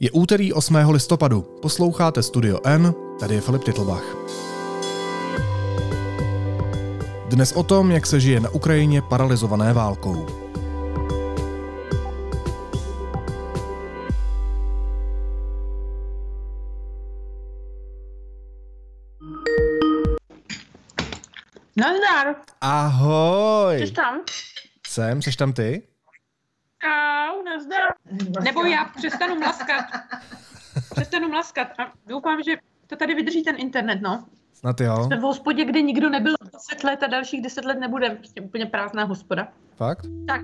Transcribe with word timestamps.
Je 0.00 0.10
úterý 0.10 0.52
8. 0.52 0.74
listopadu. 0.90 1.42
Posloucháte 1.42 2.22
Studio 2.22 2.60
N, 2.64 2.94
tady 3.20 3.34
je 3.34 3.40
Filip 3.40 3.64
Titlbach. 3.64 4.04
Dnes 7.28 7.52
o 7.52 7.62
tom, 7.62 7.90
jak 7.90 8.06
se 8.06 8.20
žije 8.20 8.40
na 8.40 8.50
Ukrajině 8.50 9.02
paralizované 9.02 9.72
válkou. 9.72 10.26
Nazdar, 21.76 22.34
Ahoj! 22.60 23.86
jsi 23.86 23.92
tam? 23.92 24.20
Jsem, 24.86 25.22
jsi 25.22 25.36
tam 25.36 25.52
ty? 25.52 25.82
Au, 26.84 27.42
nazdar. 27.44 27.92
Nebo 28.44 28.64
já 28.64 28.84
přestanu 28.84 29.38
mlaskat. 29.38 29.84
Přestanu 30.94 31.28
mlaskat 31.28 31.68
a 31.78 31.92
doufám, 32.06 32.42
že 32.42 32.56
to 32.86 32.96
tady 32.96 33.14
vydrží 33.14 33.42
ten 33.42 33.54
internet, 33.58 33.98
no. 34.02 34.24
Snad 34.52 34.80
jo. 34.80 35.04
Jsme 35.04 35.16
v 35.16 35.22
hospodě, 35.22 35.64
kde 35.64 35.82
nikdo 35.82 36.10
nebyl 36.10 36.34
10 36.52 36.84
let 36.84 37.02
a 37.02 37.06
dalších 37.06 37.42
10 37.42 37.64
let 37.64 37.80
nebude. 37.80 38.10
Prostě 38.10 38.40
úplně 38.40 38.66
prázdná 38.66 39.04
hospoda. 39.04 39.48
Fakt? 39.76 40.06
Tak. 40.26 40.40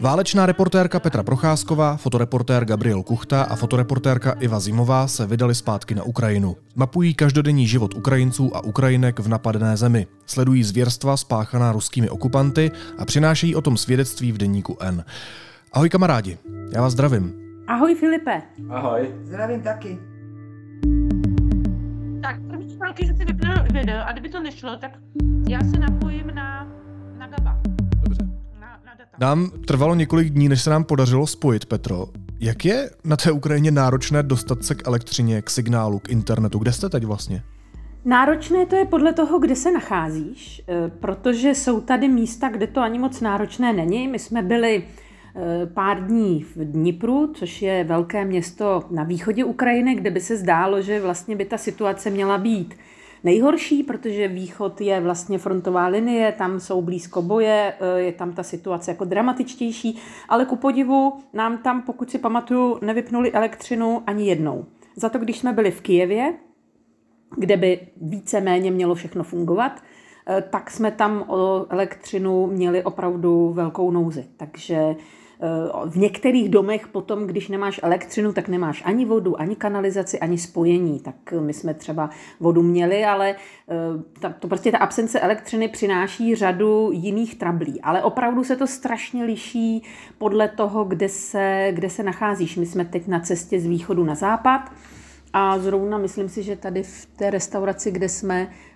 Válečná 0.00 0.46
reportérka 0.46 1.00
Petra 1.00 1.22
Procházková, 1.22 1.96
fotoreportér 1.96 2.64
Gabriel 2.64 3.02
Kuchta 3.02 3.42
a 3.42 3.56
fotoreportérka 3.56 4.32
Iva 4.32 4.60
Zimová 4.60 5.08
se 5.08 5.26
vydali 5.26 5.54
zpátky 5.54 5.94
na 5.94 6.02
Ukrajinu. 6.02 6.56
Mapují 6.74 7.14
každodenní 7.14 7.66
život 7.66 7.94
Ukrajinců 7.94 8.56
a 8.56 8.64
Ukrajinek 8.64 9.18
v 9.18 9.28
napadené 9.28 9.76
zemi. 9.76 10.06
Sledují 10.26 10.64
zvěrstva 10.64 11.16
spáchaná 11.16 11.72
ruskými 11.72 12.10
okupanty 12.10 12.70
a 12.98 13.04
přinášejí 13.04 13.54
o 13.54 13.60
tom 13.60 13.76
svědectví 13.76 14.32
v 14.32 14.38
deníku 14.38 14.76
N. 14.80 15.04
Ahoj 15.74 15.88
kamarádi, 15.88 16.38
já 16.74 16.82
vás 16.82 16.92
zdravím. 16.92 17.32
Ahoj 17.66 17.94
Filipe. 17.94 18.42
Ahoj. 18.70 19.14
Zdravím 19.24 19.62
taky. 19.62 19.98
Tak, 22.22 22.36
první 22.48 22.76
články, 22.76 23.06
že 23.06 23.14
si 23.14 23.24
vypnu 23.24 23.50
video 23.72 24.02
a 24.06 24.12
kdyby 24.12 24.28
to 24.28 24.40
nešlo, 24.40 24.76
tak 24.76 24.90
já 25.48 25.60
se 25.60 25.78
napojím 25.78 26.26
na, 26.34 26.68
na 27.18 27.26
Gaba. 27.26 27.60
Dobře. 28.02 28.22
Na, 28.60 28.80
na 28.86 28.94
data. 28.98 29.16
Nám 29.18 29.50
trvalo 29.66 29.94
několik 29.94 30.30
dní, 30.30 30.48
než 30.48 30.62
se 30.62 30.70
nám 30.70 30.84
podařilo 30.84 31.26
spojit, 31.26 31.66
Petro. 31.66 32.06
Jak 32.40 32.64
je 32.64 32.90
na 33.04 33.16
té 33.16 33.32
Ukrajině 33.32 33.70
náročné 33.70 34.22
dostat 34.22 34.64
se 34.64 34.74
k 34.74 34.86
elektřině, 34.86 35.42
k 35.42 35.50
signálu, 35.50 35.98
k 35.98 36.08
internetu? 36.08 36.58
Kde 36.58 36.72
jste 36.72 36.88
teď 36.88 37.04
vlastně? 37.04 37.42
Náročné 38.04 38.66
to 38.66 38.76
je 38.76 38.84
podle 38.84 39.12
toho, 39.12 39.38
kde 39.38 39.56
se 39.56 39.72
nacházíš, 39.72 40.62
eh, 40.68 40.90
protože 41.00 41.48
jsou 41.48 41.80
tady 41.80 42.08
místa, 42.08 42.48
kde 42.48 42.66
to 42.66 42.80
ani 42.80 42.98
moc 42.98 43.20
náročné 43.20 43.72
není. 43.72 44.08
My 44.08 44.18
jsme 44.18 44.42
byli 44.42 44.84
pár 45.74 46.06
dní 46.06 46.42
v 46.42 46.56
Dnipru, 46.56 47.32
což 47.34 47.62
je 47.62 47.84
velké 47.84 48.24
město 48.24 48.82
na 48.90 49.02
východě 49.04 49.44
Ukrajiny, 49.44 49.94
kde 49.94 50.10
by 50.10 50.20
se 50.20 50.36
zdálo, 50.36 50.82
že 50.82 51.00
vlastně 51.00 51.36
by 51.36 51.44
ta 51.44 51.58
situace 51.58 52.10
měla 52.10 52.38
být 52.38 52.74
nejhorší, 53.24 53.82
protože 53.82 54.28
východ 54.28 54.80
je 54.80 55.00
vlastně 55.00 55.38
frontová 55.38 55.86
linie, 55.86 56.32
tam 56.32 56.60
jsou 56.60 56.82
blízko 56.82 57.22
boje, 57.22 57.74
eh, 57.80 58.00
je 58.00 58.12
tam 58.12 58.32
ta 58.32 58.42
situace 58.42 58.90
jako 58.90 59.04
dramatičtější, 59.04 59.98
ale 60.28 60.44
ku 60.44 60.56
podivu 60.56 61.12
nám 61.32 61.58
tam, 61.58 61.82
pokud 61.82 62.10
si 62.10 62.18
pamatuju, 62.18 62.78
nevypnuli 62.82 63.32
elektřinu 63.32 64.02
ani 64.06 64.26
jednou. 64.26 64.64
Za 64.96 65.08
to, 65.08 65.18
když 65.18 65.38
jsme 65.38 65.52
byli 65.52 65.70
v 65.70 65.80
Kijevě, 65.80 66.34
kde 67.36 67.56
by 67.56 67.80
víceméně 68.00 68.70
mělo 68.70 68.94
všechno 68.94 69.24
fungovat, 69.24 69.82
eh, 70.26 70.42
tak 70.50 70.70
jsme 70.70 70.90
tam 70.90 71.24
o 71.28 71.66
elektřinu 71.70 72.46
měli 72.46 72.82
opravdu 72.82 73.52
velkou 73.52 73.90
nouzi. 73.90 74.24
Takže 74.36 74.76
eh, 74.76 75.23
v 75.86 75.96
některých 75.96 76.48
domech 76.48 76.88
potom, 76.88 77.26
když 77.26 77.48
nemáš 77.48 77.80
elektřinu, 77.82 78.32
tak 78.32 78.48
nemáš 78.48 78.82
ani 78.86 79.04
vodu, 79.04 79.40
ani 79.40 79.56
kanalizaci, 79.56 80.20
ani 80.20 80.38
spojení. 80.38 81.00
Tak 81.00 81.14
my 81.40 81.52
jsme 81.52 81.74
třeba 81.74 82.10
vodu 82.40 82.62
měli, 82.62 83.04
ale 83.04 83.30
eh, 83.30 83.74
ta, 84.20 84.28
to 84.30 84.48
prostě 84.48 84.72
ta 84.72 84.78
absence 84.78 85.20
elektřiny 85.20 85.68
přináší 85.68 86.34
řadu 86.34 86.90
jiných 86.92 87.34
trablí. 87.34 87.80
Ale 87.80 88.02
opravdu 88.02 88.44
se 88.44 88.56
to 88.56 88.66
strašně 88.66 89.24
liší 89.24 89.82
podle 90.18 90.48
toho, 90.48 90.84
kde 90.84 91.08
se, 91.08 91.68
kde 91.72 91.90
se 91.90 92.02
nacházíš. 92.02 92.56
My 92.56 92.66
jsme 92.66 92.84
teď 92.84 93.06
na 93.06 93.20
cestě 93.20 93.60
z 93.60 93.66
východu 93.66 94.04
na 94.04 94.14
západ. 94.14 94.70
A 95.32 95.58
zrovna 95.58 95.98
myslím 95.98 96.28
si, 96.28 96.42
že 96.42 96.56
tady 96.56 96.82
v 96.82 97.06
té 97.16 97.30
restauraci, 97.30 97.90
kde 97.90 98.08
jsme, 98.08 98.48
eh, 98.50 98.73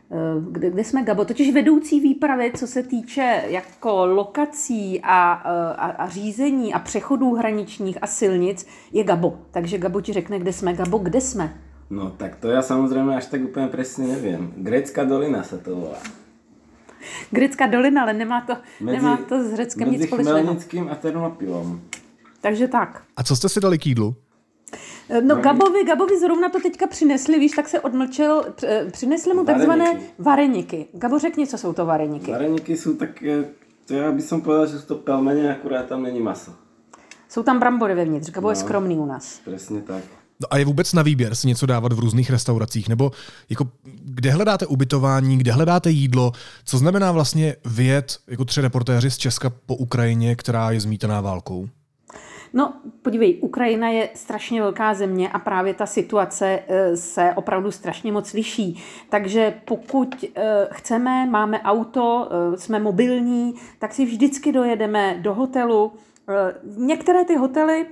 kde, 0.50 0.70
kde 0.70 0.84
jsme 0.84 1.02
Gabo, 1.02 1.24
totiž 1.24 1.54
vedoucí 1.54 2.00
výpravy, 2.00 2.52
co 2.56 2.66
se 2.66 2.82
týče 2.82 3.44
jako 3.46 4.06
lokací 4.06 5.00
a, 5.02 5.42
eh, 5.44 5.74
a, 5.76 5.86
a 5.86 6.08
řízení 6.08 6.74
a 6.74 6.78
přechodů 6.78 7.34
hraničních 7.34 7.98
a 8.02 8.06
silnic, 8.06 8.66
je 8.92 9.04
Gabo. 9.04 9.38
Takže 9.50 9.78
Gabo 9.78 10.00
ti 10.00 10.12
řekne, 10.12 10.38
kde 10.38 10.52
jsme. 10.52 10.72
Gabo, 10.72 10.98
kde 10.98 11.20
jsme? 11.20 11.54
No 11.90 12.12
tak 12.12 12.36
to 12.36 12.52
ja 12.52 12.60
samozrejme 12.60 13.16
až 13.16 13.32
tak 13.32 13.48
úplne 13.48 13.72
presne 13.72 14.12
neviem. 14.12 14.52
Grécka 14.60 15.08
dolina 15.08 15.40
sa 15.40 15.56
to 15.56 15.72
volá. 15.72 15.96
Grecká 17.32 17.64
dolina, 17.64 18.04
ale 18.04 18.12
nemá 18.12 18.44
to, 18.44 18.60
nemá 18.84 19.16
to 19.16 19.40
s 19.40 19.56
Řeckem 19.56 19.90
nic 19.90 20.04
společného. 20.04 20.36
Chmelnickým 20.36 20.88
a 20.92 20.94
Ternopilom. 20.94 21.80
Takže 22.40 22.68
tak. 22.68 23.02
A 23.16 23.22
co 23.22 23.36
jste 23.36 23.48
si 23.48 23.60
dali 23.60 23.78
k 23.78 23.86
jídlu? 23.86 24.14
No 25.22 25.36
Gabovi, 25.36 25.84
Gabovi 25.84 26.18
zrovna 26.20 26.48
to 26.48 26.60
teďka 26.60 26.86
přinesli, 26.86 27.38
víš, 27.38 27.52
tak 27.52 27.68
se 27.68 27.80
odmlčel, 27.80 28.44
př- 28.56 28.90
přinesli 28.92 29.34
mu 29.34 29.44
takzvané 29.44 29.84
Vareniky. 29.84 30.12
vareniky. 30.18 30.86
Gabo, 30.92 31.18
řekni, 31.18 31.46
co 31.46 31.58
jsou 31.58 31.72
to 31.72 31.86
vareniky. 31.86 32.32
Vareniky 32.32 32.76
sú 32.76 32.96
také, 33.00 33.44
to 33.88 33.94
ja 33.94 34.12
by 34.12 34.22
som 34.22 34.40
povedal, 34.44 34.66
že 34.68 34.84
sú 34.84 34.86
to 34.86 34.94
pelmene, 35.00 35.48
akurát 35.48 35.88
tam 35.88 36.02
není 36.02 36.20
maso. 36.20 36.52
Jsou 37.28 37.42
tam 37.42 37.58
brambory 37.60 37.94
vevnitř, 37.94 38.30
Gabo 38.30 38.50
je 38.50 38.56
No. 38.56 38.60
skromný 38.60 38.96
u 38.96 39.06
nás. 39.06 39.40
Presne 39.44 39.80
tak. 39.80 40.04
No 40.40 40.46
a 40.50 40.58
je 40.58 40.64
vůbec 40.64 40.92
na 40.92 41.02
výběr 41.02 41.34
si 41.34 41.48
něco 41.48 41.66
dávat 41.66 41.92
v 41.92 41.98
různých 41.98 42.30
restauracích? 42.30 42.88
Nebo 42.88 43.10
jako, 43.50 43.68
kde 44.04 44.30
hledáte 44.30 44.66
ubytování, 44.66 45.38
kde 45.38 45.52
hledáte 45.52 45.90
jídlo? 45.90 46.32
Co 46.64 46.78
znamená 46.78 47.12
vlastně 47.12 47.56
vyjet 47.64 48.18
jako 48.26 48.44
tři 48.44 48.60
reportéři 48.60 49.10
z 49.10 49.16
Česka 49.18 49.50
po 49.66 49.76
Ukrajině, 49.76 50.36
která 50.36 50.70
je 50.70 50.80
zmítaná 50.80 51.20
válkou? 51.20 51.68
No, 52.52 52.72
podívej, 53.02 53.38
Ukrajina 53.40 53.88
je 53.88 54.08
strašně 54.14 54.60
velká 54.60 54.94
země 54.94 55.28
a 55.28 55.38
právě 55.38 55.74
ta 55.74 55.86
situace 55.86 56.58
eh, 56.68 56.96
se 56.96 57.32
opravdu 57.36 57.70
strašně 57.70 58.12
moc 58.12 58.32
liší. 58.32 58.82
Takže 59.08 59.54
pokud 59.64 60.24
eh, 60.24 60.68
chceme, 60.70 61.26
máme 61.26 61.60
auto, 61.60 62.28
eh, 62.30 62.56
jsme 62.56 62.78
mobilní, 62.78 63.54
tak 63.78 63.94
si 63.94 64.04
vždycky 64.04 64.52
dojedeme 64.52 65.16
do 65.20 65.34
hotelu. 65.34 65.92
Některé 66.76 67.24
ty 67.24 67.36
hotely 67.36 67.86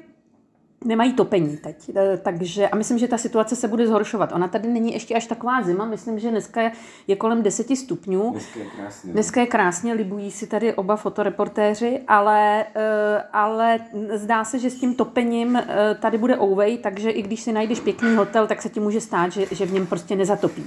nemají 0.84 1.12
topení 1.12 1.56
teď, 1.56 1.90
eh, 1.96 2.16
takže 2.22 2.68
a 2.68 2.76
myslím, 2.76 2.98
že 2.98 3.08
ta 3.08 3.18
situace 3.18 3.56
se 3.56 3.68
bude 3.68 3.86
zhoršovat. 3.86 4.32
Ona 4.32 4.48
tady 4.48 4.68
není 4.68 4.92
ještě 4.92 5.14
až 5.14 5.26
taková 5.26 5.62
zima, 5.62 5.84
myslím, 5.84 6.18
že 6.18 6.30
dneska 6.30 6.60
je- 6.62 6.72
je 7.06 7.16
kolem 7.16 7.42
10 7.42 7.76
stupňů. 7.76 8.30
Dneska 8.30 8.60
je 8.60 8.66
krásne. 8.76 9.12
Dneska 9.12 9.40
je 9.40 9.46
krásně, 9.46 9.92
libují 9.92 10.30
si 10.30 10.46
tady 10.46 10.74
oba 10.74 10.96
fotoreportéři, 10.96 12.00
ale, 12.08 12.64
eh, 12.74 13.22
ale 13.32 13.78
zdá 14.14 14.44
se, 14.44 14.58
že 14.58 14.70
s 14.70 14.74
tím 14.80 14.94
topením 14.94 15.56
eh, 15.56 15.66
tady 16.00 16.18
bude 16.18 16.38
ouvej, 16.40 16.78
takže 16.78 17.10
i 17.10 17.22
když 17.22 17.40
si 17.40 17.52
najdeš 17.52 17.80
pěkný 17.80 18.14
hotel, 18.16 18.46
tak 18.46 18.62
se 18.62 18.68
ti 18.68 18.80
může 18.80 19.00
stát, 19.00 19.32
že, 19.32 19.46
že 19.50 19.66
v 19.66 19.72
něm 19.72 19.86
prostě 19.86 20.16
nezatopí. 20.16 20.66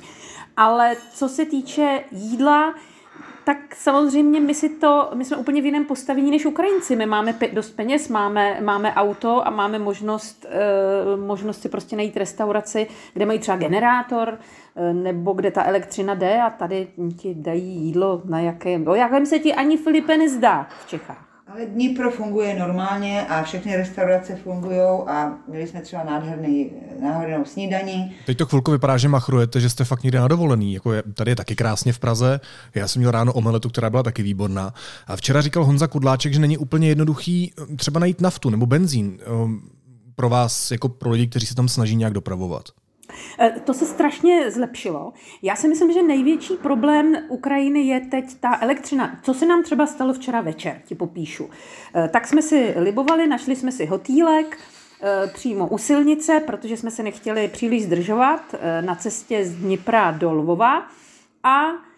Ale 0.57 0.95
co 1.13 1.29
se 1.29 1.45
týče 1.45 2.03
jídla, 2.11 2.73
tak 3.43 3.75
samozřejmě 3.75 4.39
my 4.39 4.53
si 4.53 4.69
to, 4.69 5.09
my 5.13 5.25
jsme 5.25 5.37
úplně 5.37 5.61
v 5.61 5.65
jiném 5.65 5.85
postavení 5.85 6.31
než 6.31 6.45
Ukrajinci. 6.45 6.95
My 6.95 7.05
máme 7.05 7.31
pe- 7.31 7.53
dost 7.53 7.69
peněz, 7.69 8.09
máme, 8.09 8.61
máme 8.61 8.93
auto 8.93 9.47
a 9.47 9.49
máme 9.49 9.79
možnost, 9.79 10.45
e, 10.49 11.17
možnost 11.17 11.61
si 11.61 11.69
prostě 11.69 11.95
najít 11.95 12.17
restauraci, 12.17 12.87
kde 13.13 13.25
mají 13.25 13.39
třeba 13.39 13.57
generátor, 13.57 14.37
e, 14.75 14.93
nebo 14.93 15.33
kde 15.33 15.51
ta 15.51 15.65
elektřina 15.65 16.13
jde 16.13 16.41
a 16.41 16.49
tady 16.49 16.87
ti 17.17 17.35
dají 17.35 17.75
jídlo 17.75 18.21
na 18.25 18.39
jakém, 18.39 18.87
o 18.87 18.95
jakém 18.95 19.25
se 19.25 19.39
ti 19.39 19.53
ani 19.53 19.77
Filipe 19.77 20.17
nezdá 20.17 20.67
v 20.85 20.87
Čechách. 20.87 21.28
Ale 21.51 21.65
Dnipro 21.65 22.11
funguje 22.11 22.59
normálně 22.59 23.27
a 23.27 23.43
všechny 23.43 23.75
restaurace 23.75 24.35
fungují 24.35 25.07
a 25.07 25.33
měli 25.47 25.67
jsme 25.67 25.81
třeba 25.81 26.03
nádherný, 26.03 26.71
nádhernou 27.01 27.45
snídaní. 27.45 28.15
Teď 28.25 28.37
to 28.37 28.45
chvilku 28.45 28.71
vypadá, 28.71 28.97
že 28.97 29.07
machrujete, 29.07 29.59
že 29.59 29.69
jste 29.69 29.83
fakt 29.83 30.03
někde 30.03 30.19
na 30.19 30.27
dovolený. 30.27 30.73
Jako 30.73 30.93
je, 30.93 31.03
tady 31.13 31.31
je 31.31 31.35
taky 31.35 31.55
krásně 31.55 31.93
v 31.93 31.99
Praze. 31.99 32.39
Já 32.75 32.87
jsem 32.87 32.99
měl 32.99 33.11
ráno 33.11 33.33
omeletu, 33.33 33.69
která 33.69 33.89
byla 33.89 34.03
taky 34.03 34.23
výborná. 34.23 34.73
A 35.07 35.15
včera 35.15 35.41
říkal 35.41 35.65
Honza 35.65 35.87
Kudláček, 35.87 36.33
že 36.33 36.39
není 36.39 36.57
úplně 36.57 36.87
jednoduchý 36.87 37.53
eh, 37.57 37.75
třeba 37.75 37.99
najít 37.99 38.21
naftu 38.21 38.49
nebo 38.49 38.65
benzín 38.65 39.19
eh, 39.21 39.25
pro 40.15 40.29
vás, 40.29 40.71
jako 40.71 40.89
pro 40.89 41.09
lidi, 41.09 41.27
kteří 41.27 41.45
se 41.45 41.55
tam 41.55 41.69
snaží 41.69 41.95
nějak 41.95 42.13
dopravovat. 42.13 42.63
E, 43.39 43.49
To 43.63 43.73
se 43.73 43.85
strašně 43.85 44.51
zlepšilo. 44.51 45.13
Já 45.41 45.55
si 45.55 45.67
myslím, 45.67 45.91
že 45.93 46.03
největší 46.03 46.53
problém 46.55 47.17
Ukrajiny 47.27 47.79
je 47.81 47.99
teď 47.99 48.25
ta 48.39 48.57
elektřina. 48.61 49.19
Co 49.23 49.33
se 49.33 49.45
nám 49.45 49.63
třeba 49.63 49.87
stalo 49.87 50.13
včera 50.13 50.41
večer, 50.41 50.81
ti 50.85 50.95
popíšu. 50.95 51.49
E, 51.95 52.07
Tak 52.07 52.27
jsme 52.27 52.41
si 52.41 52.73
libovali, 52.77 53.27
našli 53.27 53.55
jsme 53.55 53.71
si 53.71 53.85
hotýlek 53.85 54.57
e, 55.01 55.27
přímo 55.27 55.67
u 55.67 55.77
silnice, 55.77 56.39
protože 56.39 56.77
jsme 56.77 56.91
se 56.91 57.03
nechtěli 57.03 57.47
příliš 57.47 57.83
zdržovat 57.83 58.55
na 58.81 58.95
cestě 58.95 59.45
z 59.45 59.55
Dnipra 59.55 60.11
do 60.11 60.33
Lvova 60.33 60.87
a 61.43 61.69
Eh, 61.69 61.88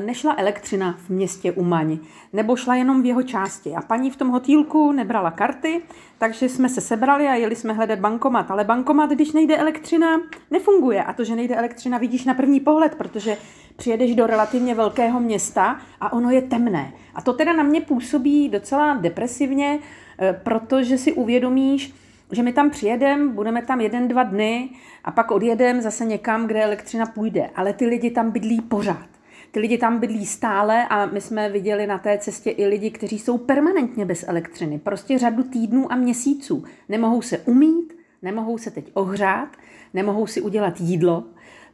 nešla 0.00 0.34
elektřina 0.38 0.98
v 0.98 1.10
městě 1.10 1.52
Umaň, 1.52 1.98
nebo 2.32 2.56
šla 2.56 2.74
jenom 2.74 3.02
v 3.02 3.06
jeho 3.06 3.22
části. 3.22 3.74
A 3.74 3.82
paní 3.82 4.10
v 4.10 4.16
tom 4.16 4.28
hotýlku 4.28 4.92
nebrala 4.92 5.30
karty, 5.30 5.82
takže 6.18 6.48
jsme 6.48 6.68
se 6.68 6.80
sebrali 6.80 7.28
a 7.28 7.34
jeli 7.34 7.56
jsme 7.56 7.72
hledat 7.72 7.98
bankomat. 7.98 8.50
Ale 8.50 8.64
bankomat, 8.64 9.10
když 9.10 9.32
nejde 9.32 9.56
elektřina, 9.56 10.20
nefunguje. 10.50 11.04
A 11.04 11.12
to, 11.12 11.24
že 11.24 11.36
nejde 11.36 11.56
elektřina, 11.56 11.98
vidíš 11.98 12.24
na 12.24 12.34
první 12.34 12.60
pohled, 12.60 12.94
protože 12.94 13.36
přijedeš 13.76 14.14
do 14.14 14.26
relativně 14.26 14.74
velkého 14.74 15.20
města 15.20 15.80
a 16.00 16.12
ono 16.12 16.30
je 16.30 16.42
temné. 16.42 16.92
A 17.14 17.22
to 17.22 17.32
teda 17.32 17.52
na 17.52 17.62
mě 17.62 17.80
působí 17.80 18.48
docela 18.48 18.94
depresivně, 18.94 19.78
eh, 20.18 20.40
protože 20.42 20.98
si 20.98 21.12
uvědomíš, 21.12 21.94
že 22.32 22.42
my 22.42 22.52
tam 22.52 22.70
přijedeme, 22.70 23.32
budeme 23.32 23.62
tam 23.62 23.80
jeden, 23.80 24.08
dva 24.08 24.22
dny 24.22 24.70
a 25.04 25.10
pak 25.10 25.30
odjedeme 25.30 25.82
zase 25.82 26.04
někam, 26.04 26.46
kde 26.46 26.64
elektřina 26.64 27.06
půjde. 27.06 27.50
Ale 27.56 27.72
ty 27.72 27.86
lidi 27.86 28.10
tam 28.10 28.30
bydlí 28.30 28.60
pořád. 28.60 29.17
Ty 29.50 29.60
lidi 29.60 29.78
tam 29.78 29.98
bydlí 29.98 30.26
stále 30.26 30.88
a 30.88 31.06
my 31.06 31.20
jsme 31.20 31.48
viděli 31.48 31.86
na 31.86 31.98
té 31.98 32.18
cestě 32.18 32.50
i 32.50 32.66
lidi, 32.66 32.90
kteří 32.90 33.18
jsou 33.18 33.38
permanentně 33.38 34.04
bez 34.04 34.24
elektřiny. 34.28 34.78
Prostě 34.78 35.18
řadu 35.18 35.42
týdnů 35.42 35.92
a 35.92 35.96
měsíců. 35.96 36.64
Nemohou 36.88 37.22
se 37.22 37.38
umít, 37.38 37.96
nemohou 38.22 38.58
se 38.58 38.70
teď 38.70 38.90
ohřát, 38.94 39.48
nemohou 39.94 40.26
si 40.26 40.40
udělat 40.40 40.80
jídlo, 40.80 41.24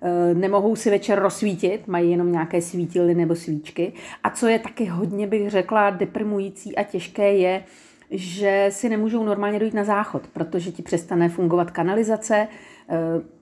eh, 0.02 0.34
nemohou 0.34 0.76
si 0.76 0.90
večer 0.90 1.18
rozsvítit, 1.18 1.88
mají 1.88 2.10
jenom 2.10 2.32
nějaké 2.32 2.62
svítily 2.62 3.14
nebo 3.14 3.34
svíčky. 3.34 3.92
A 4.22 4.30
co 4.30 4.46
je 4.46 4.58
taky 4.58 4.84
hodně, 4.84 5.26
bych 5.26 5.50
řekla, 5.50 5.90
deprimující 5.90 6.76
a 6.76 6.82
těžké, 6.82 7.34
je, 7.34 7.64
že 8.10 8.66
si 8.70 8.88
nemůžou 8.88 9.24
normálně 9.24 9.58
dojít 9.58 9.74
na 9.74 9.84
záchod, 9.84 10.26
protože 10.26 10.72
ti 10.72 10.82
přestane 10.82 11.28
fungovat 11.28 11.70
kanalizace, 11.70 12.48
eh, 12.88 12.96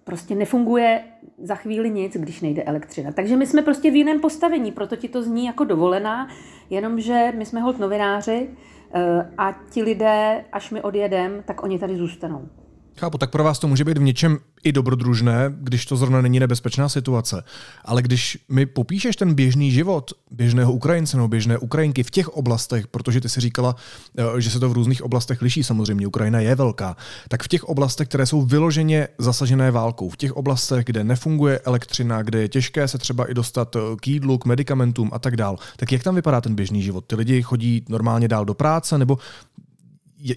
prostě 0.05 0.35
nefunguje 0.35 1.01
za 1.39 1.55
chvíli 1.55 1.91
nic, 1.91 2.17
když 2.17 2.41
nejde 2.41 2.63
elektřina. 2.63 3.13
Takže 3.13 3.37
my 3.37 3.47
jsme 3.47 3.63
prostě 3.63 3.91
v 3.91 3.97
jiném 3.97 4.21
postavení, 4.21 4.73
proto 4.73 4.97
ti 4.97 5.09
to 5.09 5.23
zní 5.23 5.47
jako 5.47 5.65
dovolená, 5.65 6.29
jenomže 6.71 7.33
my 7.37 7.47
jsme 7.47 7.61
hod 7.61 7.79
novináři 7.79 8.51
eh, 8.95 9.31
a 9.39 9.55
ti 9.71 9.83
lidé, 9.83 10.45
až 10.53 10.71
my 10.71 10.83
odjedeme, 10.83 11.43
tak 11.43 11.63
oni 11.63 11.79
tady 11.79 11.97
zůstanou. 11.97 12.49
Chápu, 12.97 13.19
tak 13.19 13.31
pro 13.31 13.45
vás 13.45 13.59
to 13.59 13.69
může 13.69 13.85
být 13.85 13.99
v 13.99 14.03
něčem 14.03 14.39
i 14.65 14.73
dobrodružné, 14.73 15.55
když 15.57 15.87
to 15.87 15.97
zrovna 15.97 16.21
není 16.21 16.41
nebezpečná 16.41 16.89
situace. 16.89 17.45
Ale 17.85 18.03
když 18.03 18.39
mi 18.49 18.67
popíšeš 18.67 19.17
ten 19.17 19.35
běžný 19.35 19.71
život 19.71 20.11
běžného 20.31 20.73
Ukrajince 20.73 21.17
nebo 21.17 21.29
běžné 21.29 21.59
Ukrajinky 21.59 22.03
v 22.03 22.11
těch 22.11 22.29
oblastech, 22.29 22.87
protože 22.87 23.21
ty 23.21 23.29
si 23.29 23.41
říkala, 23.41 23.77
eh, 24.19 24.41
že 24.41 24.51
se 24.51 24.61
to 24.61 24.69
v 24.69 24.73
různých 24.73 25.03
oblastech 25.03 25.43
liší, 25.43 25.65
samozřejmě 25.65 26.07
Ukrajina 26.07 26.41
je 26.41 26.55
velká, 26.55 26.97
tak 27.29 27.43
v 27.43 27.49
těch 27.49 27.65
oblastech, 27.65 28.09
které 28.09 28.27
jsou 28.27 28.43
vyloženě 28.43 29.09
zasažené 29.19 29.71
válkou, 29.71 30.09
v 30.09 30.17
těch 30.17 30.33
oblastech, 30.33 30.85
kde 30.85 31.05
nefunguje 31.05 31.59
elektřina, 31.59 32.23
kde 32.23 32.41
je 32.41 32.49
těžké 32.49 32.89
se 32.89 32.99
třeba 32.99 33.31
i 33.31 33.35
dostat 33.35 33.77
eh, 33.77 33.81
k 34.01 34.09
jídlu, 34.09 34.39
k 34.39 34.45
medicamentům 34.45 35.11
a 35.13 35.19
tak 35.19 35.37
dál, 35.37 35.57
tak 35.77 35.93
jak 35.93 36.03
tam 36.03 36.15
vypadá 36.15 36.41
ten 36.41 36.55
běžný 36.55 36.83
život? 36.83 37.05
Ty 37.07 37.17
lidi 37.17 37.43
chodí 37.43 37.85
normálně 37.89 38.29
dál 38.29 38.45
do 38.45 38.55
práce 38.55 38.99
nebo 38.99 39.19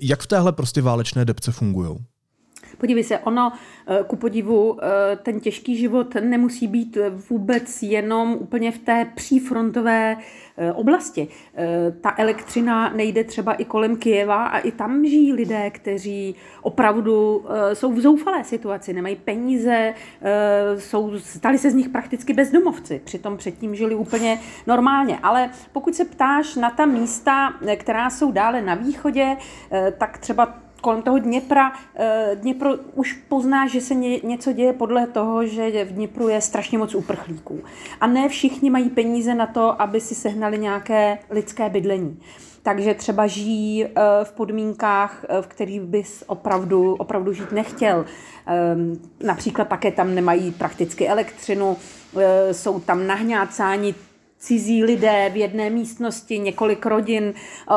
jak 0.02 0.22
v 0.22 0.28
téhle 0.28 0.52
prostě 0.52 0.82
válečné 0.82 1.26
depce 1.26 1.52
fungují? 1.52 1.98
Podívej 2.86 3.04
se, 3.04 3.20
ono, 3.20 3.52
eh, 3.88 4.04
ku 4.08 4.16
podivu, 4.16 4.78
eh, 4.82 5.16
ten 5.16 5.40
těžký 5.40 5.78
život 5.78 6.16
nemusí 6.16 6.68
být 6.68 6.98
vůbec 7.30 7.84
jenom 7.84 8.38
úplně 8.40 8.72
v 8.72 8.78
té 8.78 9.06
přífrontové 9.16 10.18
eh, 10.58 10.72
oblasti. 10.74 11.28
Ta 12.02 12.14
elektřina 12.18 12.90
nejde 12.96 13.24
třeba 13.24 13.54
i 13.54 13.66
kolem 13.66 13.98
Kijeva 13.98 14.46
a 14.46 14.58
i 14.58 14.72
tam 14.72 15.06
žijí 15.06 15.34
lidé, 15.34 15.70
kteří 15.70 16.36
opravdu 16.62 17.46
jsou 17.74 17.94
v 17.94 18.00
zoufalé 18.00 18.44
situaci, 18.44 18.94
nemají 18.94 19.16
peníze, 19.16 19.94
jsou, 20.78 21.20
stali 21.20 21.58
se 21.58 21.72
z 21.72 21.74
nich 21.74 21.90
prakticky 21.90 22.34
bezdomovci, 22.34 23.02
přitom 23.04 23.38
předtím 23.38 23.76
žili 23.76 23.96
úplně 23.96 24.40
normálně. 24.68 25.20
Ale 25.24 25.50
pokud 25.74 25.96
se 25.96 26.06
ptáš 26.06 26.56
na 26.56 26.70
ta 26.70 26.86
místa, 26.86 27.54
která 27.76 28.10
jsou 28.10 28.32
dále 28.32 28.62
na 28.62 28.76
východě, 28.76 29.38
tak 29.98 30.18
třeba 30.18 30.65
kolem 30.86 31.02
toho 31.02 31.20
Dněpra, 31.20 31.72
eh, 31.96 32.32
Dněpro 32.36 32.76
už 32.94 33.14
pozná, 33.14 33.68
že 33.68 33.82
se 33.82 33.96
něco 33.96 34.52
děje 34.52 34.74
podle 34.74 35.08
toho, 35.08 35.46
že 35.46 35.86
v 35.86 35.94
Dněpru 35.94 36.28
je 36.28 36.42
strašně 36.42 36.78
moc 36.78 36.96
uprchlíků. 36.96 37.60
A 38.02 38.08
ne 38.08 38.30
všichni 38.30 38.70
mají 38.70 38.90
peníze 38.90 39.36
na 39.36 39.46
to, 39.46 39.82
aby 39.82 40.02
si 40.02 40.16
sehnali 40.16 40.58
nějaké 40.58 41.18
lidské 41.30 41.70
bydlení. 41.70 42.20
Takže 42.64 42.94
třeba 42.94 43.28
žijí 43.28 43.86
eh, 43.86 43.90
v 44.24 44.32
podmínkách, 44.32 45.26
eh, 45.30 45.42
v 45.42 45.48
kterých 45.48 45.82
bys 45.82 46.24
opravdu, 46.28 46.96
opravdu 46.96 47.34
žít 47.34 47.52
nechtěl. 47.52 48.06
Ehm, 48.46 49.00
například 49.24 49.68
také 49.68 49.92
tam 49.92 50.16
nemají 50.16 50.52
prakticky 50.52 51.08
elektřinu, 51.08 51.78
jsou 52.52 52.80
tam 52.80 53.08
nahňácáni 53.08 53.96
cizí 54.46 54.84
lidé 54.84 55.30
v 55.34 55.38
jedné 55.38 55.70
místnosti, 55.70 56.40
několik 56.40 56.86
rodin. 56.86 57.34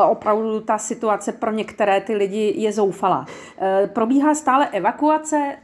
Opravdu 0.09 0.59
ta 0.59 0.77
situace 0.77 1.31
pro 1.31 1.51
některé 1.51 2.01
ty 2.01 2.15
lidi 2.15 2.53
je 2.57 2.71
zoufalá. 2.71 3.25
E, 3.61 3.87
probíhá 3.87 4.35
stále 4.35 4.67
evakuace. 4.67 5.35
E, 5.35 5.57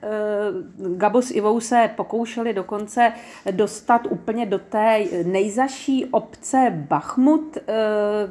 Gabo 0.97 1.21
s 1.21 1.31
Ivou 1.31 1.59
se 1.59 1.89
pokoušeli 1.95 2.53
dokonce 2.53 3.13
dostat 3.51 4.01
úplně 4.09 4.45
do 4.45 4.59
té 4.59 5.05
nejzaší 5.25 6.05
obce 6.05 6.73
Bachmut, 6.89 7.57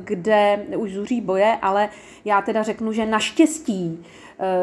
kde 0.04 0.66
už 0.76 0.92
zuří 0.92 1.20
boje, 1.20 1.58
ale 1.62 1.88
já 2.24 2.42
teda 2.42 2.62
řeknu, 2.62 2.92
že 2.92 3.06
naštěstí 3.06 4.04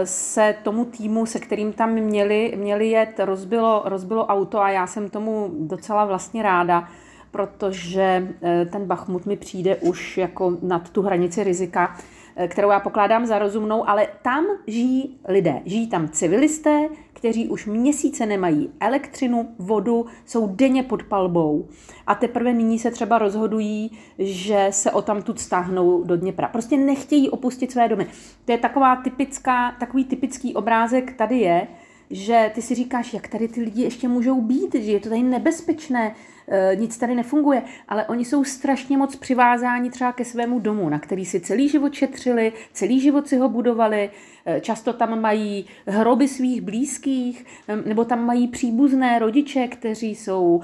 se 0.03 0.55
tomu 0.63 0.85
týmu, 0.85 1.25
se 1.25 1.39
kterým 1.39 1.73
tam 1.73 1.91
měli, 1.91 2.53
měli 2.55 2.89
jet, 2.89 3.19
rozbilo, 3.19 3.81
rozbilo 3.85 4.25
auto 4.25 4.61
a 4.61 4.69
já 4.69 4.87
jsem 4.87 5.09
tomu 5.09 5.49
docela 5.59 6.05
vlastně 6.05 6.43
ráda, 6.43 6.87
protože 7.31 8.33
eh, 8.41 8.65
ten 8.65 8.85
Bachmut 8.85 9.25
mi 9.25 9.37
přijde 9.37 9.75
už 9.75 10.17
jako 10.17 10.57
nad 10.61 10.89
tu 10.89 11.01
hranici 11.01 11.43
rizika, 11.43 11.97
eh, 12.35 12.47
kterou 12.47 12.69
já 12.69 12.79
pokládám 12.79 13.25
za 13.25 13.39
rozumnou, 13.39 13.89
ale 13.89 14.07
tam 14.21 14.45
žijí 14.67 15.17
lidé. 15.27 15.61
Žijí 15.65 15.87
tam 15.87 16.09
civilisté, 16.09 16.89
kteří 17.13 17.49
už 17.49 17.65
měsíce 17.65 18.25
nemají 18.25 18.69
elektřinu, 18.79 19.49
vodu, 19.59 20.05
jsou 20.25 20.47
denně 20.47 20.83
pod 20.83 21.03
palbou 21.03 21.67
a 22.07 22.15
teprve 22.15 22.53
nyní 22.53 22.79
se 22.79 22.91
třeba 22.91 23.17
rozhodují, 23.17 23.91
že 24.19 24.67
se 24.69 24.91
o 24.91 25.01
tamtud 25.01 25.39
stáhnou 25.39 26.03
do 26.03 26.17
Dněpra. 26.17 26.47
Prostě 26.47 26.77
nechtějí 26.77 27.29
opustit 27.29 27.71
své 27.71 27.87
domy. 27.87 28.07
To 28.45 28.51
je 28.51 28.57
taková 28.57 28.95
typická, 28.95 29.71
takový 29.79 30.05
typický 30.05 30.55
obrázek 30.55 31.13
tady 31.13 31.37
je, 31.37 31.67
že 32.11 32.51
ty 32.55 32.61
si 32.61 32.75
říkáš, 32.75 33.13
jak 33.13 33.27
tady 33.27 33.47
ty 33.47 33.61
lidi 33.61 33.81
ještě 33.83 34.07
můžou 34.07 34.41
být, 34.41 34.75
že 34.75 34.91
je 34.91 34.99
to 34.99 35.09
tady 35.09 35.23
nebezpečné, 35.23 36.15
Eh, 36.53 36.75
nic 36.75 36.97
tady 36.97 37.15
nefunguje, 37.15 37.63
ale 37.87 38.05
oni 38.05 38.25
jsou 38.25 38.43
strašně 38.43 38.97
moc 38.97 39.15
přivázáni 39.15 39.89
třeba 39.89 40.11
ke 40.11 40.25
svému 40.25 40.59
domu, 40.59 40.89
na 40.89 40.99
který 40.99 41.25
si 41.25 41.39
celý 41.39 41.69
život 41.69 41.93
šetřili, 41.93 42.53
celý 42.73 42.99
život 42.99 43.27
si 43.27 43.37
ho 43.37 43.49
budovali, 43.49 44.09
eh, 44.45 44.61
často 44.61 44.93
tam 44.93 45.21
mají 45.21 45.65
hroby 45.87 46.27
svých 46.27 46.61
blízkých, 46.61 47.45
eh, 47.67 47.75
nebo 47.75 48.05
tam 48.05 48.25
mají 48.25 48.47
příbuzné 48.47 49.19
rodiče, 49.19 49.67
kteří 49.67 50.15
jsou 50.15 50.61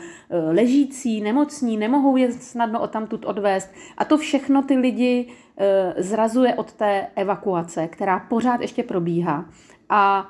ležící, 0.51 1.21
nemocní, 1.21 1.77
nemohou 1.77 2.17
je 2.17 2.31
snadno 2.31 2.81
o 2.81 2.87
tamtud 2.87 3.25
odvést. 3.25 3.71
A 3.97 4.05
to 4.05 4.17
všechno 4.17 4.61
ty 4.61 4.77
lidi 4.77 5.27
zrazuje 5.97 6.55
od 6.55 6.73
té 6.73 7.07
evakuace, 7.15 7.87
která 7.87 8.19
pořád 8.19 8.61
ještě 8.61 8.83
probíhá. 8.83 9.45
A 9.89 10.29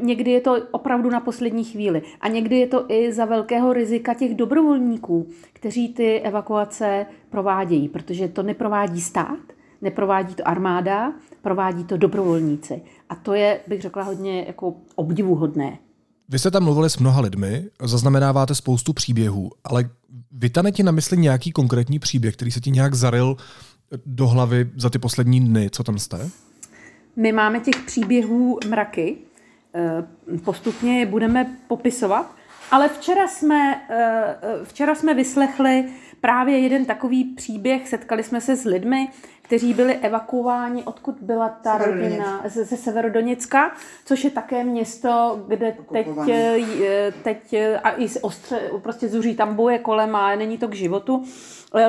Někdy 0.00 0.30
je 0.30 0.40
to 0.40 0.56
opravdu 0.70 1.10
na 1.10 1.20
poslední 1.20 1.64
chvíli. 1.64 2.02
A 2.20 2.28
někdy 2.28 2.58
je 2.58 2.66
to 2.66 2.84
i 2.88 3.12
za 3.12 3.24
velkého 3.24 3.72
rizika 3.72 4.14
těch 4.14 4.34
dobrovolníků, 4.34 5.28
kteří 5.52 5.88
ty 5.88 6.20
evakuace 6.20 7.06
provádějí, 7.30 7.88
protože 7.88 8.28
to 8.28 8.42
neprovádí 8.42 9.00
stát, 9.00 9.38
neprovádí 9.82 10.34
to 10.34 10.48
armáda, 10.48 11.12
provádí 11.42 11.84
to 11.84 11.96
dobrovolníci. 11.96 12.82
A 13.08 13.14
to 13.14 13.34
je, 13.34 13.60
bych 13.66 13.82
řekla, 13.82 14.02
hodně 14.02 14.44
jako 14.46 14.74
obdivuhodné. 14.94 15.78
Vy 16.28 16.38
jste 16.38 16.50
tam 16.50 16.64
mluvili 16.64 16.90
s 16.90 16.98
mnoha 16.98 17.20
lidmi, 17.20 17.64
zaznamenáváte 17.82 18.54
spoustu 18.54 18.92
příběhů, 18.92 19.50
ale 19.64 19.90
vytane 20.32 20.72
ti 20.72 20.82
na 20.82 20.92
mysli 20.92 21.16
nějaký 21.16 21.52
konkrétní 21.52 21.98
příběh, 21.98 22.36
který 22.36 22.50
se 22.50 22.60
ti 22.60 22.70
nějak 22.70 22.94
zaril 22.94 23.36
do 24.06 24.26
hlavy 24.26 24.70
za 24.76 24.90
ty 24.90 24.98
poslední 24.98 25.40
dny, 25.40 25.70
co 25.70 25.84
tam 25.84 25.98
jste? 25.98 26.30
My 27.16 27.32
máme 27.32 27.60
těch 27.60 27.76
příběhů 27.86 28.58
mraky, 28.68 29.16
postupně 30.44 31.00
je 31.00 31.06
budeme 31.06 31.56
popisovat. 31.68 32.36
Ale 32.70 32.88
včera 32.88 33.28
jsme, 33.28 33.80
eh, 33.90 34.36
včera 34.64 34.94
jsme 34.94 35.14
vyslechli 35.14 35.84
právě 36.20 36.58
jeden 36.58 36.84
takový 36.84 37.24
příběh, 37.24 37.88
setkali 37.88 38.22
jsme 38.22 38.40
se 38.40 38.56
s 38.56 38.64
lidmi, 38.64 39.08
kteří 39.42 39.74
byli 39.74 39.94
evakuováni, 39.96 40.82
odkud 40.82 41.14
byla 41.20 41.48
ta 41.48 41.78
rodina, 41.78 42.42
ze, 42.44 42.64
ze 42.64 42.76
Severodoněcka, 42.76 43.72
což 44.04 44.24
je 44.24 44.30
také 44.30 44.64
město, 44.64 45.44
kde 45.48 45.76
teď, 45.92 46.06
eh, 46.28 47.12
teď 47.22 47.54
a 47.82 47.90
i 47.90 48.08
ostře, 48.20 48.60
prostě 48.82 49.08
zuří 49.08 49.34
tam 49.36 49.54
boje 49.54 49.78
kolem 49.78 50.16
a 50.16 50.36
není 50.36 50.58
to 50.58 50.68
k 50.68 50.74
životu. 50.74 51.24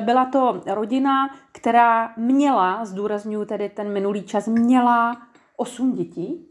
Byla 0.01 0.25
to 0.25 0.61
rodina, 0.67 1.29
která 1.51 2.13
měla, 2.17 2.85
zdůraznuju 2.85 3.45
tedy 3.45 3.69
ten 3.69 3.93
minulý 3.93 4.23
čas, 4.23 4.47
měla 4.47 5.17
osm 5.57 5.93
dětí 5.93 6.47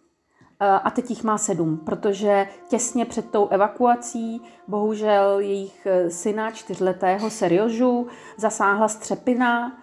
a 0.60 0.90
teď 0.90 1.10
jich 1.10 1.24
má 1.24 1.38
sedm, 1.38 1.76
protože 1.76 2.46
těsně 2.68 3.04
před 3.04 3.30
tou 3.30 3.48
evakuací 3.48 4.42
bohužel 4.68 5.38
jejich 5.38 5.86
syna 6.08 6.50
čtyřletého 6.50 7.30
Seriožu 7.30 8.06
zasáhla 8.36 8.88
střepina 8.88 9.78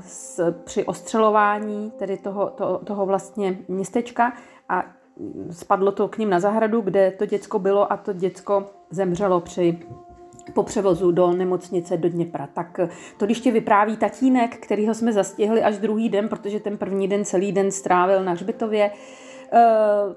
s, 0.00 0.52
při 0.64 0.84
ostřelování 0.84 1.90
tedy 1.90 2.16
toho, 2.16 2.46
to, 2.46 2.80
toho 2.84 3.06
vlastně 3.06 3.58
městečka 3.68 4.32
a 4.68 4.84
spadlo 5.50 5.92
to 5.92 6.08
k 6.08 6.18
ním 6.18 6.30
na 6.30 6.40
zahradu, 6.40 6.80
kde 6.80 7.10
to 7.10 7.26
děcko 7.26 7.58
bylo 7.58 7.92
a 7.92 7.96
to 7.96 8.12
děcko 8.12 8.70
zemřelo 8.90 9.40
při 9.40 9.78
po 10.54 10.62
převozu 10.62 11.10
do 11.10 11.32
nemocnice 11.32 11.96
do 11.96 12.08
Dněpra. 12.08 12.48
Tak 12.54 12.80
to 13.16 13.26
když 13.26 13.40
tě 13.40 13.52
vypráví 13.52 13.96
tatínek, 13.96 14.56
kterýho 14.56 14.94
jsme 14.94 15.12
zastihli 15.12 15.62
až 15.62 15.78
druhý 15.78 16.08
den, 16.08 16.28
protože 16.28 16.60
ten 16.60 16.78
první 16.78 17.08
den 17.08 17.24
celý 17.24 17.52
den 17.52 17.70
strávil 17.70 18.24
na 18.24 18.32
hřbitově, 18.32 18.90
eh, 18.90 19.27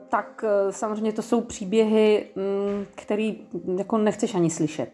tak 0.09 0.43
eh, 0.47 0.71
samozřejmě 0.71 1.13
to 1.13 1.21
jsou 1.21 1.41
příběhy, 1.41 2.29
mm, 2.35 2.85
který 2.95 3.47
jako 3.77 3.97
nechceš 3.97 4.35
ani 4.35 4.49
slyšet. 4.49 4.91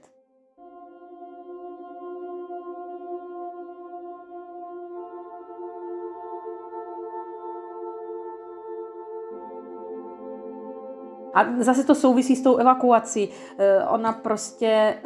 A 11.37 11.45
zase 11.59 11.83
to 11.83 11.95
souvisí 11.95 12.35
s 12.35 12.41
tou 12.41 12.57
evakuací. 12.57 13.29
Eh, 13.57 13.83
ona 13.83 14.11
prostě 14.13 14.97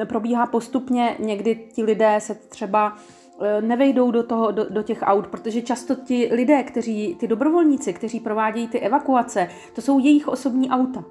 eh, 0.00 0.06
probíhá 0.06 0.46
postupně, 0.46 1.16
někdy 1.18 1.54
ti 1.54 1.82
lidé 1.82 2.20
se 2.20 2.34
třeba 2.34 2.96
eh, 2.96 3.19
nevejdou 3.60 4.10
do, 4.10 4.22
toho, 4.22 4.50
do, 4.50 4.66
do 4.70 4.82
těch 4.82 4.98
aut, 5.02 5.26
protože 5.26 5.62
často 5.62 5.94
ti 5.94 6.28
lidé, 6.32 6.62
kteří, 6.62 7.16
ty 7.20 7.26
dobrovolníci, 7.28 7.92
kteří 7.92 8.20
provádějí 8.20 8.68
ty 8.68 8.80
evakuace, 8.80 9.48
to 9.72 9.82
jsou 9.82 9.98
jejich 9.98 10.28
osobní 10.28 10.70
auta. 10.70 11.04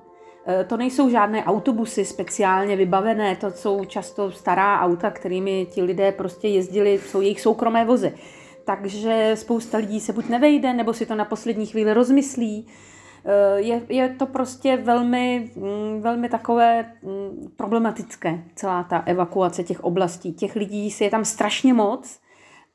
To 0.67 0.77
nejsou 0.77 1.09
žádné 1.09 1.43
autobusy 1.43 2.05
speciálně 2.05 2.75
vybavené, 2.75 3.35
to 3.35 3.51
jsou 3.51 3.85
často 3.85 4.31
stará 4.31 4.81
auta, 4.81 5.11
kterými 5.11 5.67
ti 5.71 5.83
lidé 5.83 6.11
prostě 6.11 6.47
jezdili, 6.47 6.99
jsou 7.05 7.21
jejich 7.21 7.41
soukromé 7.41 7.85
vozy. 7.85 8.13
Takže 8.65 9.31
spousta 9.35 9.77
lidí 9.77 9.99
se 9.99 10.13
buď 10.13 10.29
nevejde, 10.29 10.73
nebo 10.73 10.93
si 10.93 11.05
to 11.05 11.15
na 11.15 11.25
poslední 11.25 11.65
chvíli 11.65 11.93
rozmyslí. 11.93 12.67
Eh, 13.25 13.61
je, 13.61 13.81
je 13.89 14.09
to 14.09 14.25
prostě 14.25 14.77
velmi, 14.77 15.51
mm, 15.55 16.01
velmi 16.01 16.29
takové 16.29 16.93
mm, 17.03 17.51
problematické, 17.55 18.43
celá 18.55 18.83
ta 18.83 18.97
evakuace 18.97 19.63
těch 19.63 19.83
oblastí. 19.83 20.33
Těch 20.33 20.55
lidí 20.55 20.95
je 21.01 21.09
tam 21.09 21.25
strašně 21.25 21.73
moc 21.73 22.19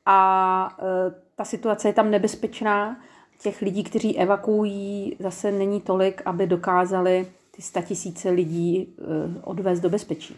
a 0.05 0.77
eh, 0.79 1.11
ta 1.35 1.45
situace 1.45 1.89
je 1.89 1.93
tam 1.93 2.11
nebezpečná. 2.11 3.01
Těch 3.41 3.61
lidí, 3.61 3.83
kteří 3.83 4.17
evakuují, 4.17 5.15
zase 5.19 5.51
není 5.51 5.81
tolik, 5.81 6.21
aby 6.25 6.47
dokázali 6.47 7.27
ty 7.51 7.61
statisíce 7.61 8.29
lidí 8.29 8.87
eh, 8.87 9.03
odvést 9.43 9.79
do 9.79 9.89
bezpečí. 9.89 10.35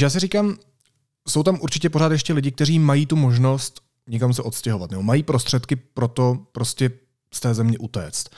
Já 0.00 0.10
si 0.10 0.18
říkám, 0.18 0.56
jsou 1.28 1.42
tam 1.42 1.58
určitě 1.60 1.90
pořád 1.90 2.12
ještě 2.12 2.32
lidi, 2.32 2.50
kteří 2.50 2.78
mají 2.78 3.06
tu 3.06 3.16
možnost 3.16 3.80
někam 4.10 4.32
se 4.32 4.42
odstěhovat, 4.42 4.90
nebo 4.90 5.02
mají 5.02 5.22
prostředky 5.22 5.76
pro 5.76 6.08
to 6.08 6.46
prostě 6.52 6.90
z 7.34 7.40
té 7.40 7.54
země 7.54 7.78
utéct. 7.78 8.28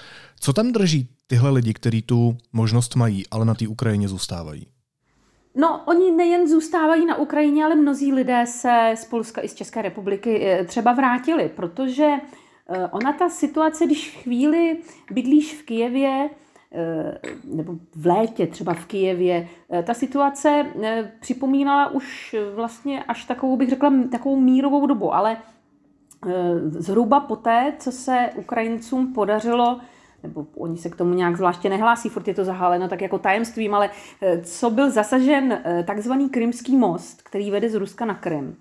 Co 0.41 0.53
tam 0.53 0.73
drží 0.73 1.09
tyhle 1.27 1.51
lidi, 1.51 1.75
kteří 1.75 2.03
tu 2.03 2.37
možnost 2.53 2.97
mají, 2.97 3.25
ale 3.31 3.45
na 3.45 3.55
té 3.55 3.69
Ukrajině 3.69 4.09
zůstávají? 4.09 4.67
No, 5.55 5.83
oni 5.85 6.11
nejen 6.11 6.49
zůstávají 6.49 7.07
na 7.07 7.17
Ukrajině, 7.17 7.65
ale 7.65 7.75
mnozí 7.75 8.13
lidé 8.13 8.47
se 8.47 8.93
z 8.97 9.05
Polska 9.05 9.43
i 9.43 9.49
z 9.49 9.55
České 9.55 9.83
republiky 9.83 10.47
eh, 10.47 10.65
třeba 10.65 10.93
vrátili, 10.93 11.49
protože 11.49 12.11
eh, 12.69 12.87
ona 12.87 13.13
ta 13.13 13.29
situace, 13.29 13.87
když 13.87 14.17
chvíli 14.23 14.77
bydlíš 15.11 15.55
v 15.55 15.63
Kijevě, 15.63 16.31
eh, 16.73 17.19
nebo 17.45 17.75
v 17.97 18.07
létě 18.07 18.47
třeba 18.47 18.75
v 18.75 18.87
Kijevě, 18.87 19.49
ta 19.85 19.95
situace 19.95 20.67
připomínala 21.21 21.89
už 21.89 22.37
vlastně 22.55 23.05
až 23.05 23.25
takovou, 23.25 23.57
bych 23.57 23.71
řekla, 23.71 23.93
takovou 24.11 24.41
mírovou 24.41 24.87
dobu, 24.87 25.15
ale 25.15 25.37
zhruba 26.69 27.21
poté, 27.21 27.73
co 27.79 27.93
se 27.93 28.31
Ukrajincům 28.37 29.13
podařilo 29.13 29.81
nebo 30.23 30.47
oni 30.57 30.79
se 30.79 30.91
k 30.91 30.97
tomu 30.97 31.15
nějak 31.15 31.37
zvláště 31.37 31.69
nehlásí, 31.69 32.09
furt 32.09 32.29
je 32.29 32.35
to 32.35 32.45
zaháleno 32.45 32.89
tak 32.89 33.01
jako 33.01 33.19
tajemstvím, 33.19 33.75
ale 33.75 33.91
eh, 34.23 34.43
co 34.43 34.71
byl 34.71 34.91
zasažen 34.91 35.53
eh, 35.53 35.85
takzvaný 35.87 36.29
Krymský 36.29 36.77
most, 36.77 37.23
který 37.23 37.51
vede 37.51 37.69
z 37.69 37.75
Ruska 37.75 38.05
na 38.05 38.15
Krym, 38.15 38.57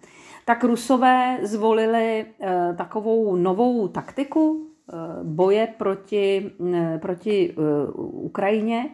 tak 0.45 0.63
Rusové 0.63 1.39
zvolili 1.41 2.25
eh, 2.39 2.73
takovou 2.77 3.35
novou 3.35 3.87
taktiku 3.87 4.67
boje 5.23 5.67
proti, 5.77 6.51
proti 7.01 7.55
Ukrajině. 7.97 8.89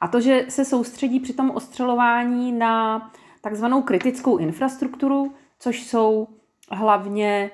A 0.00 0.08
to, 0.08 0.20
že 0.20 0.44
se 0.48 0.64
soustředí 0.64 1.20
při 1.20 1.32
tom 1.32 1.50
ostřelování 1.50 2.52
na 2.52 3.10
takzvanou 3.40 3.82
kritickou 3.82 4.36
infrastrukturu, 4.36 5.32
což 5.58 5.82
jsou 5.82 6.28
hlavně 6.70 7.50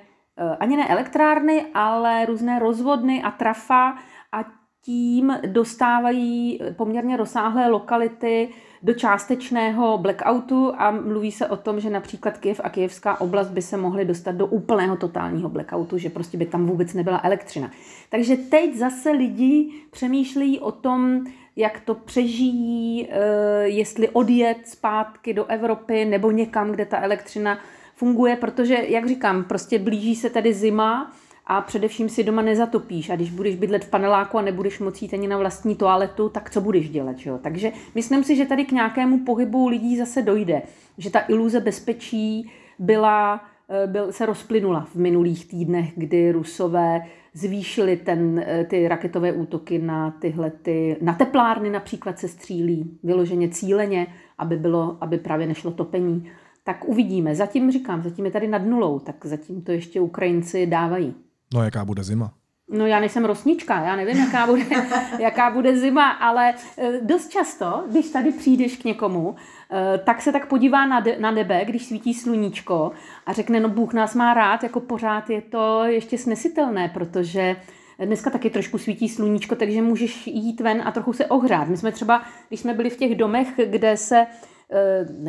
ani 0.60 0.76
ne 0.76 0.88
elektrárny, 0.88 1.66
ale 1.74 2.26
různé 2.26 2.58
rozvodny 2.58 3.22
a 3.22 3.30
trafa, 3.30 3.94
a 4.32 4.44
tím 4.82 5.38
dostávají 5.46 6.60
poměrně 6.76 7.16
rozsáhlé 7.16 7.68
lokality 7.68 8.48
do 8.82 8.94
částečného 8.94 9.98
blackoutu 9.98 10.72
a 10.76 10.90
mluví 10.90 11.32
se 11.32 11.46
o 11.46 11.56
tom, 11.56 11.80
že 11.80 11.90
například 11.90 12.38
Kiev 12.38 12.60
a 12.64 12.70
Kijevská 12.70 13.20
oblast 13.20 13.48
by 13.48 13.62
se 13.62 13.76
mohly 13.76 14.04
dostat 14.04 14.34
do 14.34 14.46
úplného 14.46 14.96
totálního 14.96 15.48
blackoutu, 15.48 15.98
že 15.98 16.10
prostě 16.10 16.38
by 16.38 16.46
tam 16.46 16.66
vůbec 16.66 16.94
nebyla 16.94 17.20
elektřina. 17.24 17.70
Takže 18.10 18.36
teď 18.36 18.74
zase 18.74 19.10
lidi 19.10 19.72
přemýšlejí 19.90 20.60
o 20.60 20.72
tom, 20.72 21.24
jak 21.56 21.80
to 21.80 21.94
přežijí, 21.94 23.08
eh, 23.10 23.62
jestli 23.64 24.08
odjet 24.08 24.58
zpátky 24.64 25.34
do 25.34 25.46
Evropy 25.46 26.04
nebo 26.04 26.30
někam, 26.30 26.70
kde 26.70 26.86
ta 26.86 27.02
elektřina 27.02 27.58
funguje, 28.00 28.36
protože, 28.36 28.74
jak 28.88 29.08
říkám, 29.08 29.44
prostě 29.44 29.78
blíží 29.78 30.16
se 30.16 30.30
tady 30.30 30.54
zima, 30.54 31.12
a 31.46 31.60
především 31.60 32.08
si 32.08 32.24
doma 32.24 32.42
nezatopíš. 32.42 33.10
A 33.10 33.16
když 33.16 33.30
budeš 33.30 33.56
bydlet 33.56 33.84
v 33.84 33.90
paneláku 33.90 34.38
a 34.38 34.42
nebudeš 34.42 34.78
moci 34.78 35.04
jít 35.04 35.14
ani 35.14 35.28
na 35.28 35.38
vlastní 35.38 35.76
toaletu, 35.76 36.28
tak 36.28 36.50
co 36.50 36.60
budeš 36.60 36.90
dělat? 36.90 37.16
Jo? 37.26 37.38
Takže 37.42 37.72
myslím 37.94 38.24
si, 38.24 38.36
že 38.36 38.46
tady 38.46 38.64
k 38.64 38.72
nějakému 38.72 39.24
pohybu 39.24 39.68
lidí 39.68 39.96
zase 39.96 40.22
dojde. 40.22 40.62
Že 40.98 41.10
ta 41.10 41.20
iluze 41.28 41.60
bezpečí 41.60 42.50
byla, 42.78 43.44
eh, 43.68 43.86
byl, 43.86 44.12
se 44.12 44.26
rozplynula 44.26 44.80
v 44.80 44.96
minulých 44.96 45.48
týdnech, 45.48 45.92
kdy 45.96 46.32
Rusové 46.32 47.02
zvýšili 47.34 47.96
ten, 47.96 48.44
eh, 48.46 48.64
ty 48.64 48.88
raketové 48.88 49.32
útoky 49.32 49.78
na 49.78 50.10
tyhle 50.10 50.50
ty, 50.50 50.96
na 51.00 51.14
teplárny 51.14 51.70
například 51.70 52.18
se 52.18 52.28
střílí, 52.28 52.98
vyloženě 53.02 53.48
cíleně, 53.48 54.06
aby, 54.38 54.56
bylo, 54.56 54.96
aby 55.00 55.18
právě 55.18 55.46
nešlo 55.46 55.70
topení. 55.70 56.30
Tak 56.70 56.88
uvidíme. 56.88 57.34
Zatím 57.34 57.70
říkám, 57.70 58.02
zatím 58.02 58.24
je 58.24 58.30
tady 58.30 58.48
nad 58.48 58.62
nulou, 58.62 58.98
tak 58.98 59.26
zatím 59.26 59.62
to 59.62 59.72
ještě 59.72 60.00
Ukrajinci 60.00 60.66
dávají. 60.66 61.14
No 61.54 61.62
jaká 61.62 61.84
bude 61.84 62.02
zima? 62.02 62.32
No 62.68 62.86
já 62.86 63.00
nejsem 63.00 63.24
rosnička, 63.24 63.80
já 63.80 63.96
nevím, 63.96 64.16
jaká 64.16 64.46
bude, 64.46 64.62
jaká 65.18 65.50
bude 65.50 65.78
zima, 65.78 66.10
ale 66.10 66.54
eh, 66.78 67.00
dost 67.02 67.28
často, 67.28 67.84
když 67.90 68.10
tady 68.10 68.32
přijdeš 68.32 68.76
k 68.76 68.84
někomu, 68.84 69.34
eh, 69.70 69.98
tak 69.98 70.22
se 70.22 70.32
tak 70.32 70.46
podívá 70.46 70.86
na, 70.86 71.00
de, 71.00 71.18
na 71.18 71.30
nebe, 71.30 71.64
když 71.64 71.86
svítí 71.86 72.14
sluníčko 72.14 72.92
a 73.26 73.32
řekne, 73.32 73.60
no 73.60 73.68
Bůh 73.68 73.92
nás 73.92 74.14
má 74.14 74.34
rád, 74.34 74.62
jako 74.62 74.80
pořád 74.80 75.30
je 75.30 75.42
to 75.42 75.84
ještě 75.84 76.18
snesitelné, 76.18 76.88
protože 76.94 77.56
Dneska 78.04 78.30
taky 78.30 78.50
trošku 78.50 78.78
svítí 78.78 79.08
sluníčko, 79.08 79.56
takže 79.56 79.82
můžeš 79.82 80.26
jít 80.26 80.60
ven 80.60 80.82
a 80.84 80.92
trochu 80.92 81.12
se 81.12 81.26
ohřát. 81.26 81.68
My 81.68 81.76
jsme 81.76 81.92
třeba, 81.92 82.22
když 82.48 82.60
jsme 82.60 82.74
byli 82.74 82.90
v 82.90 82.96
těch 82.96 83.14
domech, 83.14 83.48
kde 83.66 83.96
se 83.96 84.26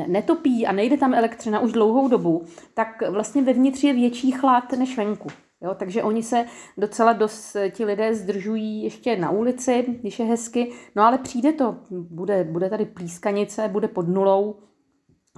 netopí 0.08 0.68
a 0.68 0.72
nejde 0.72 0.98
tam 0.98 1.14
elektřina 1.14 1.60
už 1.60 1.72
dlouhou 1.72 2.08
dobu, 2.08 2.44
tak 2.74 3.04
vlastně 3.10 3.42
vevnitř 3.42 3.84
je 3.84 3.94
větší 3.94 4.32
chlad 4.32 4.72
než 4.72 4.98
venku. 4.98 5.30
Jo, 5.64 5.76
takže 5.76 6.04
oni 6.04 6.24
se 6.24 6.46
docela 6.78 7.14
dost, 7.14 7.58
ti 7.72 7.86
lidé 7.86 8.16
zdržují 8.16 8.84
ještě 8.84 9.18
na 9.18 9.30
ulici, 9.30 9.86
když 10.02 10.20
je 10.20 10.26
hezky, 10.26 10.72
no 10.96 11.04
ale 11.04 11.18
přijde 11.18 11.54
to, 11.54 11.76
bude, 11.90 12.44
bude 12.44 12.70
tady 12.70 12.86
plískanice, 12.86 13.68
bude 13.68 13.88
pod 13.88 14.08
nulou, 14.08 14.56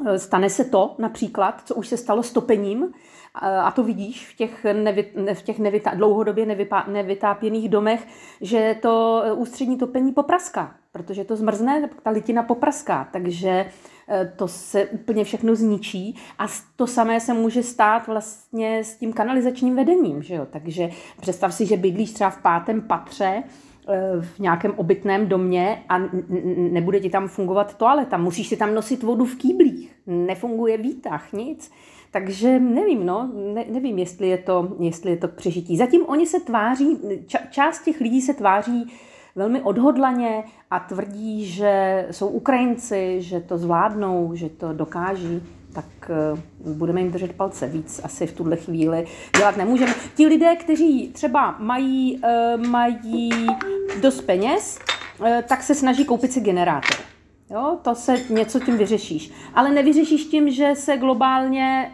e, 0.07 0.19
stane 0.19 0.49
se 0.49 0.65
to 0.65 0.95
například, 0.99 1.61
co 1.65 1.75
už 1.75 1.87
se 1.87 1.97
stalo 1.97 2.23
stopením, 2.23 2.93
a 3.35 3.71
to 3.71 3.83
vidíš 3.83 4.29
v 4.33 4.37
těch, 4.37 4.63
nevy, 4.73 5.11
v 5.33 5.41
těch 5.41 5.59
nevytá, 5.59 5.91
dlouhodobě 5.95 6.45
nevypá, 6.45 6.85
nevytápěných 6.87 7.69
domech, 7.69 8.07
že 8.41 8.75
to 8.81 9.23
ústřední 9.35 9.77
topení 9.77 10.11
popraská, 10.11 10.75
protože 10.91 11.23
to 11.23 11.35
zmrzne, 11.35 11.89
ta 12.03 12.09
litina 12.09 12.43
popraská, 12.43 13.09
takže 13.13 13.65
Eh, 13.65 13.92
to 14.35 14.47
se 14.47 14.85
úplně 14.85 15.23
všechno 15.23 15.55
zničí 15.55 16.15
a 16.39 16.45
to 16.75 16.87
samé 16.87 17.19
se 17.19 17.33
může 17.33 17.63
stát 17.63 18.07
vlastně 18.07 18.83
s 18.83 18.95
tím 18.95 19.13
kanalizačním 19.13 19.75
vedením, 19.75 20.23
že 20.23 20.35
jo? 20.35 20.47
takže 20.51 20.89
představ 21.21 21.53
si, 21.53 21.65
že 21.65 21.77
bydlíš 21.77 22.11
třeba 22.11 22.29
v 22.29 22.41
pátém 22.41 22.81
patře, 22.81 23.43
eh, 23.89 24.21
v 24.21 24.39
nějakém 24.39 24.73
obytném 24.75 25.27
domě 25.27 25.83
a 25.89 25.99
nebude 26.57 26.99
ti 26.99 27.09
tam 27.09 27.27
fungovat 27.27 27.77
toaleta. 27.77 28.17
Musíš 28.17 28.47
si 28.47 28.57
tam 28.57 28.75
nosit 28.75 29.03
vodu 29.03 29.25
v 29.25 29.35
kýblích. 29.35 29.95
Nefunguje 30.07 30.77
výtah, 30.77 31.33
nic. 31.33 31.71
Takže 32.11 32.59
nevím, 32.59 33.05
no, 33.05 33.31
ne, 33.53 33.65
nevím, 33.69 33.99
jestli 33.99 34.27
je, 34.27 34.37
to, 34.37 34.75
jestli 34.79 35.11
je 35.11 35.17
to 35.17 35.27
přežití. 35.27 35.77
Zatím 35.77 36.05
oni 36.05 36.27
se 36.27 36.39
tváří, 36.39 36.97
ča, 37.27 37.39
část 37.49 37.83
těch 37.83 38.01
lidí 38.01 38.21
se 38.21 38.33
tváří 38.33 38.91
velmi 39.35 39.61
odhodlaně 39.61 40.43
a 40.71 40.79
tvrdí, 40.79 41.45
že 41.45 42.05
jsou 42.11 42.27
Ukrajinci, 42.27 43.21
že 43.21 43.39
to 43.39 43.57
zvládnou, 43.57 44.31
že 44.35 44.49
to 44.49 44.73
dokáží, 44.73 45.41
tak 45.73 45.85
eh, 46.09 46.41
budeme 46.73 47.01
jim 47.01 47.11
držet 47.11 47.33
palce. 47.33 47.67
Víc 47.67 48.01
asi 48.03 48.27
v 48.27 48.33
tuhle 48.33 48.55
chvíli 48.55 49.05
dělat 49.37 49.57
nemůžeme. 49.57 49.93
Ti 50.15 50.27
lidé, 50.27 50.55
kteří 50.55 51.09
třeba 51.13 51.55
mají, 51.59 52.19
eh, 52.23 52.57
mají 52.57 53.31
dost 54.01 54.21
peněz, 54.21 54.79
eh, 55.25 55.43
tak 55.47 55.63
se 55.63 55.75
snaží 55.75 56.05
koupit 56.05 56.33
si 56.33 56.41
generátor. 56.41 56.97
Jo, 57.49 57.77
to 57.81 57.95
se 57.95 58.15
něco 58.29 58.59
tím 58.59 58.77
vyřešíš. 58.77 59.31
Ale 59.53 59.69
nevyřešíš 59.69 60.25
tím, 60.25 60.51
že 60.51 60.71
se 60.75 60.97
globálně, 60.97 61.91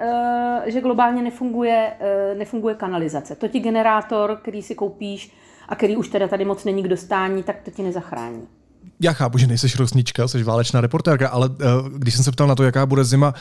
že 0.66 0.82
globálně 0.82 1.22
nefunguje, 1.22 1.94
nefunguje 2.38 2.76
kanalizace. 2.76 3.36
To 3.36 3.48
ti 3.48 3.60
generátor, 3.60 4.40
který 4.42 4.62
si 4.62 4.76
koupíš 4.76 5.34
a 5.70 5.76
který 5.76 5.98
už 5.98 6.08
teda 6.08 6.28
tady 6.28 6.46
moc 6.46 6.66
není 6.66 6.84
k 6.84 6.88
dostání, 6.88 7.44
tak 7.44 7.62
to 7.66 7.72
ti 7.72 7.84
nezachrání. 7.84 8.42
Já 9.02 9.14
chápu, 9.14 9.38
že 9.38 9.48
nejseš 9.48 9.76
rosnička, 9.76 10.28
jsi 10.28 10.44
válečná 10.44 10.82
reportérka, 10.82 11.30
ale 11.30 11.50
uh, 11.50 11.56
když 11.98 12.16
jsem 12.16 12.24
se 12.24 12.32
ptal 12.32 12.48
na 12.48 12.56
to, 12.56 12.64
jaká 12.64 12.86
bude 12.86 13.04
zima, 13.04 13.34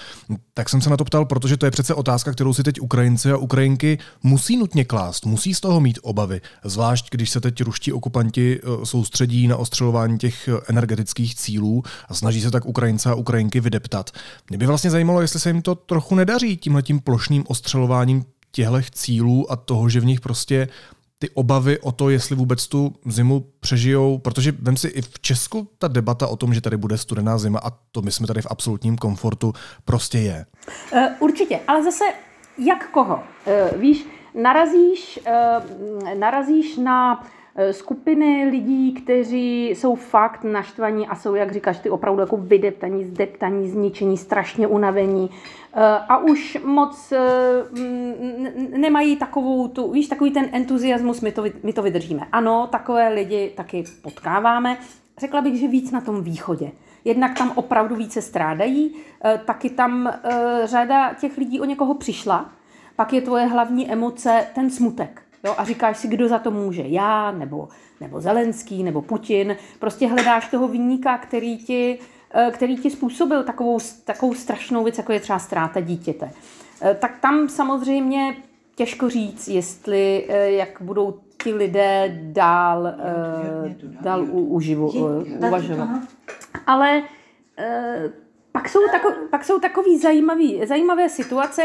tak 0.55 0.69
jsem 0.69 0.81
se 0.81 0.91
na 0.91 0.97
to 0.97 1.05
ptal, 1.05 1.25
protože 1.25 1.57
to 1.57 1.67
je 1.67 1.71
přece 1.71 1.95
otázka, 1.95 2.33
kterou 2.33 2.55
si 2.55 2.63
teď 2.63 2.81
Ukrajinci 2.81 3.33
a 3.33 3.37
Ukrajinky 3.37 3.99
musí 4.23 4.57
nutně 4.57 4.85
klást, 4.85 5.27
musí 5.27 5.55
z 5.55 5.61
toho 5.61 5.81
mít 5.81 5.99
obavy. 6.03 6.41
Zvlášť, 6.65 7.11
když 7.11 7.31
se 7.31 7.41
teď 7.41 7.63
ruští 7.63 7.93
okupanti 7.93 8.61
uh, 8.61 8.85
soustředí 8.85 9.49
na 9.49 9.57
ostřelování 9.57 10.19
těch 10.19 10.49
energetických 10.69 11.35
cílů 11.35 11.83
a 12.09 12.15
snaží 12.15 12.41
se 12.41 12.51
tak 12.51 12.67
Ukrajince 12.67 13.11
a 13.11 13.15
Ukrajinky 13.15 13.61
vydeptat. 13.61 14.11
Mě 14.49 14.59
by 14.59 14.67
vlastně 14.67 14.91
zajímalo, 14.91 15.21
jestli 15.21 15.41
se 15.41 15.49
jim 15.49 15.63
to 15.63 15.75
trochu 15.75 16.15
nedaří 16.15 16.57
tímhletím 16.57 17.01
plošným 17.01 17.45
ostřelováním 17.49 18.25
těchto 18.53 18.81
cílů 18.93 19.53
a 19.53 19.57
toho, 19.57 19.89
že 19.89 20.01
v 20.01 20.05
nich 20.05 20.21
prostě 20.21 20.69
ty 21.19 21.31
obavy 21.31 21.79
o 21.79 21.93
to, 21.93 22.11
jestli 22.11 22.37
vůbec 22.37 22.67
tu 22.67 22.95
zimu 23.07 23.47
přežijou, 23.61 24.19
protože 24.19 24.53
vem 24.59 24.77
si 24.77 24.89
i 24.89 25.03
v 25.03 25.21
Česku 25.21 25.69
ta 25.79 25.89
debata 25.89 26.27
o 26.27 26.37
tom, 26.37 26.55
že 26.55 26.61
tady 26.61 26.77
bude 26.77 26.99
studená 26.99 27.39
zima 27.39 27.61
a 27.65 27.71
to 27.93 28.03
my 28.03 28.11
jsme 28.11 28.27
tady 28.27 28.43
v 28.43 28.47
absolutním 28.51 28.97
komfortu, 28.97 29.53
prostě 29.85 30.19
je. 30.19 30.47
Uh, 30.93 31.01
určitě, 31.19 31.61
ale 31.69 31.85
zase 31.85 32.05
jak 32.59 32.91
koho? 32.91 33.15
Uh, 33.15 33.81
víš, 33.81 34.07
narazíš, 34.35 35.21
uh, 35.27 36.15
narazíš 36.15 36.77
na 36.77 37.25
Eh, 37.48 37.48
skupiny 37.71 38.49
lidí, 38.51 38.93
kteří 38.93 39.69
jsou 39.69 39.95
fakt 39.95 40.45
naštvaní 40.45 41.09
a 41.09 41.15
jsou, 41.15 41.35
jak 41.35 41.53
říkáš, 41.53 41.79
ty 41.79 41.91
opravdu 41.91 42.21
jako 42.21 42.37
vydeptaní, 42.37 43.05
zdeptaní, 43.05 43.69
zničení, 43.69 44.17
strašně 44.17 44.67
unavení 44.67 45.31
eh, 45.75 45.83
a 46.09 46.19
už 46.19 46.59
moc 46.65 47.13
eh, 47.13 47.19
nemají 48.79 49.17
takovou 49.17 49.69
tu, 49.69 49.93
víš, 49.93 50.09
takový 50.09 50.31
ten 50.31 50.49
entuziasmus, 50.53 51.21
my 51.21 51.33
to, 51.33 51.45
my 51.63 51.73
to 51.73 51.83
vydržíme. 51.83 52.23
Ano, 52.33 52.69
takové 52.73 53.09
lidi 53.09 53.53
taky 53.57 53.85
potkáváme. 54.03 54.79
Řekla 55.19 55.41
bych, 55.41 55.61
že 55.61 55.69
víc 55.69 55.91
na 55.91 56.01
tom 56.01 56.23
východě. 56.23 56.71
Jednak 57.05 57.39
tam 57.39 57.53
opravdu 57.55 57.97
více 57.97 58.23
strádají, 58.23 58.95
taky 59.45 59.71
tam 59.71 60.13
řada 60.65 61.15
těch 61.15 61.39
lidí 61.39 61.61
o 61.61 61.65
někoho 61.65 61.95
přišla, 61.95 62.51
pak 62.97 63.13
je 63.13 63.21
tvoje 63.21 63.47
hlavní 63.47 63.93
emoce 63.93 64.47
ten 64.55 64.71
smutek 64.71 65.28
Jo, 65.45 65.55
a 65.59 65.65
říkáš 65.65 65.99
si, 65.99 66.09
kdo 66.09 66.29
za 66.29 66.39
to 66.39 66.51
může, 66.51 66.83
já, 66.83 67.31
nebo, 67.31 67.69
nebo 68.01 68.21
Zelenský, 68.21 68.83
nebo 68.83 69.03
Putin. 69.03 69.57
Prostě 69.79 70.07
hledáš 70.07 70.49
toho 70.49 70.69
výnika, 70.69 71.19
který 71.19 71.59
ti, 71.59 71.99
eh, 72.35 72.51
který 72.51 72.77
ti 72.77 72.91
způsobil 72.91 73.45
takovou, 73.45 73.79
takovou 74.05 74.35
strašnou 74.35 74.85
věc, 74.85 74.99
jako 74.99 75.13
je 75.13 75.21
třeba 75.21 75.39
ztráta 75.39 75.81
dítěte. 75.81 76.31
Eh, 76.83 76.95
tak 76.95 77.19
tam 77.21 77.49
samozřejmě 77.49 78.37
těžko 78.75 79.09
říct, 79.09 79.49
jestli, 79.49 80.27
eh, 80.29 80.51
jak 80.51 80.69
budou 80.81 81.21
ti 81.43 81.55
lidé 81.55 82.19
dál, 82.23 82.95
dál 84.01 84.27
uživo, 84.31 84.91
uvažovat. 85.39 85.89
Ale 86.67 87.03
pak 88.53 88.69
jsou, 88.69 88.81
tako, 88.93 89.13
pak 89.31 89.45
jsou 89.45 89.59
takový 89.59 89.99
zajímavý, 89.99 90.67
zajímavé 90.67 91.09
situace, 91.09 91.63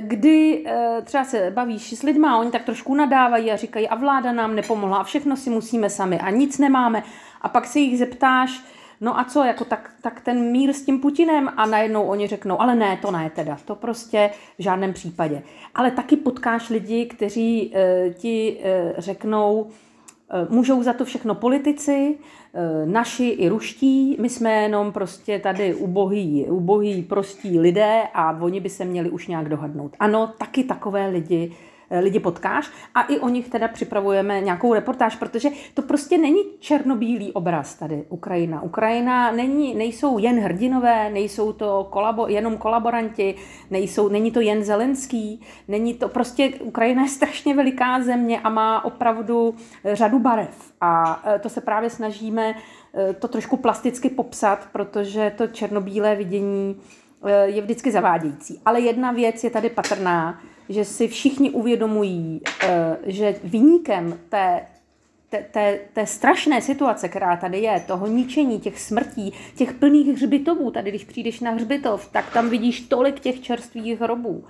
kdy 0.00 0.64
eh, 0.66 1.02
třeba 1.04 1.24
se 1.24 1.50
bavíš 1.50 1.92
s 1.92 2.02
lidmi 2.02 2.26
oni 2.38 2.50
tak 2.50 2.64
trošku 2.64 2.94
nadávají 2.94 3.52
a 3.52 3.56
říkají, 3.56 3.88
a 3.88 3.94
vláda 3.94 4.32
nám 4.32 4.54
nepomohla 4.54 4.96
a 4.96 5.04
všechno 5.04 5.36
si 5.36 5.50
musíme 5.50 5.90
sami 5.90 6.20
a 6.20 6.30
nic 6.30 6.58
nemáme. 6.58 7.02
A 7.40 7.48
pak 7.48 7.66
se 7.66 7.78
jich 7.78 7.98
zeptáš, 7.98 8.64
no 9.00 9.18
a 9.18 9.24
co, 9.24 9.44
jako 9.44 9.64
tak, 9.64 9.90
tak 10.00 10.20
ten 10.20 10.50
mír 10.50 10.72
s 10.72 10.82
tím 10.82 11.00
Putinem 11.00 11.50
a 11.56 11.66
najednou 11.66 12.02
oni 12.02 12.26
řeknou, 12.26 12.60
ale 12.60 12.74
ne, 12.74 12.98
to 13.02 13.10
ne 13.10 13.30
teda, 13.30 13.58
to 13.64 13.74
prostě 13.74 14.30
v 14.58 14.62
žádném 14.62 14.92
případě. 14.92 15.42
Ale 15.74 15.90
taky 15.90 16.16
potkáš 16.16 16.70
lidi, 16.70 17.06
kteří 17.06 17.72
e, 17.74 18.10
ti 18.10 18.60
řeknou, 18.98 19.70
můžou 20.48 20.82
za 20.82 20.92
to 20.92 21.04
všechno 21.04 21.34
politici, 21.34 22.18
Eh, 22.56 22.86
naši 22.86 23.28
i 23.28 23.48
ruští, 23.48 24.16
my 24.20 24.28
jsme 24.28 24.52
jenom 24.52 24.92
prostě 24.92 25.38
tady 25.38 25.74
ubohý, 25.74 26.46
ubohý 26.48 27.02
prostí 27.02 27.58
lidé 27.60 28.02
a 28.14 28.38
oni 28.40 28.60
by 28.60 28.68
se 28.68 28.84
měli 28.84 29.10
už 29.10 29.26
nějak 29.26 29.48
dohodnout. 29.48 29.96
Ano, 30.00 30.32
taky 30.38 30.64
takové 30.64 31.08
lidi 31.08 31.52
Eh, 31.52 31.73
lidi 32.00 32.20
potkáš 32.20 32.70
a 32.94 33.02
i 33.02 33.18
o 33.18 33.28
nich 33.28 33.48
teda 33.48 33.68
připravujeme 33.68 34.40
nějakou 34.40 34.74
reportáž, 34.74 35.16
protože 35.16 35.48
to 35.74 35.82
prostě 35.82 36.18
není 36.18 36.40
černobílý 36.58 37.32
obraz 37.32 37.74
tady 37.74 38.04
Ukrajina. 38.08 38.62
Ukrajina 38.62 39.32
není, 39.32 39.74
nejsou 39.74 40.18
jen 40.18 40.40
hrdinové, 40.40 41.10
nejsou 41.10 41.52
to 41.52 41.86
kolabo, 41.90 42.26
jenom 42.26 42.56
kolaboranti, 42.56 43.34
nejsou, 43.70 44.08
není 44.08 44.30
to 44.30 44.40
jen 44.40 44.64
Zelenský, 44.64 45.40
není 45.68 45.94
to 45.94 46.08
prostě, 46.08 46.50
Ukrajina 46.60 47.02
je 47.02 47.08
strašně 47.08 47.54
veliká 47.54 48.02
země 48.02 48.40
a 48.40 48.48
má 48.48 48.84
opravdu 48.84 49.54
řadu 49.92 50.18
barev 50.18 50.72
a 50.80 51.22
eh, 51.26 51.38
to 51.38 51.48
se 51.48 51.60
právě 51.60 51.90
snažíme 51.90 52.54
eh, 52.94 53.12
to 53.12 53.28
trošku 53.28 53.56
plasticky 53.56 54.10
popsat, 54.10 54.68
protože 54.72 55.32
to 55.36 55.46
černobílé 55.46 56.16
vidění 56.16 56.80
je 57.44 57.62
vždycky 57.62 57.92
zavádějící. 57.92 58.60
Ale 58.64 58.80
jedna 58.80 59.12
věc 59.12 59.44
je 59.44 59.50
tady 59.50 59.70
patrná, 59.70 60.40
že 60.68 60.84
si 60.84 61.08
všichni 61.08 61.50
uvědomují, 61.50 62.40
eh, 62.62 62.96
že 63.06 63.34
výnikem 63.44 64.18
té, 64.28 64.66
té, 65.28 65.44
té, 65.50 65.78
té 65.92 66.06
strašné 66.06 66.62
situace, 66.62 67.08
která 67.08 67.36
tady 67.36 67.58
je, 67.58 67.84
toho 67.86 68.06
ničení, 68.06 68.60
těch 68.60 68.80
smrtí, 68.80 69.32
těch 69.56 69.72
plných 69.72 70.08
hřbitovů, 70.08 70.70
tady 70.70 70.90
když 70.90 71.04
přijdeš 71.04 71.40
na 71.40 71.50
hřbitov, 71.50 72.08
tak 72.12 72.32
tam 72.32 72.50
vidíš 72.50 72.80
tolik 72.80 73.20
těch 73.20 73.40
čerstvých 73.40 74.00
hrobů 74.00 74.44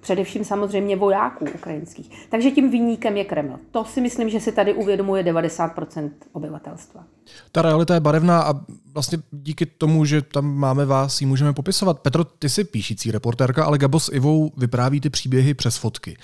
především 0.00 0.44
samozřejmě 0.44 0.96
vojáků 0.96 1.44
ukrajinských. 1.54 2.26
Takže 2.30 2.50
tím 2.50 2.70
výnikem 2.70 3.16
je 3.16 3.24
Kreml. 3.24 3.58
To 3.70 3.84
si 3.84 4.00
myslím, 4.00 4.30
že 4.30 4.40
si 4.40 4.52
tady 4.52 4.74
uvědomuje 4.74 5.22
90% 5.22 6.10
obyvatelstva. 6.32 7.04
Ta 7.52 7.62
realita 7.62 7.94
je 7.94 8.00
barevná 8.00 8.42
a 8.42 8.54
vlastně 8.94 9.18
díky 9.30 9.66
tomu, 9.66 10.04
že 10.04 10.22
tam 10.22 10.54
máme 10.54 10.84
vás, 10.84 11.20
ji 11.20 11.26
můžeme 11.26 11.52
popisovat. 11.52 12.00
Petro, 12.00 12.24
ty 12.24 12.48
jsi 12.48 12.64
píšící 12.64 13.10
reportérka, 13.10 13.64
ale 13.64 13.78
Gabo 13.78 14.00
s 14.00 14.12
Ivou 14.12 14.52
vypráví 14.56 15.00
ty 15.00 15.10
příběhy 15.10 15.54
přes 15.54 15.76
fotky. 15.76 16.16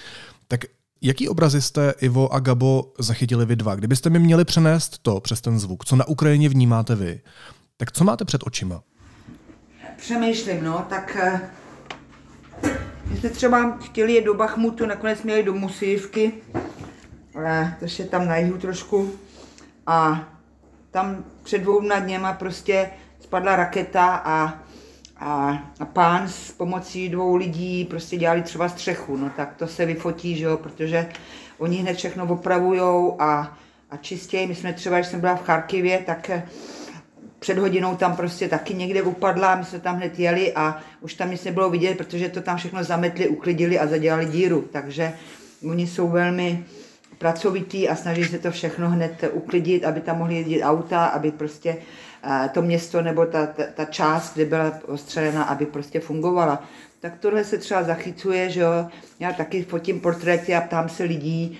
Tak 0.48 0.60
Jaký 1.04 1.28
obrazy 1.28 1.62
jste, 1.62 1.94
Ivo 2.00 2.32
a 2.32 2.40
Gabo, 2.40 2.92
zachytili 2.98 3.46
vy 3.46 3.56
dva? 3.56 3.74
Kdybyste 3.74 4.10
mi 4.10 4.18
měli 4.18 4.44
přenést 4.44 4.98
to 4.98 5.20
přes 5.20 5.40
ten 5.40 5.58
zvuk, 5.58 5.84
co 5.84 5.96
na 5.96 6.08
Ukrajině 6.08 6.48
vnímáte 6.48 6.94
vy, 6.94 7.20
tak 7.76 7.92
co 7.92 8.04
máte 8.04 8.24
před 8.24 8.40
očima? 8.44 8.82
Přemýšlím, 9.96 10.64
no, 10.64 10.86
tak 10.88 11.16
eh, 11.16 11.40
my 13.12 13.18
jsme 13.18 13.28
třeba 13.28 13.78
chtěli 13.80 14.12
jet 14.12 14.24
do 14.24 14.34
Bachmutu, 14.34 14.86
nakonec 14.86 15.22
měli 15.22 15.42
do 15.42 15.54
Musivky, 15.54 16.32
což 17.80 17.98
je 17.98 18.04
tam 18.04 18.28
na 18.28 18.36
jihu 18.36 18.58
trošku. 18.58 19.12
A 19.86 20.28
tam 20.90 21.24
před 21.42 21.58
dvouma 21.58 21.98
dněma 21.98 22.32
prostě 22.32 22.90
spadla 23.20 23.56
raketa 23.56 24.06
a, 24.14 24.58
a, 25.16 25.58
a 25.80 25.84
pán 25.84 26.28
s 26.28 26.52
pomocí 26.52 27.08
dvou 27.08 27.36
lidí 27.36 27.84
prostě 27.84 28.16
dělali 28.16 28.42
třeba 28.42 28.68
střechu. 28.68 29.16
No 29.16 29.30
tak 29.36 29.54
to 29.56 29.66
se 29.66 29.86
vyfotí, 29.86 30.36
že 30.36 30.44
jo, 30.44 30.56
protože 30.56 31.08
oni 31.58 31.76
hned 31.76 31.96
všechno 31.96 32.26
opravujou 32.26 33.22
a, 33.22 33.56
a 33.90 33.96
čistěji. 33.96 34.46
My 34.46 34.54
jsme 34.54 34.72
třeba, 34.72 34.96
když 34.96 35.08
jsem 35.08 35.20
byla 35.20 35.36
v 35.36 35.42
Charkivě, 35.42 35.98
tak 36.06 36.30
před 37.42 37.58
hodinou 37.58 37.96
tam 37.96 38.16
prostě 38.16 38.48
taky 38.48 38.74
někde 38.74 39.02
upadla, 39.02 39.54
my 39.54 39.64
jsme 39.64 39.80
tam 39.80 39.96
hned 39.96 40.18
jeli 40.18 40.52
a 40.52 40.78
už 41.00 41.14
tam 41.14 41.30
nic 41.30 41.44
nebylo 41.44 41.70
vidět, 41.70 41.98
protože 41.98 42.28
to 42.28 42.40
tam 42.40 42.56
všechno 42.56 42.84
zametli, 42.84 43.28
uklidili 43.28 43.78
a 43.78 43.86
zadělali 43.86 44.26
díru. 44.26 44.68
Takže 44.72 45.12
oni 45.70 45.86
jsou 45.86 46.08
velmi 46.08 46.64
pracovitý 47.18 47.88
a 47.88 47.96
snaží 47.96 48.24
se 48.24 48.38
to 48.38 48.50
všechno 48.50 48.90
hned 48.90 49.24
uklidit, 49.32 49.84
aby 49.84 50.00
tam 50.00 50.18
mohli 50.18 50.34
jezdit 50.34 50.62
auta, 50.62 51.06
aby 51.06 51.30
prostě 51.30 51.76
eh, 52.24 52.50
to 52.54 52.62
město 52.62 53.02
nebo 53.02 53.26
ta, 53.26 53.46
ta, 53.46 53.62
ta 53.74 53.84
část, 53.84 54.34
kde 54.34 54.44
byla 54.44 54.72
ostřelena, 54.86 55.42
aby 55.42 55.66
prostě 55.66 56.00
fungovala. 56.00 56.62
Tak 57.02 57.18
tohle 57.20 57.44
se 57.44 57.58
třeba 57.58 57.82
zachycuje, 57.82 58.50
že 58.50 58.60
jo. 58.60 58.86
Já 59.20 59.32
taky 59.32 59.62
fotím 59.62 60.00
portréty 60.00 60.54
a 60.54 60.60
ptám 60.60 60.88
se 60.88 61.04
lidí, 61.04 61.58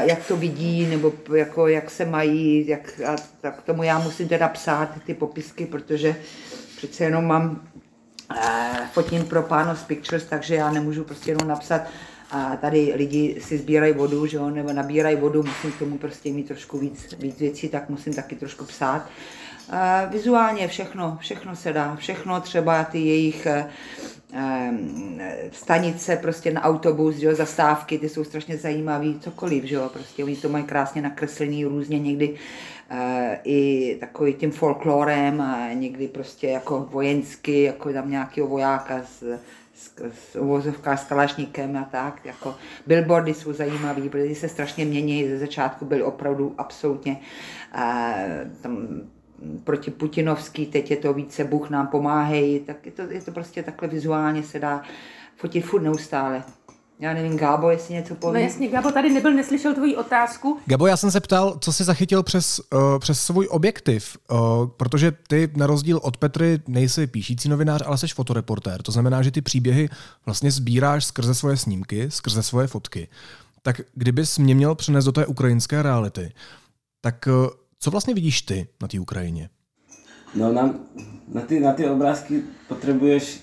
jak 0.00 0.26
to 0.26 0.36
vidí, 0.36 0.86
nebo 0.86 1.12
jako 1.34 1.68
jak 1.68 1.90
se 1.90 2.04
mají, 2.04 2.68
jak, 2.68 3.00
a 3.06 3.16
tak 3.40 3.62
tomu 3.62 3.82
já 3.82 3.98
musím 3.98 4.28
teda 4.28 4.48
psát 4.48 4.88
ty 5.06 5.14
popisky, 5.14 5.66
protože 5.66 6.16
přece 6.76 7.04
jenom 7.04 7.24
mám, 7.24 7.68
fotím 8.92 9.24
pro 9.24 9.42
Pános 9.42 9.82
Pictures, 9.82 10.24
takže 10.24 10.54
já 10.54 10.70
nemůžu 10.70 11.04
prostě 11.04 11.30
jenom 11.30 11.48
napsat 11.48 11.82
a 12.30 12.56
tady 12.56 12.92
lidi 12.96 13.40
si 13.40 13.58
sbírají 13.58 13.92
vodu, 13.92 14.26
že 14.26 14.36
jo, 14.36 14.50
nebo 14.50 14.72
nabírají 14.72 15.16
vodu, 15.16 15.42
musím 15.42 15.72
k 15.72 15.78
tomu 15.78 15.98
prostě 15.98 16.32
mít 16.32 16.48
trošku 16.48 16.78
víc, 16.78 17.14
víc 17.18 17.38
věcí, 17.38 17.68
tak 17.68 17.88
musím 17.88 18.14
taky 18.14 18.36
trošku 18.36 18.64
psát. 18.64 19.06
A 19.70 20.04
vizuálně 20.04 20.68
všechno, 20.68 21.18
všechno 21.20 21.56
se 21.56 21.72
dá, 21.72 21.96
všechno 21.96 22.40
třeba 22.40 22.84
ty 22.84 22.98
jejich 22.98 23.46
eh, 23.46 23.50
eh, 23.58 23.99
stanice 25.52 26.16
prostě 26.16 26.50
na 26.50 26.62
autobus, 26.62 27.16
že 27.16 27.26
jo, 27.26 27.34
zastávky, 27.34 27.98
ty 27.98 28.08
jsou 28.08 28.24
strašně 28.24 28.56
zajímavý, 28.56 29.20
cokoliv, 29.20 29.64
že 29.64 29.74
jo, 29.74 29.90
prostě 29.92 30.24
oni 30.24 30.36
to 30.36 30.48
mají 30.48 30.64
krásně 30.64 31.02
nakreslený 31.02 31.64
různě 31.64 31.98
někdy 31.98 32.34
eh, 32.90 33.40
i 33.44 33.96
takový 34.00 34.34
tím 34.34 34.50
folklorem 34.50 35.40
a 35.40 35.72
někdy 35.72 36.08
prostě 36.08 36.46
jako 36.46 36.88
vojensky, 36.90 37.62
jako 37.62 37.92
tam 37.92 38.10
nějakého 38.10 38.48
vojáka 38.48 39.02
z 39.02 39.38
s, 39.80 39.92
s 40.12 40.36
uvozovká 40.36 40.96
s 40.96 41.04
kalašníkem 41.04 41.76
a 41.76 41.84
tak. 41.84 42.24
Jako 42.24 42.56
billboardy 42.86 43.34
jsou 43.34 43.52
zajímavé, 43.52 44.08
protože 44.08 44.34
se 44.34 44.48
strašně 44.48 44.84
mění. 44.84 45.28
Ze 45.28 45.38
začátku 45.38 45.84
byly 45.84 46.02
opravdu 46.02 46.54
absolutně 46.58 47.20
uh, 47.74 47.80
tam 48.60 48.88
proti 49.64 49.90
Putinovský, 49.90 50.66
teď 50.66 50.90
je 50.90 50.96
to 50.96 51.14
více 51.14 51.44
Bůh 51.44 51.70
nám 51.70 51.86
pomáhej, 51.86 52.60
tak 52.60 52.86
je 52.86 52.92
to, 52.92 53.02
je 53.02 53.20
to 53.20 53.32
prostě 53.32 53.62
takhle 53.62 53.88
vizuálně 53.88 54.42
se 54.42 54.58
dá 54.58 54.82
fotit 55.36 55.64
furt 55.64 55.82
neustále. 55.82 56.42
Já 57.00 57.14
nevím, 57.14 57.38
Gábo, 57.38 57.70
jestli 57.70 57.94
něco 57.94 58.14
povím. 58.14 58.34
No 58.34 58.40
jasně, 58.40 58.68
Gábo 58.68 58.90
tady 58.92 59.10
nebyl, 59.10 59.34
neslyšel 59.34 59.74
tvoji 59.74 59.96
otázku. 59.96 60.58
Gabo, 60.66 60.86
já 60.86 60.96
jsem 60.96 61.10
se 61.10 61.20
ptal, 61.20 61.58
co 61.60 61.72
jsi 61.72 61.84
zachytil 61.84 62.22
přes, 62.22 62.60
uh, 62.74 62.98
přes 62.98 63.20
svůj 63.20 63.48
objektiv, 63.50 64.16
uh, 64.30 64.38
protože 64.66 65.12
ty 65.28 65.50
na 65.56 65.66
rozdíl 65.66 66.00
od 66.02 66.16
Petry 66.16 66.60
nejsi 66.68 67.06
píšící 67.06 67.48
novinář, 67.48 67.82
ale 67.86 67.98
jsi 67.98 68.08
fotoreportér. 68.08 68.82
To 68.82 68.92
znamená, 68.92 69.22
že 69.22 69.30
ty 69.30 69.42
příběhy 69.42 69.88
vlastně 70.26 70.50
sbíráš 70.50 71.04
skrze 71.04 71.34
svoje 71.34 71.56
snímky, 71.56 72.10
skrze 72.10 72.42
svoje 72.42 72.66
fotky. 72.66 73.08
Tak 73.62 73.80
kdybys 73.94 74.38
mě 74.38 74.54
měl 74.54 74.74
přenést 74.74 75.04
do 75.04 75.12
té 75.12 75.26
ukrajinské 75.26 75.82
reality, 75.82 76.32
tak 77.00 77.28
uh, 77.28 77.59
co 77.80 77.90
vlastně 77.90 78.14
vidíš 78.14 78.42
ty 78.42 78.68
na 78.82 78.88
té 78.88 79.00
Ukrajině? 79.00 79.48
No 80.34 80.52
na, 80.52 80.74
na, 81.28 81.40
ty, 81.40 81.60
na 81.60 81.72
ty 81.72 81.86
obrázky 81.86 82.42
potřebuješ 82.68 83.40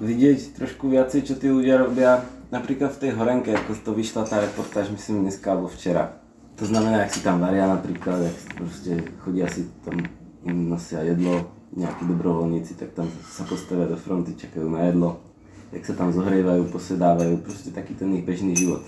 vidět 0.00 0.54
trošku 0.54 0.88
viacej, 0.88 1.22
čo 1.22 1.34
ty 1.34 1.50
ľudia 1.50 1.78
robia 1.78 2.22
napríklad 2.50 2.94
v 2.94 2.98
tej 2.98 3.10
horenke, 3.14 3.54
ako 3.54 3.74
to 3.82 3.90
vyšla 3.94 4.26
tá 4.26 4.42
reportáž, 4.42 4.90
myslím 4.90 5.22
dneska 5.22 5.54
alebo 5.54 5.70
včera. 5.70 6.18
To 6.58 6.66
znamená, 6.66 7.06
jak 7.06 7.14
si 7.14 7.20
tam 7.22 7.40
varia 7.40 7.66
napríklad, 7.66 8.22
jak 8.22 8.54
prostě 8.54 9.04
chodí 9.18 9.42
asi 9.42 9.70
tam 9.84 10.02
nosia 10.44 11.02
jedlo, 11.02 11.50
nejakí 11.76 12.06
dobrovoľníci, 12.06 12.74
tak 12.74 12.94
tam 12.94 13.10
sa 13.30 13.42
postavia 13.42 13.86
do 13.86 13.96
fronty, 13.96 14.34
čakajú 14.34 14.70
na 14.70 14.86
jedlo, 14.86 15.20
jak 15.72 15.86
sa 15.86 15.94
tam 15.94 16.12
zohrievajú, 16.12 16.64
posedávajú, 16.64 17.36
prostě 17.36 17.70
taký 17.70 17.94
ten 17.94 18.14
ich 18.14 18.24
bežný 18.24 18.56
život. 18.56 18.82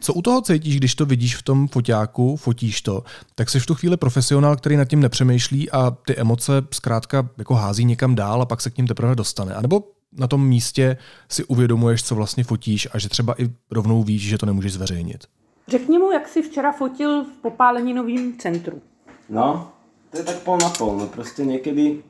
Co 0.00 0.14
u 0.14 0.22
toho 0.22 0.40
cítíš, 0.40 0.76
když 0.76 0.94
to 0.94 1.06
vidíš 1.06 1.36
v 1.36 1.42
tom 1.42 1.68
foťáku, 1.68 2.36
fotíš 2.36 2.82
to, 2.82 3.02
tak 3.34 3.50
jsi 3.50 3.60
v 3.60 3.66
tu 3.66 3.74
chvíli 3.74 3.96
profesionál, 3.96 4.56
který 4.56 4.76
nad 4.76 4.84
tím 4.84 5.00
nepřemýšlí 5.00 5.70
a 5.70 5.90
ty 5.90 6.16
emoce 6.16 6.52
zkrátka 6.70 7.28
jako 7.38 7.54
hází 7.54 7.84
někam 7.84 8.14
dál 8.14 8.42
a 8.42 8.46
pak 8.46 8.60
se 8.60 8.70
k 8.70 8.76
ním 8.76 8.86
teprve 8.86 9.14
dostane. 9.14 9.54
A 9.54 9.60
nebo 9.60 9.84
na 10.12 10.26
tom 10.26 10.46
místě 10.46 10.96
si 11.28 11.44
uvědomuješ, 11.44 12.02
co 12.02 12.14
vlastně 12.14 12.44
fotíš 12.44 12.88
a 12.92 12.98
že 12.98 13.08
třeba 13.08 13.42
i 13.42 13.50
rovnou 13.70 14.02
víš, 14.02 14.22
že 14.22 14.38
to 14.38 14.46
nemůžeš 14.46 14.72
zveřejnit. 14.72 15.24
Řekni 15.68 15.98
mu, 15.98 16.10
jak 16.10 16.28
jsi 16.28 16.42
včera 16.42 16.72
fotil 16.72 17.24
v 17.24 17.42
popáleninovém 17.42 18.32
centru. 18.38 18.82
No, 19.28 19.72
to 20.10 20.18
je 20.18 20.24
tak 20.24 20.38
pol 20.38 20.58
na 20.58 20.68
pol, 20.68 20.96
no 20.96 21.06
prostě 21.06 21.44
někdy, 21.44 22.02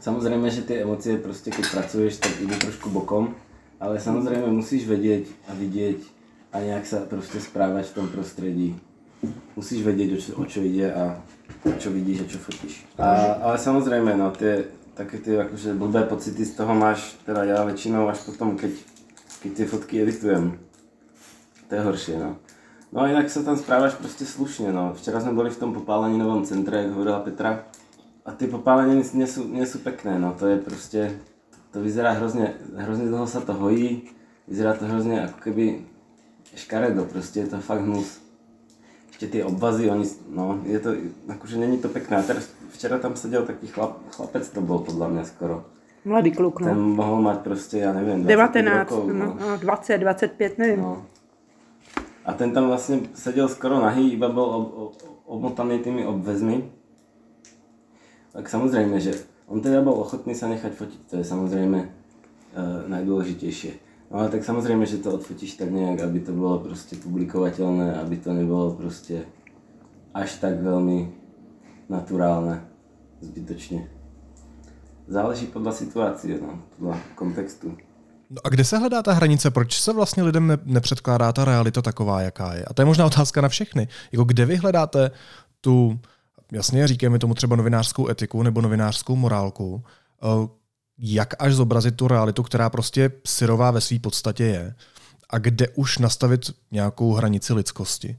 samozřejmě, 0.00 0.50
že 0.50 0.62
ty 0.62 0.82
emoce 0.82 1.16
prostě, 1.16 1.50
když 1.50 1.70
pracuješ, 1.70 2.16
tak 2.16 2.40
jde 2.40 2.56
trošku 2.56 2.90
bokom, 2.90 3.34
ale 3.80 4.00
samozřejmě 4.00 4.46
musíš 4.46 4.88
vědět 4.88 5.24
a 5.48 5.54
vidět 5.54 5.96
a 6.52 6.60
nějak 6.60 6.86
se 6.86 7.00
prostě 7.00 7.40
správat 7.40 7.86
v 7.86 7.94
tom 7.94 8.08
prostředí. 8.08 8.80
Musíš 9.56 9.82
vědět, 9.82 10.30
o 10.34 10.44
čo, 10.44 10.60
jde 10.60 10.94
a 10.94 11.22
čo 11.78 11.90
vidíš 11.90 12.20
a 12.20 12.24
čo 12.24 12.38
fotíš. 12.38 12.86
A, 12.98 13.32
ale 13.32 13.58
samozřejmě, 13.58 14.16
no, 14.16 14.30
ty, 14.30 14.64
také 14.94 15.18
ty 15.18 15.38
akože 15.38 15.74
blbé 15.74 16.02
pocity 16.02 16.44
z 16.44 16.54
toho 16.54 16.74
máš, 16.74 17.16
teda 17.26 17.44
já 17.44 17.64
většinou 17.64 18.08
až 18.08 18.18
potom, 18.18 18.56
keď, 18.56 18.70
keď 19.42 19.52
ty 19.52 19.64
fotky 19.64 20.02
editujem. 20.02 20.58
To 21.68 21.74
je 21.74 21.80
horší, 21.80 22.12
no. 22.18 22.36
No 22.92 23.00
a 23.00 23.08
jinak 23.08 23.30
se 23.30 23.44
tam 23.44 23.56
správáš 23.56 23.94
prostě 23.94 24.26
slušně, 24.26 24.72
no. 24.72 24.94
Včera 24.96 25.20
jsme 25.20 25.32
byli 25.32 25.50
v 25.50 25.58
tom 25.58 25.74
popáleninovom 25.74 26.44
centre, 26.44 26.82
jak 26.82 26.90
hovorila 26.90 27.20
Petra. 27.20 27.64
A 28.24 28.32
ty 28.32 28.46
popáleniny 28.46 29.04
nie 29.48 29.66
sú 29.66 29.78
pekné, 29.78 30.18
no. 30.18 30.36
To 30.38 30.46
je 30.46 30.56
prostě, 30.56 31.18
to 31.70 31.80
vyzerá 31.80 32.10
hrozně, 32.10 32.54
hrozně 32.76 33.06
dlouho 33.06 33.26
se 33.26 33.40
to 33.40 33.54
hojí. 33.54 34.02
Vyzerá 34.48 34.74
to 34.74 34.86
hrozně 34.86 35.18
jako 35.18 35.38
keby 35.40 35.84
škaredo, 36.54 37.04
prostě 37.04 37.40
je 37.40 37.46
to 37.46 37.60
fakt 37.60 37.80
hnus 37.80 38.20
ještě 39.22 39.38
ty 39.38 39.44
obvazy, 39.44 39.90
oni, 39.90 40.04
no, 40.28 40.60
je 40.64 40.78
to, 40.78 40.90
jakože 41.28 41.58
není 41.58 41.78
to 41.78 41.88
pěkné. 41.88 42.22
Teraz, 42.22 42.48
včera 42.70 42.98
tam 42.98 43.16
seděl 43.16 43.42
taký 43.46 43.66
chlap, 43.66 43.96
chlapec 44.10 44.48
to 44.48 44.60
byl 44.60 44.78
podle 44.78 45.08
mě 45.08 45.24
skoro. 45.24 45.64
Mladý 46.04 46.30
kluk, 46.30 46.60
no. 46.60 46.66
Ten 46.66 46.80
mohl 46.80 47.30
mít 47.30 47.38
prostě, 47.38 47.78
já 47.78 47.92
nevím, 47.92 48.26
19, 48.26 48.90
rokov, 48.90 49.12
no, 49.12 49.36
no. 49.40 49.56
20, 49.56 49.98
25, 49.98 50.58
nevím. 50.58 50.80
No. 50.80 51.06
A 52.24 52.32
ten 52.32 52.52
tam 52.52 52.66
vlastně 52.66 53.00
seděl 53.14 53.48
skoro 53.48 53.80
nahý, 53.80 54.12
iba 54.12 54.28
byl 54.28 54.42
ob, 54.42 54.72
ob, 54.76 54.94
obmotaný 55.24 55.78
tými 55.78 56.06
obvezmi. 56.06 56.70
Tak 58.32 58.48
samozřejmě, 58.48 59.00
že 59.00 59.12
on 59.46 59.60
teda 59.60 59.82
byl 59.82 59.92
ochotný 59.92 60.34
se 60.34 60.48
nechat 60.48 60.72
fotit, 60.72 61.00
to 61.10 61.16
je 61.16 61.24
samozřejmě 61.24 61.78
uh, 61.78 62.90
nejdůležitější. 62.90 63.72
No 64.10 64.28
tak 64.28 64.44
samozřejmě, 64.44 64.86
že 64.86 64.96
to 64.96 65.14
odfotíš 65.14 65.54
tak 65.54 65.70
nějak, 65.70 66.00
aby 66.00 66.20
to 66.20 66.32
bylo 66.32 66.58
prostě 66.58 66.96
publikovatelné, 66.96 68.00
aby 68.00 68.16
to 68.16 68.32
nebylo 68.32 68.72
prostě 68.72 69.22
až 70.14 70.34
tak 70.34 70.60
velmi 70.62 71.12
naturálne, 71.88 72.64
zbytočně. 73.20 73.90
Záleží 75.08 75.46
podle 75.46 75.72
situace, 75.72 76.28
no, 76.28 76.62
podle 76.78 76.98
kontextu. 77.14 77.76
No 78.30 78.36
a 78.44 78.48
kde 78.48 78.64
se 78.64 78.78
hledá 78.78 79.02
ta 79.02 79.12
hranice? 79.12 79.50
Proč 79.50 79.80
se 79.80 79.92
vlastně 79.92 80.22
lidem 80.22 80.46
ne- 80.46 80.58
nepředkládá 80.64 81.32
ta 81.32 81.44
realita 81.44 81.82
taková, 81.82 82.20
jaká 82.20 82.54
je? 82.54 82.64
A 82.64 82.74
to 82.74 82.82
je 82.82 82.86
možná 82.86 83.06
otázka 83.06 83.40
na 83.40 83.48
všechny. 83.48 83.88
Jako 84.12 84.24
kde 84.24 84.46
vy 84.46 84.56
hledáte 84.56 85.10
tu, 85.60 85.98
jasně 86.52 86.88
říkáme 86.88 87.18
tomu 87.18 87.34
třeba 87.34 87.56
novinářskou 87.56 88.08
etiku 88.08 88.42
nebo 88.42 88.60
novinářskou 88.60 89.16
morálku, 89.16 89.82
eh, 90.22 90.59
jak 91.00 91.34
až 91.38 91.54
zobrazit 91.54 91.96
tu 91.96 92.08
realitu, 92.08 92.42
která 92.42 92.70
prostě 92.70 93.10
syrová 93.26 93.70
ve 93.70 93.80
své 93.80 93.98
podstatě 93.98 94.44
je 94.44 94.74
a 95.30 95.38
kde 95.38 95.68
už 95.68 95.98
nastavit 95.98 96.40
nějakou 96.72 97.12
hranici 97.12 97.52
lidskosti? 97.52 98.16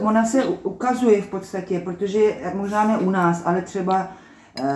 Ona 0.00 0.24
se 0.24 0.44
ukazuje 0.44 1.22
v 1.22 1.26
podstatě, 1.26 1.80
protože 1.80 2.20
možná 2.54 2.84
ne 2.84 2.98
u 2.98 3.10
nás, 3.10 3.42
ale 3.44 3.62
třeba 3.62 4.08
uh, 4.60 4.66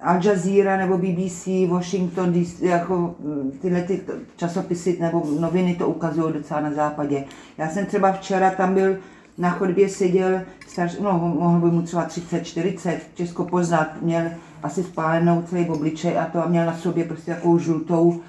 Al 0.00 0.24
Jazeera 0.24 0.76
nebo 0.76 0.98
BBC, 0.98 1.48
Washington, 1.68 2.44
jako 2.60 3.14
mm, 3.18 3.58
tyhle 3.62 3.82
ty 3.82 4.00
časopisy 4.36 4.98
nebo 5.00 5.26
noviny 5.40 5.74
to 5.74 5.88
ukazují 5.88 6.32
docela 6.32 6.60
na 6.60 6.72
západě. 6.72 7.24
Já 7.58 7.68
jsem 7.68 7.86
třeba 7.86 8.12
včera 8.12 8.50
tam 8.50 8.74
byl 8.74 8.96
na 9.38 9.50
chodbě 9.50 9.88
seděl, 9.88 10.40
starší, 10.68 10.96
no, 11.02 11.18
mohl 11.18 11.58
by 11.58 11.70
mu 11.70 11.82
třeba 11.82 12.04
30, 12.04 12.44
40, 12.44 13.00
česko 13.14 13.44
poznat, 13.44 14.02
měl 14.02 14.30
asi 14.64 14.82
spálenou 14.82 15.42
celý 15.42 15.68
obličej 15.68 16.18
a 16.18 16.24
to 16.26 16.44
a 16.44 16.48
měl 16.48 16.66
na 16.66 16.76
sobě 16.76 17.04
prostě 17.04 17.34
takovou 17.34 17.58
žlutou, 17.58 18.20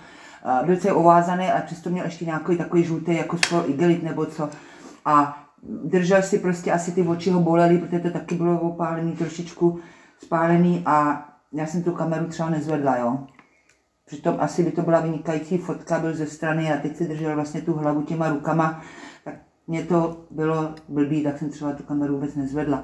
byl 0.65 0.77
celý 0.77 0.93
ovázaný 0.93 1.51
a 1.51 1.61
přesto 1.61 1.89
měl 1.89 2.05
ještě 2.05 2.25
nějaký 2.25 2.57
takový 2.57 2.83
žlutý 2.83 3.15
jako 3.15 3.37
skoro 3.37 3.69
igelit 3.69 4.03
nebo 4.03 4.25
co. 4.25 4.49
A 5.05 5.43
držel 5.83 6.21
si 6.21 6.39
prostě, 6.39 6.71
asi 6.71 6.91
ty 6.91 7.01
oči 7.01 7.29
ho 7.29 7.39
bolely, 7.39 7.77
protože 7.77 7.99
to 7.99 8.09
taky 8.09 8.35
bylo 8.35 8.59
opálený, 8.59 9.11
trošičku 9.11 9.79
spálený 10.23 10.83
a 10.85 11.25
já 11.53 11.65
jsem 11.65 11.83
tu 11.83 11.91
kameru 11.91 12.25
třeba 12.25 12.49
nezvedla, 12.49 12.97
jo. 12.97 13.19
Přitom 14.05 14.35
asi 14.39 14.63
by 14.63 14.71
to 14.71 14.81
byla 14.81 14.99
vynikající 14.99 15.57
fotka, 15.57 15.99
byl 15.99 16.15
ze 16.15 16.25
strany 16.25 16.73
a 16.73 16.77
teď 16.77 16.97
si 16.97 17.07
držel 17.07 17.35
vlastně 17.35 17.61
tu 17.61 17.73
hlavu 17.73 18.01
těma 18.01 18.29
rukama 18.29 18.81
mě 19.67 19.83
to 19.83 20.17
bylo 20.31 20.69
blbý, 20.89 21.23
tak 21.23 21.37
jsem 21.37 21.49
třeba 21.49 21.71
tu 21.71 21.83
kameru 21.83 22.13
vůbec 22.13 22.35
nezvedla. 22.35 22.83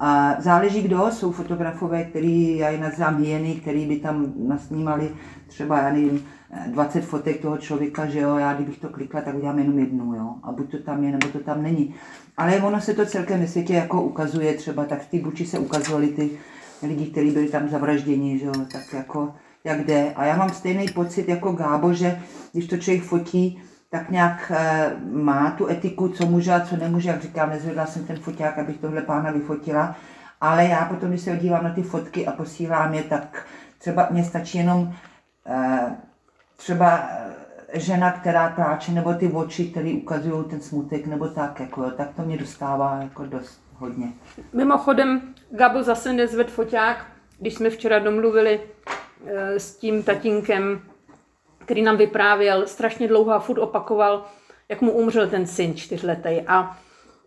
A 0.00 0.36
záleží 0.40 0.82
kdo, 0.82 1.10
jsou 1.10 1.32
fotografové, 1.32 2.04
který 2.04 2.56
já 2.56 2.68
je 2.68 2.78
nazývám 2.78 3.22
hyeny, 3.22 3.54
který 3.54 3.86
by 3.86 3.96
tam 3.96 4.32
nasnímali 4.36 5.10
třeba, 5.46 5.78
já 5.78 5.92
nevím, 5.92 6.24
20 6.66 7.04
fotek 7.04 7.40
toho 7.40 7.56
člověka, 7.58 8.06
že 8.06 8.20
jo, 8.20 8.36
já 8.36 8.54
kdybych 8.54 8.78
to 8.78 8.88
klikla, 8.88 9.20
tak 9.20 9.34
udělám 9.34 9.58
jenom 9.58 9.78
jednu, 9.78 10.14
jo, 10.14 10.34
a 10.42 10.52
buď 10.52 10.70
to 10.70 10.78
tam 10.78 11.04
je, 11.04 11.10
nebo 11.10 11.28
to 11.28 11.38
tam 11.38 11.62
není. 11.62 11.94
Ale 12.36 12.56
ono 12.56 12.80
se 12.80 12.94
to 12.94 13.06
celkem 13.06 13.40
ve 13.40 13.46
světě 13.46 13.74
jako 13.74 14.02
ukazuje, 14.02 14.54
třeba 14.54 14.84
tak 14.84 15.06
té 15.06 15.18
Buči 15.18 15.46
se 15.46 15.58
ukazovaly 15.58 16.08
ty 16.08 16.30
lidi, 16.82 17.06
kteří 17.06 17.30
byli 17.30 17.48
tam 17.48 17.68
zavražděni, 17.68 18.38
že 18.38 18.46
jo, 18.46 18.52
tak 18.72 18.92
jako 18.92 19.34
jak 19.64 19.86
jde. 19.86 20.12
A 20.16 20.24
já 20.24 20.36
mám 20.36 20.50
stejný 20.50 20.86
pocit 20.88 21.28
jako 21.28 21.52
Gábo, 21.52 21.92
že 21.92 22.20
když 22.52 22.66
to 22.66 22.76
člověk 22.76 23.04
fotí, 23.04 23.62
tak 23.90 24.10
nějak 24.10 24.52
e, 24.54 24.92
má 25.10 25.50
tu 25.50 25.68
etiku, 25.68 26.08
co 26.08 26.26
může 26.26 26.52
a 26.52 26.60
co 26.60 26.76
nemůže, 26.76 27.08
jak 27.08 27.22
říkám, 27.22 27.50
nezvedla 27.50 27.86
jsem 27.86 28.04
ten 28.04 28.16
foťák, 28.18 28.58
abych 28.58 28.78
tohle 28.78 29.02
pána 29.02 29.30
vyfotila, 29.30 29.96
ale 30.40 30.64
já 30.64 30.84
potom, 30.84 31.08
když 31.08 31.20
se 31.20 31.36
dívám 31.36 31.64
na 31.64 31.74
ty 31.74 31.82
fotky 31.82 32.26
a 32.26 32.32
posílám 32.32 32.94
je, 32.94 33.02
tak 33.02 33.46
třeba 33.78 34.08
mě 34.10 34.24
stačí 34.24 34.58
jenom 34.58 34.94
e, 35.46 35.96
třeba 36.56 37.08
žena, 37.72 38.12
která 38.12 38.48
pláče, 38.50 38.92
nebo 38.92 39.14
ty 39.14 39.32
oči, 39.32 39.64
které 39.70 39.94
ukazují 40.02 40.44
ten 40.44 40.60
smutek, 40.60 41.06
nebo 41.06 41.28
tak, 41.28 41.60
jako, 41.60 41.90
tak 41.90 42.14
to 42.16 42.22
mě 42.22 42.38
dostává 42.38 42.98
jako 43.02 43.26
dost 43.26 43.62
hodně. 43.74 44.12
Mimochodem, 44.52 45.34
Gabo 45.50 45.82
zase 45.82 46.12
nezved 46.12 46.50
foťák, 46.50 47.06
když 47.38 47.54
jsme 47.54 47.70
včera 47.70 47.98
domluvili 47.98 48.60
s 49.56 49.76
tím 49.76 50.02
tatínkem, 50.02 50.80
který 51.68 51.82
nám 51.82 51.96
vyprávěl 51.96 52.66
strašně 52.66 53.08
dlouho 53.08 53.32
a 53.32 53.38
furt 53.38 53.58
opakoval, 53.58 54.24
jak 54.68 54.80
mu 54.80 54.92
umřel 54.92 55.28
ten 55.28 55.46
syn 55.46 55.76
čtyřletý. 55.76 56.40
A 56.46 56.76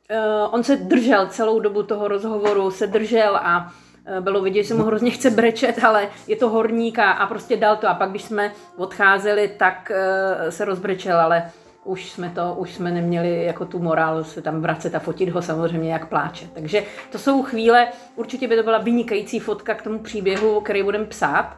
e, 0.10 0.19
on 0.51 0.63
se 0.63 0.75
držel 0.75 1.27
celou 1.27 1.60
dobu 1.60 1.84
toho 1.84 2.08
rozhovoru, 2.08 2.71
se 2.71 2.88
držel 2.88 3.36
a 3.36 3.71
e, 4.06 4.21
bylo 4.21 4.41
vidět, 4.41 4.63
že 4.63 4.67
se 4.67 4.73
mu 4.73 4.84
hrozně 4.84 5.12
chce 5.12 5.30
brečet, 5.30 5.84
ale 5.84 6.08
je 6.27 6.36
to 6.36 6.49
horník 6.49 6.99
a, 6.99 7.12
a 7.12 7.27
prostě 7.27 7.58
dal 7.58 7.77
to. 7.77 7.88
A 7.88 7.93
pak, 7.93 8.10
když 8.10 8.21
jsme 8.21 8.51
odcházeli, 8.77 9.47
tak 9.58 9.91
e, 9.91 10.51
se 10.51 10.65
rozbrečel, 10.65 11.19
ale 11.19 11.51
už 11.84 12.12
jsme 12.12 12.30
to, 12.30 12.56
už 12.58 12.73
jsme 12.73 12.91
neměli 12.91 13.45
jako 13.45 13.65
tu 13.65 13.80
morál 13.80 14.23
se 14.23 14.41
tam 14.41 14.62
vracet 14.62 14.95
a 14.95 14.99
fotit 14.99 15.30
ho 15.30 15.41
samozřejmě 15.41 15.93
jak 15.93 16.10
pláče. 16.10 16.47
Takže 16.54 16.84
to 17.12 17.19
jsou 17.19 17.43
chvíle, 17.43 17.88
určitě 18.15 18.47
by 18.47 18.56
to 18.56 18.63
byla 18.63 18.77
vynikající 18.77 19.39
fotka 19.39 19.75
k 19.75 19.82
tomu 19.82 19.99
příběhu, 19.99 20.62
který 20.62 20.84
budeme 20.84 21.06
psát, 21.06 21.56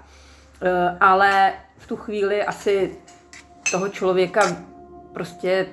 ale 0.99 1.53
v 1.83 1.87
tu 1.87 1.95
chvíli 1.95 2.43
asi 2.43 2.91
toho 3.71 3.89
člověka 3.89 4.57
prostě 5.13 5.67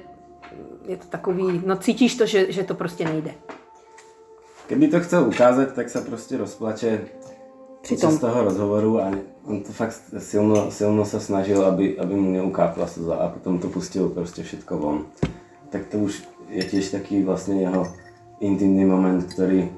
je 0.86 0.96
to 0.96 1.06
takový, 1.06 1.62
no 1.66 1.76
cítíš 1.76 2.16
to, 2.16 2.26
že, 2.26 2.52
že 2.52 2.62
to 2.62 2.74
prostě 2.74 3.04
nejde. 3.04 3.34
Kdyby 4.66 4.88
to 4.88 5.00
chcel 5.00 5.24
ukázat, 5.28 5.72
tak 5.72 5.90
se 5.90 6.00
prostě 6.00 6.36
rozplače 6.36 7.00
Přitom. 7.82 8.12
z 8.12 8.18
toho 8.18 8.44
rozhovoru 8.44 9.00
a 9.00 9.12
on 9.44 9.62
to 9.62 9.72
fakt 9.72 10.00
silno, 10.18 10.70
silno 10.70 11.04
se 11.04 11.20
snažil, 11.20 11.64
aby, 11.64 11.98
aby 11.98 12.14
mu 12.14 12.30
neukápla 12.30 12.86
slza 12.86 13.14
a 13.14 13.28
potom 13.28 13.58
to 13.58 13.68
pustil 13.68 14.08
prostě 14.08 14.42
všetko 14.42 14.78
von. 14.78 15.06
Tak 15.70 15.86
to 15.86 15.98
už 15.98 16.22
je 16.48 16.64
těž 16.64 16.90
taký 16.90 17.22
vlastně 17.22 17.60
jeho 17.60 17.92
intimní 18.40 18.84
moment, 18.84 19.24
který, 19.32 19.72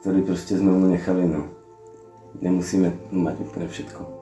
který 0.00 0.22
prostě 0.22 0.58
jsme 0.58 0.70
mu 0.70 0.86
nechali, 0.86 1.28
no. 1.28 1.48
Nemusíme 2.40 2.92
mať 3.10 3.40
úplně 3.40 3.68
všetko. 3.68 4.19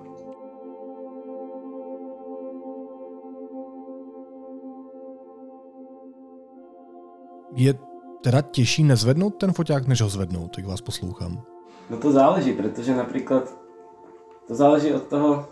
Je 7.58 7.74
teda 8.22 8.40
těžší 8.42 8.84
nezvednout 8.84 9.34
ten 9.36 9.52
foťák, 9.52 9.86
než 9.86 10.00
ho 10.00 10.08
zvednout, 10.08 10.58
jak 10.58 10.66
vás 10.66 10.80
poslouchám? 10.80 11.42
No 11.90 11.96
to 11.96 12.12
záleží, 12.12 12.52
protože 12.52 12.94
například 12.94 13.58
to 14.46 14.54
záleží 14.54 14.92
od 14.92 15.02
toho, 15.02 15.48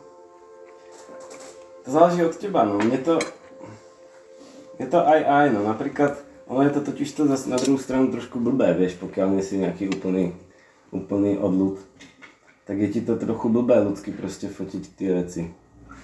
to 1.85 1.91
záleží 1.91 2.25
od 2.25 2.37
těba, 2.37 2.65
no. 2.65 2.79
Mě 2.79 2.99
to, 2.99 3.19
je 4.79 4.87
to 4.87 5.09
aj 5.09 5.25
aj, 5.29 5.53
no. 5.53 5.65
Například, 5.65 6.13
ono 6.47 6.63
je 6.63 6.71
to 6.71 6.81
totiž 6.81 7.13
to 7.13 7.27
zase 7.27 7.51
na 7.51 7.57
druhou 7.57 7.79
stranu 7.79 8.11
trošku 8.11 8.41
blbé, 8.41 8.75
víš, 8.75 8.95
pokud 8.95 9.27
nejsi 9.27 9.59
nějaký 9.59 9.89
úplný, 9.89 10.35
úplný 10.91 11.39
odlud, 11.39 11.79
tak 12.67 12.79
je 12.79 12.89
ti 12.89 13.01
to 13.01 13.17
trochu 13.17 13.49
blbé 13.49 13.81
lidsky 13.81 14.13
prostě 14.13 14.49
fotit 14.49 14.97
ty 14.97 15.07
věci. 15.07 15.55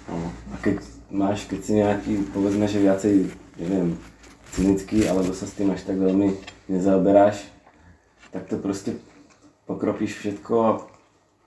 No. 0.08 0.32
A 0.54 0.56
keď 0.56 0.76
máš, 1.10 1.44
keď 1.44 1.64
si 1.64 1.72
nějaký, 1.72 2.16
povedzme, 2.16 2.68
že 2.68 2.78
viacej, 2.78 3.30
nevím, 3.58 3.98
cynický, 4.52 5.08
alebo 5.08 5.34
se 5.34 5.46
s 5.46 5.54
tím 5.54 5.70
až 5.70 5.82
tak 5.82 5.96
velmi 5.96 6.36
nezaoberáš, 6.68 7.52
tak 8.30 8.44
to 8.44 8.56
prostě 8.56 8.92
pokropíš 9.66 10.18
všetko 10.18 10.64
a, 10.64 10.86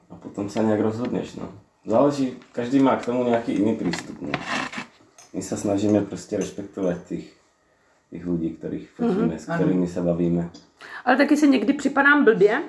a 0.09 0.15
potom 0.15 0.49
se 0.49 0.63
nějak 0.63 0.79
rozhodneš. 0.79 1.35
No. 1.35 1.51
Záleží, 1.85 2.37
každý 2.51 2.79
má 2.79 2.95
k 2.95 3.05
tomu 3.05 3.23
nějaký 3.23 3.53
jiný 3.53 3.75
přístup. 3.75 4.21
No. 4.21 4.31
My 5.33 5.41
se 5.41 5.57
snažíme 5.57 6.01
prostě 6.01 6.37
respektovat 6.37 7.07
těch, 7.07 7.25
těch 8.09 8.27
lidí, 8.27 8.49
kterých 8.49 8.89
fotíme, 8.89 9.35
mm-hmm. 9.35 9.53
s 9.53 9.55
kterými 9.55 9.87
se 9.87 10.01
bavíme. 10.01 10.49
Ale 11.05 11.17
taky 11.17 11.37
se 11.37 11.47
někdy 11.47 11.73
připadám 11.73 12.25
blbě, 12.25 12.63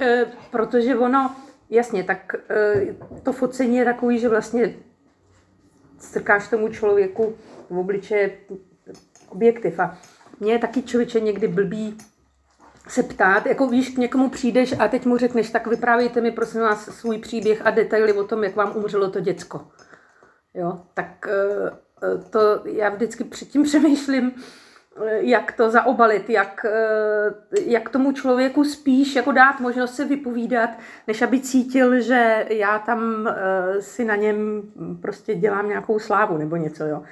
e, 0.00 0.26
protože 0.50 0.96
ono, 0.96 1.34
jasně, 1.70 2.04
tak 2.04 2.34
e, 2.50 2.94
to 3.22 3.32
focení 3.32 3.76
je 3.76 3.84
takový, 3.84 4.18
že 4.18 4.28
vlastně 4.28 4.74
strkáš 5.98 6.48
tomu 6.48 6.68
člověku 6.68 7.34
v 7.70 7.78
obličeje 7.78 8.30
objektiv. 9.32 9.80
A 9.80 9.98
mě 10.40 10.52
je 10.52 10.58
taky 10.58 10.82
člověče 10.82 11.20
někdy 11.20 11.48
blbý 11.48 11.98
se 12.88 13.02
ptát, 13.02 13.46
jako 13.46 13.66
víš, 13.66 13.90
k 13.90 13.98
někomu 13.98 14.30
přijdeš 14.30 14.74
a 14.78 14.88
teď 14.88 15.06
mu 15.06 15.16
řekneš, 15.16 15.50
tak 15.50 15.66
vyprávějte 15.66 16.20
mi 16.20 16.30
prosím 16.30 16.60
vás 16.60 16.84
svůj 16.84 17.18
příběh 17.18 17.66
a 17.66 17.70
detaily 17.70 18.12
o 18.12 18.24
tom, 18.24 18.44
jak 18.44 18.56
vám 18.56 18.76
umřelo 18.76 19.10
to 19.10 19.20
děcko. 19.20 19.66
Jo, 20.54 20.80
tak 20.94 21.28
eh, 21.28 21.70
eh, 22.02 22.18
to 22.30 22.62
já 22.64 22.88
vždycky 22.88 23.24
předtím 23.24 23.62
přemýšlím, 23.64 24.32
eh, 25.06 25.18
jak 25.20 25.52
to 25.52 25.70
zaobalit, 25.70 26.30
jak, 26.30 26.66
jak 27.66 27.88
tomu 27.88 28.12
člověku 28.12 28.64
spíš 28.64 29.16
jako 29.16 29.32
dát 29.32 29.60
možnost 29.60 29.94
se 29.94 30.04
vypovídat, 30.04 30.70
než 31.06 31.22
aby 31.22 31.40
cítil, 31.40 32.00
že 32.00 32.46
já 32.48 32.78
tam 32.78 33.28
si 33.80 34.04
na 34.04 34.16
něm 34.16 34.62
prostě 35.02 35.34
dělám 35.34 35.68
nějakou 35.68 35.98
slávu 35.98 36.38
nebo 36.38 36.56
něco. 36.56 36.84
Jo. 36.84 37.02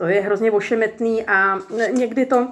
To 0.00 0.06
je 0.06 0.20
hrozně 0.20 0.50
ošemetný 0.50 1.26
a 1.26 1.58
někdy 1.92 2.26
to, 2.26 2.48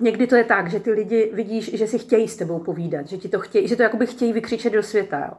někdy 0.00 0.26
to 0.26 0.36
je 0.36 0.44
tak, 0.44 0.70
že 0.70 0.80
ty 0.80 0.90
lidi 0.92 1.30
vidíš, 1.34 1.74
že 1.74 1.86
si 1.86 1.98
chtějí 1.98 2.28
s 2.28 2.36
tebou 2.36 2.58
povídat, 2.58 3.08
že 3.08 3.16
ti 3.16 3.28
to 3.28 3.38
chtějí, 3.38 3.68
že 3.68 3.76
to 3.76 3.82
jakoby 3.82 4.06
chtějí 4.06 4.32
vykřičet 4.32 4.72
do 4.72 4.82
světa. 4.82 5.18
Jo. 5.18 5.32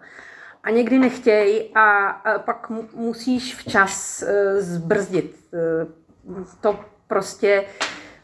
A 0.64 0.70
někdy 0.70 1.00
nechtějí 1.00 1.70
a 1.76 2.12
pak 2.38 2.70
musíš 2.94 3.56
včas 3.56 4.24
e, 4.24 4.62
zbrzdit. 4.62 5.36
E, 5.54 5.86
to 6.62 6.80
prostě 7.08 7.64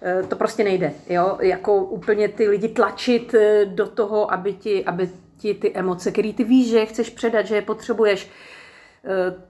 e, 0.01 0.23
to 0.23 0.35
prostě 0.35 0.63
nejde. 0.63 0.93
Jo? 1.09 1.37
Jako 1.41 1.75
úplně 1.75 2.27
ty 2.27 2.47
lidi 2.47 2.67
tlačit 2.67 3.35
do 3.65 3.87
toho, 3.87 4.33
aby 4.33 4.53
ti, 4.53 4.85
aby 4.85 5.09
ti 5.37 5.53
ty 5.53 5.73
emoce, 5.73 6.11
které 6.11 6.33
ty 6.33 6.43
víš, 6.43 6.69
že 6.69 6.79
je 6.79 6.85
chceš 6.85 7.09
předat, 7.09 7.45
že 7.45 7.55
je 7.55 7.61
potřebuješ, 7.61 8.29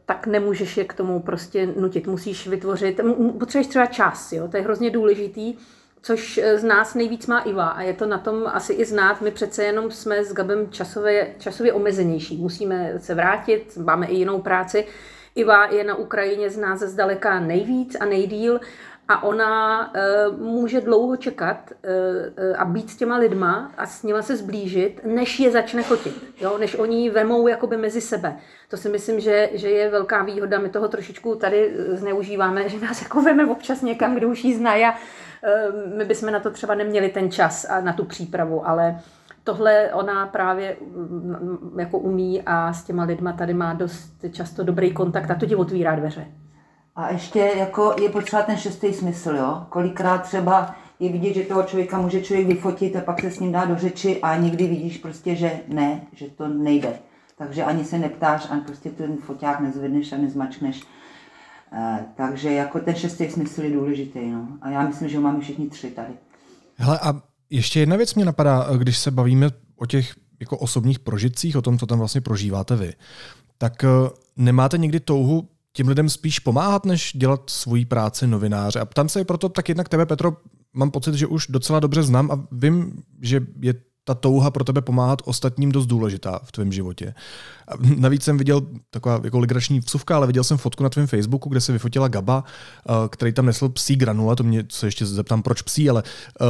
tak 0.05 0.27
nemůžeš 0.27 0.77
je 0.77 0.83
k 0.83 0.93
tomu 0.93 1.19
prostě 1.19 1.67
nutit. 1.79 2.07
Musíš 2.07 2.47
vytvořit, 2.47 2.99
potřebuješ 3.39 3.67
třeba 3.67 3.85
čas, 3.85 4.33
jo? 4.33 4.47
to 4.47 4.57
je 4.57 4.63
hrozně 4.63 4.89
důležitý, 4.89 5.55
což 6.01 6.37
eh, 6.37 6.57
z 6.57 6.63
nás 6.63 6.95
nejvíc 6.95 7.27
má 7.27 7.39
Iva 7.39 7.67
a 7.67 7.81
je 7.81 7.93
to 7.93 8.05
na 8.05 8.17
tom 8.17 8.47
asi 8.47 8.73
i 8.73 8.85
znát. 8.85 9.21
My 9.21 9.31
přece 9.31 9.63
jenom 9.63 9.91
jsme 9.91 10.23
s 10.23 10.33
Gabem 10.33 10.71
časově, 10.71 11.35
časově 11.39 11.73
omezenější. 11.73 12.37
Musíme 12.37 12.93
se 12.97 13.15
vrátit, 13.15 13.77
máme 13.77 14.07
i 14.07 14.15
jinou 14.15 14.41
práci. 14.41 14.85
Iva 15.35 15.65
je 15.65 15.83
na 15.83 15.95
Ukrajině 15.95 16.49
z 16.49 16.57
nás 16.57 16.79
zdaleka 16.79 17.39
nejvíc 17.39 17.95
a 17.99 18.05
nejdíl 18.05 18.59
a 19.07 19.23
ona 19.23 19.81
uh, 19.93 20.39
může 20.39 20.81
dlouho 20.81 21.17
čekat 21.17 21.71
uh, 21.71 22.61
a 22.61 22.65
být 22.65 22.89
s 22.89 22.95
těma 22.95 23.17
lidma 23.17 23.71
a 23.77 23.85
s 23.85 24.03
nima 24.03 24.21
se 24.21 24.37
zblížit, 24.37 25.01
než 25.05 25.39
je 25.39 25.51
začne 25.51 25.83
chotit, 25.83 26.33
jo? 26.41 26.57
než 26.57 26.75
oni 26.75 27.03
ji 27.03 27.09
vemou 27.09 27.47
jakoby 27.47 27.77
mezi 27.77 28.01
sebe. 28.01 28.37
To 28.69 28.77
si 28.77 28.89
myslím, 28.89 29.19
že, 29.19 29.49
že 29.53 29.69
je 29.69 29.89
velká 29.89 30.23
výhoda. 30.23 30.59
My 30.59 30.69
toho 30.69 30.87
trošičku 30.87 31.35
tady 31.35 31.73
zneužíváme, 31.91 32.69
že 32.69 32.79
nás 32.79 33.01
jako 33.01 33.21
veme 33.21 33.45
občas 33.45 33.81
někam, 33.81 34.15
kde 34.15 34.25
už 34.25 34.43
jí 34.43 34.55
znají 34.55 34.85
a 34.85 34.91
uh, 34.91 35.97
my 35.97 36.05
bychom 36.05 36.31
na 36.31 36.39
to 36.39 36.51
třeba 36.51 36.75
neměli 36.75 37.09
ten 37.09 37.31
čas 37.31 37.65
a 37.69 37.81
na 37.81 37.93
tu 37.93 38.05
přípravu, 38.05 38.67
ale 38.67 38.99
tohle 39.43 39.89
ona 39.93 40.25
právě 40.25 40.77
mm, 40.95 41.75
jako 41.79 41.99
umí 41.99 42.41
a 42.45 42.73
s 42.73 42.83
těma 42.83 43.03
lidma 43.03 43.33
tady 43.33 43.53
má 43.53 43.73
dost 43.73 44.25
často 44.31 44.63
dobrý 44.63 44.93
kontakt 44.93 45.31
a 45.31 45.35
to 45.35 45.45
ti 45.45 45.55
otvírá 45.55 45.95
dveře. 45.95 46.25
A 46.97 47.09
ještě 47.11 47.39
jako 47.39 47.95
je 48.01 48.09
potřeba 48.09 48.41
ten 48.41 48.57
šestý 48.57 48.93
smysl, 48.93 49.35
jo? 49.35 49.65
Kolikrát 49.69 50.17
třeba 50.17 50.75
je 50.99 51.11
vidět, 51.11 51.33
že 51.33 51.43
toho 51.43 51.63
člověka 51.63 52.01
může 52.01 52.21
člověk 52.21 52.47
vyfotit 52.47 52.95
a 52.95 53.01
pak 53.01 53.21
se 53.21 53.31
s 53.31 53.39
ním 53.39 53.51
dá 53.51 53.65
do 53.65 53.77
řeči 53.77 54.21
a 54.21 54.37
někdy 54.37 54.67
vidíš 54.67 54.97
prostě, 54.97 55.35
že 55.35 55.59
ne, 55.67 56.01
že 56.13 56.25
to 56.25 56.47
nejde. 56.47 56.99
Takže 57.37 57.63
ani 57.63 57.85
se 57.85 57.97
neptáš, 57.97 58.47
ani 58.49 58.61
prostě 58.61 58.89
ten 58.89 59.17
foťák 59.17 59.59
nezvedneš 59.59 60.11
a 60.11 60.17
nezmačkneš. 60.17 60.81
E, 61.73 62.05
takže 62.15 62.51
jako 62.51 62.79
ten 62.79 62.95
šestý 62.95 63.29
smysl 63.29 63.61
je 63.61 63.71
důležitý. 63.71 64.31
No. 64.31 64.47
A 64.61 64.69
já 64.69 64.87
myslím, 64.87 65.09
že 65.09 65.17
ho 65.17 65.23
máme 65.23 65.39
všichni 65.39 65.69
tři 65.69 65.91
tady. 65.91 66.13
Hele, 66.75 66.99
a 66.99 67.21
ještě 67.49 67.79
jedna 67.79 67.97
věc 67.97 68.15
mě 68.15 68.25
napadá, 68.25 68.67
když 68.77 68.97
se 68.97 69.11
bavíme 69.11 69.49
o 69.75 69.85
těch 69.85 70.15
jako 70.39 70.57
osobních 70.57 70.99
prožitcích, 70.99 71.55
o 71.57 71.61
tom, 71.61 71.77
co 71.77 71.85
tam 71.85 71.99
vlastně 71.99 72.21
prožíváte 72.21 72.75
vy. 72.75 72.93
Tak 73.57 73.83
eh, 73.83 73.87
nemáte 74.37 74.77
někdy 74.77 74.99
touhu 74.99 75.49
těm 75.77 75.87
lidem 75.87 76.09
spíš 76.09 76.39
pomáhat, 76.39 76.85
než 76.85 77.11
dělat 77.15 77.49
svoji 77.49 77.85
práci 77.85 78.27
novináře. 78.27 78.79
A 78.79 78.85
ptám 78.85 79.09
se 79.09 79.25
proto 79.25 79.49
tak 79.49 79.69
jednak 79.69 79.89
tebe, 79.89 80.05
Petro, 80.05 80.37
mám 80.73 80.91
pocit, 80.91 81.13
že 81.13 81.27
už 81.27 81.47
docela 81.47 81.79
dobře 81.79 82.03
znám 82.03 82.31
a 82.31 82.47
vím, 82.51 83.03
že 83.21 83.41
je 83.61 83.73
ta 84.07 84.13
touha 84.13 84.51
pro 84.51 84.63
tebe 84.63 84.81
pomáhat 84.81 85.21
ostatním 85.25 85.71
dost 85.71 85.85
důležitá 85.85 86.39
v 86.43 86.51
tvém 86.51 86.71
životě. 86.71 87.13
A 87.67 87.71
navíc 87.95 88.23
jsem 88.23 88.37
viděl 88.37 88.61
taková 88.89 89.21
jako 89.23 89.39
legrační 89.39 89.79
vsuvka, 89.79 90.15
ale 90.15 90.27
viděl 90.27 90.43
jsem 90.43 90.57
fotku 90.57 90.83
na 90.83 90.89
tvém 90.89 91.07
Facebooku, 91.07 91.49
kde 91.49 91.61
se 91.61 91.71
vyfotila 91.71 92.07
Gaba, 92.07 92.43
uh, 92.89 92.95
který 93.07 93.33
tam 93.33 93.45
nesl 93.45 93.69
psí 93.69 93.95
granule, 93.95 94.35
to 94.35 94.43
mě 94.43 94.63
se 94.71 94.87
ještě 94.87 95.05
zeptám, 95.05 95.43
proč 95.43 95.61
psí, 95.61 95.89
ale 95.89 96.03
uh, 96.03 96.47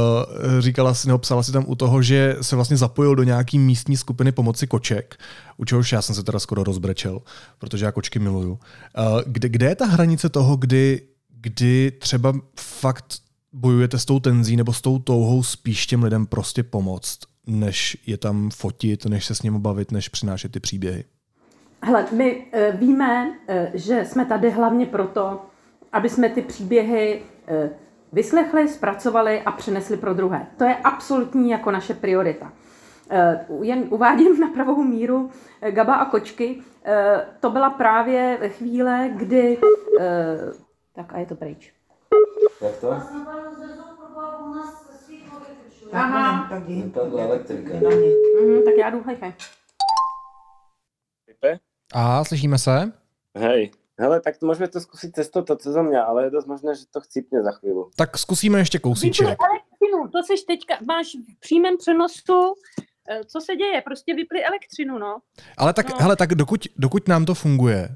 říkala 0.60 0.94
si, 0.94 1.08
nebo 1.08 1.18
psala 1.18 1.42
si 1.42 1.52
tam 1.52 1.64
u 1.66 1.74
toho, 1.74 2.02
že 2.02 2.36
se 2.40 2.56
vlastně 2.56 2.76
zapojil 2.76 3.14
do 3.14 3.22
nějaký 3.22 3.58
místní 3.58 3.96
skupiny 3.96 4.32
pomoci 4.32 4.66
koček, 4.66 5.16
u 5.56 5.64
čehož 5.64 5.92
já 5.92 6.02
jsem 6.02 6.14
se 6.14 6.22
teda 6.22 6.38
skoro 6.38 6.64
rozbrečel, 6.64 7.20
protože 7.58 7.84
já 7.84 7.92
kočky 7.92 8.18
miluju. 8.18 8.52
Uh, 8.52 8.58
kde, 9.26 9.48
kde 9.48 9.66
je 9.66 9.74
ta 9.74 9.86
hranice 9.86 10.28
toho, 10.28 10.56
kdy, 10.56 11.02
kdy 11.40 11.92
třeba 11.98 12.32
fakt 12.60 13.14
bojujete 13.52 13.98
s 13.98 14.04
tou 14.04 14.20
tenzí 14.20 14.56
nebo 14.56 14.72
s 14.72 14.80
tou 14.80 14.98
touhou 14.98 15.42
spíš 15.42 15.86
těm 15.86 16.02
lidem 16.02 16.26
prostě 16.26 16.62
pomoct, 16.62 17.18
než 17.48 17.96
je 18.06 18.16
tam 18.16 18.50
fotit, 18.50 19.06
než 19.06 19.26
se 19.26 19.34
s 19.34 19.42
ním 19.42 19.60
bavit, 19.60 19.92
než 19.92 20.08
přinášet 20.08 20.52
ty 20.52 20.60
příběhy? 20.60 21.04
Hele, 21.82 22.06
my 22.12 22.36
uh, 22.36 22.80
víme, 22.80 23.28
uh, 23.28 23.54
že 23.74 24.04
jsme 24.04 24.24
tady 24.24 24.50
hlavně 24.50 24.86
proto, 24.86 25.42
aby 25.92 26.08
jsme 26.08 26.28
ty 26.28 26.42
příběhy 26.42 27.22
uh, 27.22 27.70
vyslechli, 28.12 28.68
zpracovali 28.68 29.42
a 29.42 29.52
přinesli 29.52 29.96
pro 29.96 30.14
druhé. 30.14 30.46
To 30.56 30.64
je 30.64 30.76
absolutní 30.76 31.50
jako 31.50 31.70
naše 31.70 31.94
priorita. 31.94 32.52
Jen 33.62 33.84
uvádím 33.90 34.40
na 34.40 34.48
pravou 34.48 34.82
míru 34.82 35.30
Gaba 35.70 35.94
a 35.94 36.04
kočky. 36.04 36.62
To 37.40 37.50
byla 37.50 37.70
právě 37.70 38.38
chvíle, 38.48 39.10
kdy... 39.16 39.58
Tak 40.94 41.12
a 41.14 41.18
je 41.18 41.26
to 41.26 41.34
pryč. 41.34 41.72
Jak 42.60 42.76
to? 42.76 42.96
Aha. 45.92 46.46
Tak 46.50 46.68
jdi. 46.68 46.82
Vypadla 46.82 47.22
elektrika. 47.22 47.72
Mě. 47.74 47.88
Mhm, 48.42 48.64
tak 48.64 48.74
já 48.78 48.90
jdu, 48.90 49.02
hej, 49.06 49.16
hej. 49.20 49.32
A 51.94 52.24
slyšíme 52.24 52.58
se? 52.58 52.92
Hej. 53.38 53.70
Hele, 53.98 54.20
tak 54.20 54.38
môžeme 54.44 54.70
to 54.70 54.78
skúsiť 54.78 55.10
cez 55.10 55.26
toto, 55.26 55.56
cez 55.58 55.74
mňa, 55.74 56.06
ale 56.06 56.28
je 56.28 56.36
dosť 56.38 56.46
možné, 56.46 56.70
že 56.78 56.86
to 56.86 57.00
chcípne 57.02 57.42
za 57.42 57.50
chvíľu. 57.58 57.90
Tak 57.98 58.18
zkusíme 58.18 58.58
ještě 58.58 58.78
kousíček. 58.78 59.26
Elektřinu, 59.26 60.08
to 60.12 60.22
seš 60.22 60.42
teďka, 60.42 60.74
máš 60.86 61.06
v 61.36 61.40
přímém 61.40 61.76
přenosu, 61.76 62.54
eh, 63.10 63.24
co 63.24 63.40
se 63.40 63.56
děje, 63.56 63.82
prostě 63.82 64.14
vypli 64.14 64.44
elektřinu, 64.44 64.98
no. 64.98 65.18
Ale 65.58 65.72
tak, 65.74 65.90
No. 65.90 65.96
hele, 65.98 66.16
tak 66.16 66.34
dokud, 66.34 66.60
dokud 66.76 67.08
nám 67.08 67.24
to 67.24 67.34
funguje, 67.34 67.88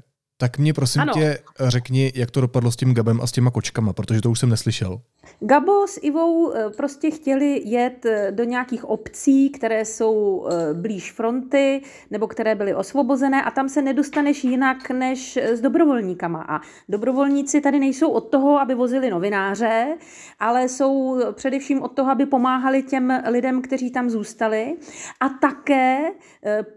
tak 0.43 0.57
mě 0.57 0.73
prosím 0.73 1.01
Ano. 1.01 1.13
tě 1.13 1.37
řekni, 1.59 2.11
jak 2.15 2.31
to 2.31 2.41
dopadlo 2.41 2.71
s 2.71 2.75
tím 2.75 2.93
Gabem 2.93 3.21
a 3.21 3.27
s 3.27 3.31
těma 3.31 3.51
kočkama, 3.51 3.93
protože 3.93 4.21
to 4.21 4.31
už 4.31 4.39
jsem 4.39 4.49
neslyšel. 4.49 5.01
Gabo 5.39 5.87
s 5.87 5.99
Ivou 6.01 6.53
eh, 6.53 6.69
prostě 6.69 7.11
chtěli 7.11 7.61
jet 7.65 8.05
eh, 8.05 8.31
do 8.31 8.43
nějakých 8.43 8.85
obcí, 8.85 9.49
které 9.49 9.85
jsou 9.85 10.47
eh, 10.47 10.73
blíž 10.73 11.11
fronty 11.11 11.81
nebo 12.11 12.27
které 12.27 12.55
byly 12.55 12.75
osvobozené 12.75 13.43
a 13.43 13.51
tam 13.51 13.69
se 13.69 13.81
nedostaneš 13.81 14.43
jinak 14.43 14.89
než 14.89 15.37
s 15.37 15.61
dobrovolníkama. 15.61 16.45
A 16.49 16.61
dobrovolníci 16.89 17.61
tady 17.61 17.79
nejsou 17.79 18.09
od 18.09 18.21
toho, 18.21 18.59
aby 18.59 18.75
vozili 18.75 19.09
novináře, 19.09 19.97
ale 20.39 20.69
jsou 20.69 21.19
především 21.31 21.81
od 21.81 21.91
toho, 21.95 22.11
aby 22.11 22.25
pomáhali 22.25 22.83
těm 22.83 23.21
lidem, 23.29 23.61
kteří 23.61 23.91
tam 23.91 24.09
zůstali. 24.09 24.75
A 25.19 25.29
také 25.29 26.11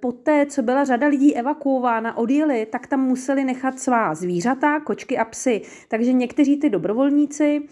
po 0.00 0.12
té, 0.12 0.46
co 0.46 0.62
byla 0.62 0.84
řada 0.84 1.06
lidí 1.06 1.36
evakuována, 1.36 2.16
odjeli, 2.16 2.66
tak 2.66 2.86
tam 2.86 3.00
museli 3.00 3.44
nechat 3.44 3.55
svá 3.76 4.14
zvířata, 4.14 4.80
kočky 4.80 5.18
a 5.18 5.24
psy. 5.24 5.62
Takže 5.88 6.12
někteří 6.12 6.56
ty 6.56 6.70
dobrovolníci 6.70 7.62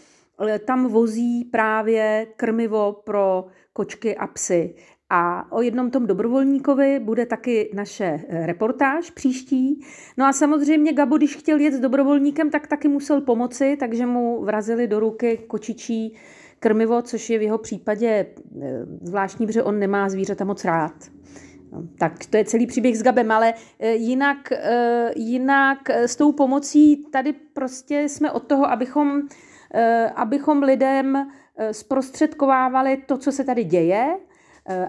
eh, 0.48 0.58
tam 0.58 0.88
vozí 0.88 1.44
právě 1.44 2.26
krmivo 2.36 2.92
pro 3.04 3.46
kočky 3.72 4.16
a 4.16 4.26
psy. 4.26 4.74
A 5.10 5.52
o 5.52 5.62
jednom 5.62 5.90
tom 5.90 6.06
dobrovolníkovi 6.06 7.00
bude 7.00 7.26
taky 7.26 7.70
naše 7.74 8.20
eh, 8.28 8.46
reportáž 8.46 9.10
příští. 9.10 9.80
No 10.16 10.26
a 10.26 10.32
samozřejmě 10.32 10.92
Gabo, 10.92 11.16
když 11.16 11.36
chtěl 11.36 11.60
jet 11.60 11.74
s 11.74 11.80
dobrovolníkem, 11.80 12.50
tak 12.50 12.66
taky 12.66 12.88
musel 12.88 13.20
pomoci, 13.20 13.76
takže 13.80 14.06
mu 14.06 14.44
vrazili 14.44 14.86
do 14.86 15.00
ruky 15.00 15.38
kočičí 15.46 16.16
krmivo, 16.60 17.02
což 17.02 17.30
je 17.30 17.38
v 17.38 17.42
jeho 17.42 17.58
případě 17.58 18.26
eh, 18.62 18.86
zvláštní, 19.02 19.46
protože 19.46 19.62
on 19.62 19.78
nemá 19.78 20.08
zvířata 20.08 20.44
moc 20.44 20.64
rád. 20.64 20.94
No, 21.74 21.82
tak 21.98 22.26
to 22.30 22.36
je 22.36 22.44
celý 22.44 22.66
příběh 22.66 22.96
s 22.98 23.02
Gabem, 23.02 23.30
ale 23.30 23.54
eh, 23.78 23.94
jinak, 23.94 24.52
eh, 24.52 25.10
jinak 25.16 25.90
eh, 25.90 26.08
s 26.08 26.16
tou 26.16 26.32
pomocí 26.32 26.96
tady 27.12 27.32
prostě 27.32 28.08
jsme 28.08 28.30
od 28.30 28.46
toho, 28.46 28.70
abychom, 28.70 29.22
abychom 30.16 30.62
lidem 30.62 31.30
zprostředkovávali 31.72 32.96
to, 32.96 33.18
co 33.18 33.32
se 33.32 33.44
tady 33.44 33.64
děje, 33.64 34.16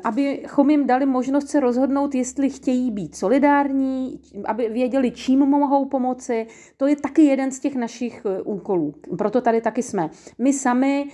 abychom 0.03 0.69
jim 0.69 0.87
dali 0.87 1.05
možnost 1.05 1.47
se 1.47 1.59
rozhodnout, 1.59 2.15
jestli 2.15 2.49
chtějí 2.49 2.91
být 2.91 3.15
solidární, 3.15 4.19
aby 4.45 4.69
věděli, 4.69 5.11
čím 5.11 5.39
mohou 5.39 5.85
pomoci. 5.85 6.47
To 6.77 6.87
je 6.87 6.95
taky 6.95 7.21
jeden 7.21 7.51
z 7.51 7.59
těch 7.59 7.75
našich 7.75 8.25
úkolů. 8.43 8.93
Proto 9.17 9.41
tady 9.41 9.61
taky 9.61 9.83
jsme. 9.83 10.09
My 10.37 10.53
sami, 10.53 11.05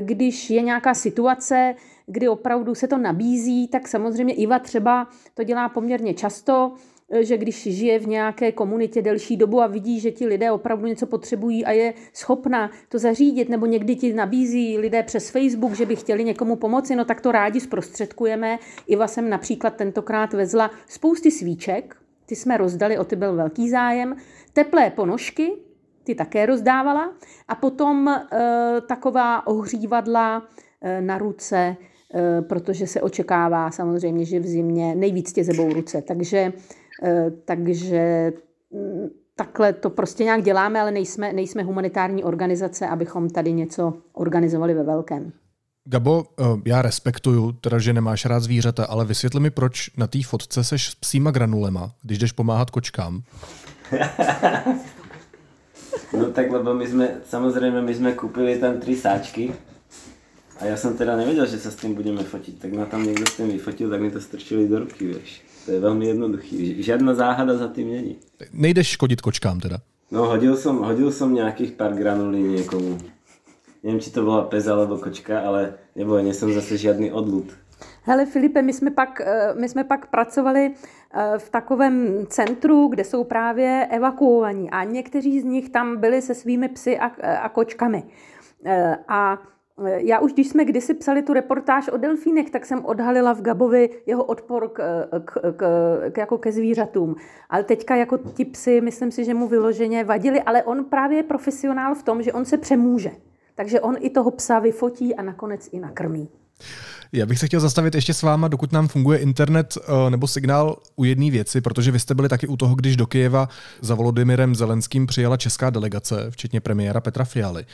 když 0.00 0.50
je 0.50 0.62
nějaká 0.62 0.94
situace, 0.94 1.74
kdy 2.06 2.28
opravdu 2.28 2.74
se 2.74 2.88
to 2.88 2.98
nabízí, 2.98 3.68
tak 3.68 3.88
samozřejmě 3.88 4.34
Iva 4.34 4.58
třeba 4.58 5.08
to 5.34 5.42
dělá 5.42 5.68
poměrně 5.68 6.14
často, 6.14 6.72
eh, 7.10 7.24
že 7.24 7.36
když 7.36 7.62
žije 7.62 7.98
v 7.98 8.06
nějaké 8.06 8.52
komunitě 8.52 9.02
delší 9.02 9.36
dobu 9.36 9.60
a 9.60 9.66
vidí, 9.66 10.00
že 10.00 10.10
ti 10.10 10.26
lidé 10.26 10.52
opravdu 10.52 10.86
něco 10.86 11.06
potřebují 11.06 11.64
a 11.64 11.70
je 11.72 11.94
schopna 12.12 12.70
to 12.88 12.98
zařídit, 12.98 13.48
nebo 13.48 13.66
někdy 13.66 13.96
ti 13.96 14.12
nabízí 14.12 14.78
lidé 14.78 15.02
přes 15.02 15.30
Facebook, 15.30 15.72
že 15.72 15.86
by 15.86 15.96
chtěli 15.96 16.24
někomu 16.24 16.56
pomoci, 16.56 16.96
no 16.96 17.04
tak 17.04 17.20
to 17.20 17.32
rádi 17.32 17.60
zprostředkujeme. 17.60 18.58
Iva 18.86 19.06
jsem 19.06 19.30
například 19.30 19.76
tentokrát 19.76 20.32
vezla 20.32 20.70
spousty 20.88 21.30
svíček, 21.30 21.96
ty 22.26 22.36
jsme 22.36 22.56
rozdali, 22.56 22.98
o 22.98 23.04
ty 23.04 23.16
byl 23.16 23.36
velký 23.36 23.70
zájem, 23.70 24.16
teplé 24.52 24.90
ponožky, 24.90 25.52
ty 26.04 26.14
také 26.14 26.46
rozdávala 26.46 27.12
a 27.48 27.54
potom 27.54 28.08
e, 28.08 28.20
taková 28.80 29.46
ohřívadla 29.46 30.42
e, 30.80 31.00
na 31.00 31.18
ruce, 31.18 31.76
protože 32.48 32.86
se 32.86 33.00
očekává 33.00 33.70
samozřejmě, 33.70 34.24
že 34.24 34.40
v 34.40 34.46
zimě 34.46 34.94
nejvíc 34.94 35.32
tě 35.32 35.44
zebou 35.44 35.72
ruce. 35.72 36.02
Takže, 36.02 36.52
e, 37.02 37.30
takže 37.44 38.32
mm, 38.70 39.08
takhle 39.36 39.72
to 39.72 39.90
prostě 39.90 40.24
nějak 40.24 40.42
děláme, 40.42 40.80
ale 40.80 40.90
nejsme, 40.90 41.32
nejsme 41.32 41.62
humanitární 41.62 42.24
organizace, 42.24 42.88
abychom 42.88 43.30
tady 43.30 43.52
něco 43.52 43.94
organizovali 44.12 44.74
ve 44.74 44.82
velkém. 44.82 45.32
Gabo, 45.88 46.24
eh, 46.40 46.44
já 46.66 46.82
respektuju, 46.82 47.52
teda, 47.52 47.78
že 47.78 47.92
nemáš 47.92 48.24
rád 48.24 48.40
zvířata, 48.40 48.84
ale 48.84 49.04
vysvětli 49.04 49.40
mi, 49.40 49.50
proč 49.50 49.90
na 49.96 50.06
té 50.06 50.18
fotce 50.22 50.64
seš 50.64 50.90
s 50.90 50.94
psíma 50.94 51.30
granulema, 51.30 51.92
když 52.02 52.18
jdeš 52.18 52.32
pomáhat 52.32 52.70
kočkám. 52.70 53.22
No 56.14 56.30
tak 56.30 56.50
lebo 56.50 56.74
my 56.74 56.86
sme, 56.86 57.06
samozrejme 57.26 57.82
my 57.82 57.94
sme 57.94 58.10
kúpili 58.14 58.58
tam 58.62 58.78
tri 58.78 58.94
sáčky 58.94 59.50
a 60.60 60.70
ja 60.70 60.76
som 60.78 60.94
teda 60.94 61.18
nevedel, 61.18 61.46
že 61.50 61.58
sa 61.58 61.70
s 61.70 61.78
tým 61.78 61.98
budeme 61.98 62.22
fotiť, 62.22 62.62
tak 62.62 62.70
ma 62.70 62.86
tam 62.86 63.02
niekto 63.02 63.26
s 63.26 63.36
tým 63.36 63.50
vyfotil, 63.50 63.90
tak 63.90 64.00
mi 64.00 64.10
to 64.10 64.22
strčili 64.22 64.70
do 64.70 64.86
ruky, 64.86 65.10
vieš. 65.10 65.42
To 65.66 65.72
je 65.72 65.80
veľmi 65.80 66.04
jednoduchý, 66.12 66.82
žiadna 66.84 67.16
záhada 67.16 67.56
za 67.56 67.68
tým 67.72 67.88
není. 67.90 68.14
Nejdeš 68.52 69.00
škodit 69.00 69.24
kočkám 69.24 69.60
teda. 69.60 69.80
No 70.12 70.28
hodil 70.28 70.54
som, 70.54 70.84
hodil 70.84 71.10
som 71.10 71.32
nejakých 71.32 71.74
pár 71.74 71.96
granulí 71.96 72.38
niekomu. 72.38 73.00
Neviem, 73.82 74.00
či 74.00 74.12
to 74.12 74.22
bola 74.22 74.46
pes 74.46 74.68
alebo 74.68 74.96
kočka, 75.00 75.42
ale 75.42 75.76
neboj, 75.96 76.22
nesom 76.22 76.52
zase 76.52 76.78
žiadny 76.78 77.12
odlud. 77.12 77.50
Hele 78.04 78.26
Filipe, 78.26 78.62
my 78.62 78.72
jsme 78.72 78.90
pak, 78.90 79.20
eh, 79.20 79.54
my 79.54 79.68
jsme 79.68 79.84
pak 79.84 80.06
pracovali 80.06 80.70
eh, 80.70 81.38
v 81.38 81.50
takovém 81.50 82.26
centru, 82.28 82.88
kde 82.88 83.04
jsou 83.04 83.24
právě 83.24 83.88
evakuovaní 83.90 84.70
a 84.70 84.84
někteří 84.84 85.40
z 85.40 85.44
nich 85.44 85.70
tam 85.70 85.96
byli 85.96 86.22
se 86.22 86.34
svými 86.34 86.68
psy 86.68 86.98
a, 86.98 87.06
a 87.40 87.48
kočkami. 87.48 88.04
Eh, 88.64 88.96
A 89.08 89.38
já 89.96 90.18
už, 90.18 90.32
když 90.32 90.48
jsme 90.48 90.64
kdysi 90.64 90.94
psali 90.94 91.22
tu 91.22 91.32
reportáž 91.32 91.88
o 91.88 91.96
delfínech, 91.96 92.50
tak 92.50 92.66
jsem 92.66 92.84
odhalila 92.84 93.32
v 93.32 93.42
Gabovi 93.42 93.90
jeho 94.06 94.24
odpor 94.24 94.68
k, 94.68 95.08
k, 95.24 95.52
k, 95.56 96.10
k, 96.12 96.18
jako 96.18 96.38
ke 96.38 96.52
zvířatům. 96.52 97.16
Ale 97.50 97.64
teďka 97.64 97.96
jako 97.96 98.18
ti 98.18 98.44
psy, 98.44 98.80
myslím 98.80 99.10
si, 99.10 99.24
že 99.24 99.34
mu 99.34 99.48
vyloženě 99.48 100.04
vadili, 100.04 100.42
ale 100.42 100.62
on 100.62 100.84
právě 100.84 101.18
je 101.18 101.22
profesionál 101.22 101.94
v 101.94 102.02
tom, 102.02 102.22
že 102.22 102.32
on 102.32 102.44
se 102.44 102.58
přemůže. 102.58 103.10
Takže 103.54 103.80
on 103.80 103.96
i 104.00 104.10
toho 104.10 104.30
psa 104.30 104.58
vyfotí 104.58 105.14
a 105.14 105.22
nakonec 105.22 105.68
i 105.72 105.80
nakrmí. 105.80 106.28
Já 107.12 107.26
bych 107.26 107.38
se 107.38 107.46
chtěl 107.46 107.60
zastavit 107.60 107.94
ještě 107.94 108.14
s 108.14 108.22
váma, 108.22 108.48
dokud 108.48 108.72
nám 108.72 108.88
funguje 108.88 109.18
internet 109.18 109.78
eh, 109.78 110.10
nebo 110.10 110.28
signál 110.28 110.76
u 110.96 111.04
jedné 111.04 111.30
věci, 111.30 111.60
protože 111.60 111.90
vy 111.90 111.98
jste 111.98 112.14
byli 112.14 112.28
taky 112.28 112.46
u 112.46 112.56
toho, 112.56 112.74
když 112.74 112.96
do 112.96 113.06
Kyjeva 113.06 113.48
za 113.80 113.94
Volodymyrem 113.94 114.54
Zelenským 114.54 115.06
přijela 115.06 115.36
česká 115.36 115.70
delegace, 115.70 116.26
včetně 116.30 116.60
premiéra 116.60 117.00
Petra 117.00 117.24
Fialy. 117.24 117.64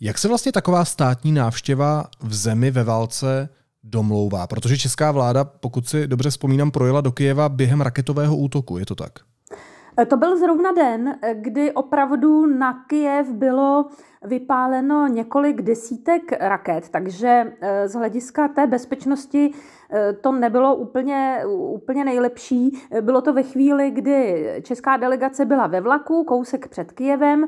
Jak 0.00 0.18
se 0.18 0.28
vlastně 0.28 0.52
taková 0.52 0.84
státní 0.84 1.32
návštěva 1.32 2.04
v 2.22 2.34
zemi 2.34 2.70
ve 2.70 2.84
válce 2.84 3.48
domlouvá? 3.84 4.46
Protože 4.46 4.78
česká 4.78 5.12
vláda, 5.12 5.44
pokud 5.44 5.88
si 5.88 6.06
dobře 6.06 6.30
vzpomínám, 6.30 6.70
projela 6.70 7.00
do 7.00 7.12
Kyjeva 7.12 7.48
během 7.48 7.80
raketového 7.80 8.36
útoku, 8.36 8.78
je 8.78 8.86
to 8.86 8.94
tak? 8.94 9.12
To 10.08 10.16
byl 10.16 10.38
zrovna 10.38 10.72
den, 10.72 11.18
kdy 11.34 11.72
opravdu 11.72 12.46
na 12.46 12.84
Kyjev 12.88 13.32
bylo 13.32 13.86
vypáleno 14.24 15.06
několik 15.06 15.62
desítek 15.62 16.22
raket, 16.40 16.88
takže 16.88 17.52
z 17.86 17.92
hlediska 17.92 18.48
té 18.48 18.66
bezpečnosti 18.66 19.50
to 20.20 20.32
nebylo 20.32 20.76
úplně, 20.76 21.40
úplně 21.46 22.04
nejlepší. 22.04 22.78
Bylo 23.00 23.20
to 23.20 23.32
ve 23.32 23.42
chvíli, 23.42 23.90
kdy 23.90 24.46
česká 24.62 24.96
delegace 24.96 25.44
byla 25.44 25.66
ve 25.66 25.80
vlaku, 25.80 26.24
kousek 26.24 26.68
před 26.68 26.92
Kijevem, 26.92 27.46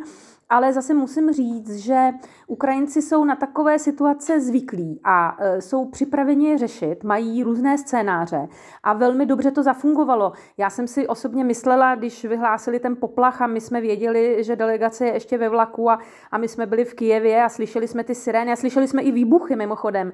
ale 0.50 0.72
zase 0.72 0.94
musím 0.94 1.32
říct, 1.32 1.76
že 1.76 2.10
Ukrajinci 2.46 3.02
jsou 3.02 3.24
na 3.24 3.36
takové 3.36 3.78
situace 3.78 4.40
zvyklí 4.40 5.00
a 5.04 5.36
e, 5.40 5.60
jsou 5.60 5.84
připraveni 5.84 6.48
je 6.48 6.58
řešit, 6.58 7.04
mají 7.04 7.42
různé 7.42 7.78
scénáře 7.78 8.48
a 8.82 8.92
velmi 8.92 9.26
dobře 9.26 9.50
to 9.50 9.62
zafungovalo. 9.62 10.32
Já 10.56 10.70
jsem 10.70 10.88
si 10.88 11.06
osobně 11.06 11.44
myslela, 11.44 11.94
když 11.94 12.24
vyhlásili 12.24 12.80
ten 12.80 12.96
poplach 12.96 13.42
a 13.42 13.46
my 13.46 13.60
jsme 13.60 13.80
věděli, 13.80 14.44
že 14.44 14.56
delegace 14.56 15.06
je 15.06 15.12
ještě 15.12 15.38
ve 15.38 15.48
vlaku 15.48 15.90
a, 15.90 15.98
a 16.30 16.38
my 16.38 16.48
jsme 16.48 16.66
byli 16.66 16.84
v 16.84 16.94
Kijevě 16.94 17.44
a 17.44 17.48
slyšeli 17.48 17.88
jsme 17.88 18.04
ty 18.04 18.14
sirény 18.14 18.52
a 18.52 18.56
slyšeli 18.56 18.88
jsme 18.88 19.02
i 19.02 19.12
výbuchy 19.12 19.56
mimochodem, 19.56 20.12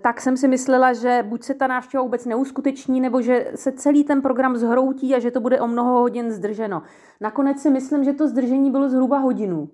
tak 0.00 0.20
jsem 0.20 0.36
si 0.36 0.48
myslela, 0.48 0.92
že 0.92 1.24
buď 1.28 1.42
se 1.42 1.54
ta 1.54 1.66
návštěva 1.66 2.02
vůbec 2.02 2.26
neuskuteční, 2.26 3.00
nebo 3.00 3.22
že 3.22 3.50
se 3.54 3.72
celý 3.72 4.04
ten 4.04 4.22
program 4.22 4.56
zhroutí 4.56 5.14
a 5.14 5.18
že 5.18 5.30
to 5.30 5.40
bude 5.40 5.60
o 5.60 5.66
mnoho 5.66 6.00
hodin 6.00 6.30
zdrženo. 6.30 6.82
Nakonec 7.20 7.62
si 7.62 7.70
myslím, 7.70 8.04
že 8.04 8.12
to 8.12 8.28
zdržení 8.28 8.70
bylo 8.70 8.88
zhruba 8.88 9.18
hodinu. 9.18 9.68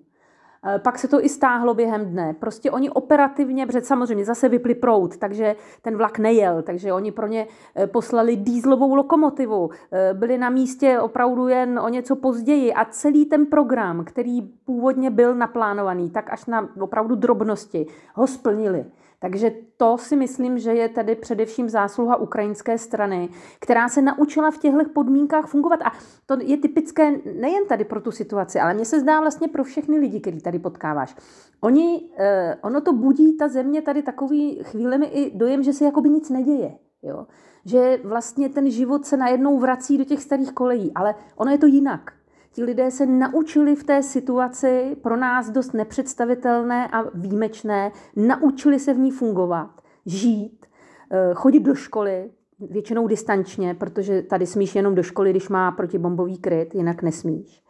Eh, 0.66 0.78
pak 0.78 0.98
se 0.98 1.08
to 1.08 1.24
i 1.24 1.28
stáhlo 1.28 1.74
během 1.74 2.06
dne. 2.06 2.34
Prostě 2.38 2.70
oni 2.70 2.90
operativně, 2.90 3.66
protože 3.66 3.80
samozřejmě 3.80 4.24
zase 4.24 4.48
vypli 4.48 4.74
prout, 4.74 5.16
takže 5.16 5.56
ten 5.82 5.96
vlak 5.96 6.18
nejel, 6.18 6.62
takže 6.62 6.92
oni 6.92 7.12
pro 7.12 7.26
ně 7.26 7.46
eh, 7.76 7.86
poslali 7.86 8.36
dýzlovou 8.36 8.94
lokomotivu. 8.94 9.70
Eh, 9.92 10.14
byli 10.14 10.38
na 10.38 10.50
místě 10.50 11.00
opravdu 11.00 11.48
jen 11.48 11.78
o 11.78 11.88
něco 11.88 12.16
později 12.16 12.72
a 12.72 12.84
celý 12.84 13.26
ten 13.26 13.46
program, 13.46 14.04
který 14.04 14.42
původně 14.42 15.10
byl 15.10 15.34
naplánovaný, 15.34 16.10
tak 16.10 16.32
až 16.32 16.46
na 16.46 16.68
opravdu 16.80 17.14
drobnosti, 17.14 17.86
ho 18.14 18.26
splnili. 18.26 18.84
Takže 19.22 19.52
to 19.76 19.98
si 19.98 20.16
myslím, 20.16 20.58
že 20.58 20.74
je 20.74 20.88
tedy 20.88 21.14
především 21.14 21.68
zásluha 21.68 22.16
ukrajinské 22.16 22.78
strany, 22.78 23.28
která 23.60 23.88
se 23.88 24.02
naučila 24.02 24.50
v 24.50 24.58
těchto 24.58 24.84
podmínkách 24.94 25.46
fungovat. 25.46 25.80
A 25.82 25.92
to 26.26 26.36
je 26.40 26.56
typické 26.56 27.10
nejen 27.40 27.66
tady 27.68 27.84
pro 27.84 28.00
tu 28.00 28.10
situaci, 28.10 28.60
ale 28.60 28.74
mně 28.74 28.84
se 28.84 29.00
zdá 29.00 29.20
vlastně 29.20 29.48
pro 29.48 29.64
všechny 29.64 29.98
lidi, 29.98 30.20
který 30.20 30.40
tady 30.40 30.58
potkáváš. 30.58 31.16
Oni, 31.60 32.10
eh, 32.18 32.56
ono 32.62 32.80
to 32.80 32.92
budí 32.92 33.36
ta 33.36 33.48
země 33.48 33.82
tady 33.82 34.02
takový 34.02 34.60
chvílemi 34.62 35.06
i 35.06 35.38
dojem, 35.38 35.62
že 35.62 35.72
se 35.72 35.84
jakoby 35.84 36.08
nic 36.08 36.30
neděje. 36.30 36.78
Jo? 37.02 37.26
Že 37.64 38.00
vlastně 38.04 38.48
ten 38.48 38.70
život 38.70 39.06
se 39.06 39.16
najednou 39.16 39.58
vrací 39.58 39.98
do 39.98 40.04
těch 40.04 40.22
starých 40.22 40.52
kolejí, 40.52 40.92
ale 40.94 41.14
ono 41.36 41.50
je 41.50 41.58
to 41.58 41.66
jinak. 41.66 42.19
Ti 42.52 42.64
lidé 42.64 42.90
se 42.90 43.06
naučili 43.06 43.76
v 43.76 43.84
té 43.84 44.02
situaci 44.02 44.96
pro 45.02 45.16
nás 45.16 45.50
dost 45.50 45.74
nepředstavitelné 45.74 46.88
a 46.88 47.02
výjimečné, 47.14 47.92
naučili 48.16 48.80
se 48.80 48.94
v 48.94 48.98
ní 48.98 49.10
fungovat, 49.10 49.70
žít, 50.06 50.66
eh, 51.12 51.30
chodit 51.34 51.60
do 51.60 51.74
školy, 51.74 52.30
většinou 52.70 53.06
distančně, 53.06 53.74
protože 53.74 54.22
tady 54.22 54.46
smíš 54.46 54.74
jenom 54.74 54.94
do 54.94 55.02
školy, 55.02 55.30
když 55.30 55.48
má 55.48 55.70
protibombový 55.70 56.38
kryt, 56.38 56.74
jinak 56.74 57.02
nesmíš. 57.02 57.62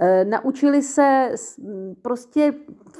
Eh, 0.00 0.24
naučili 0.24 0.82
se 0.82 1.30
prostě 2.02 2.54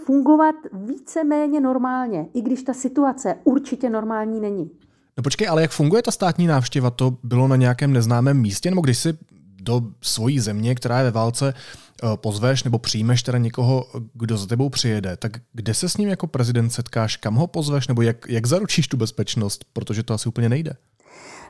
fungovat 0.04 0.54
více-méně 0.72 1.60
normálně, 1.60 2.26
i 2.34 2.42
když 2.42 2.62
ta 2.62 2.74
situace 2.74 3.36
určitě 3.44 3.90
normální 3.90 4.40
není. 4.40 4.70
No 5.16 5.22
počkej, 5.22 5.48
ale 5.48 5.62
jak 5.62 5.70
funguje 5.70 6.02
ta 6.02 6.10
státní 6.10 6.46
návštěva? 6.46 6.90
To 6.90 7.16
bylo 7.22 7.48
na 7.48 7.56
nějakém 7.56 7.92
neznámém 7.92 8.40
místě, 8.40 8.70
nebo 8.70 8.80
když 8.80 8.98
si 8.98 9.18
do 9.60 9.82
svojí 10.00 10.40
země, 10.40 10.74
která 10.74 10.98
je 10.98 11.04
ve 11.04 11.10
válce, 11.10 11.54
eh, 11.54 12.06
pozveš 12.16 12.64
nebo 12.64 12.78
přijmeš 12.78 13.22
teda 13.22 13.38
někoho, 13.38 13.86
kdo 14.14 14.36
za 14.36 14.46
tebou 14.46 14.68
přijede, 14.68 15.16
tak 15.16 15.32
kde 15.52 15.74
se 15.74 15.88
s 15.88 15.96
ním 15.96 16.08
jako 16.08 16.26
prezident 16.26 16.70
setkáš, 16.70 17.16
kam 17.16 17.34
ho 17.34 17.46
pozveš, 17.46 17.88
nebo 17.88 18.02
jak, 18.02 18.16
jak 18.28 18.46
zaručíš 18.46 18.88
tu 18.88 18.96
bezpečnost, 18.96 19.64
protože 19.72 20.02
to 20.02 20.14
asi 20.14 20.28
úplně 20.28 20.48
nejde? 20.48 20.72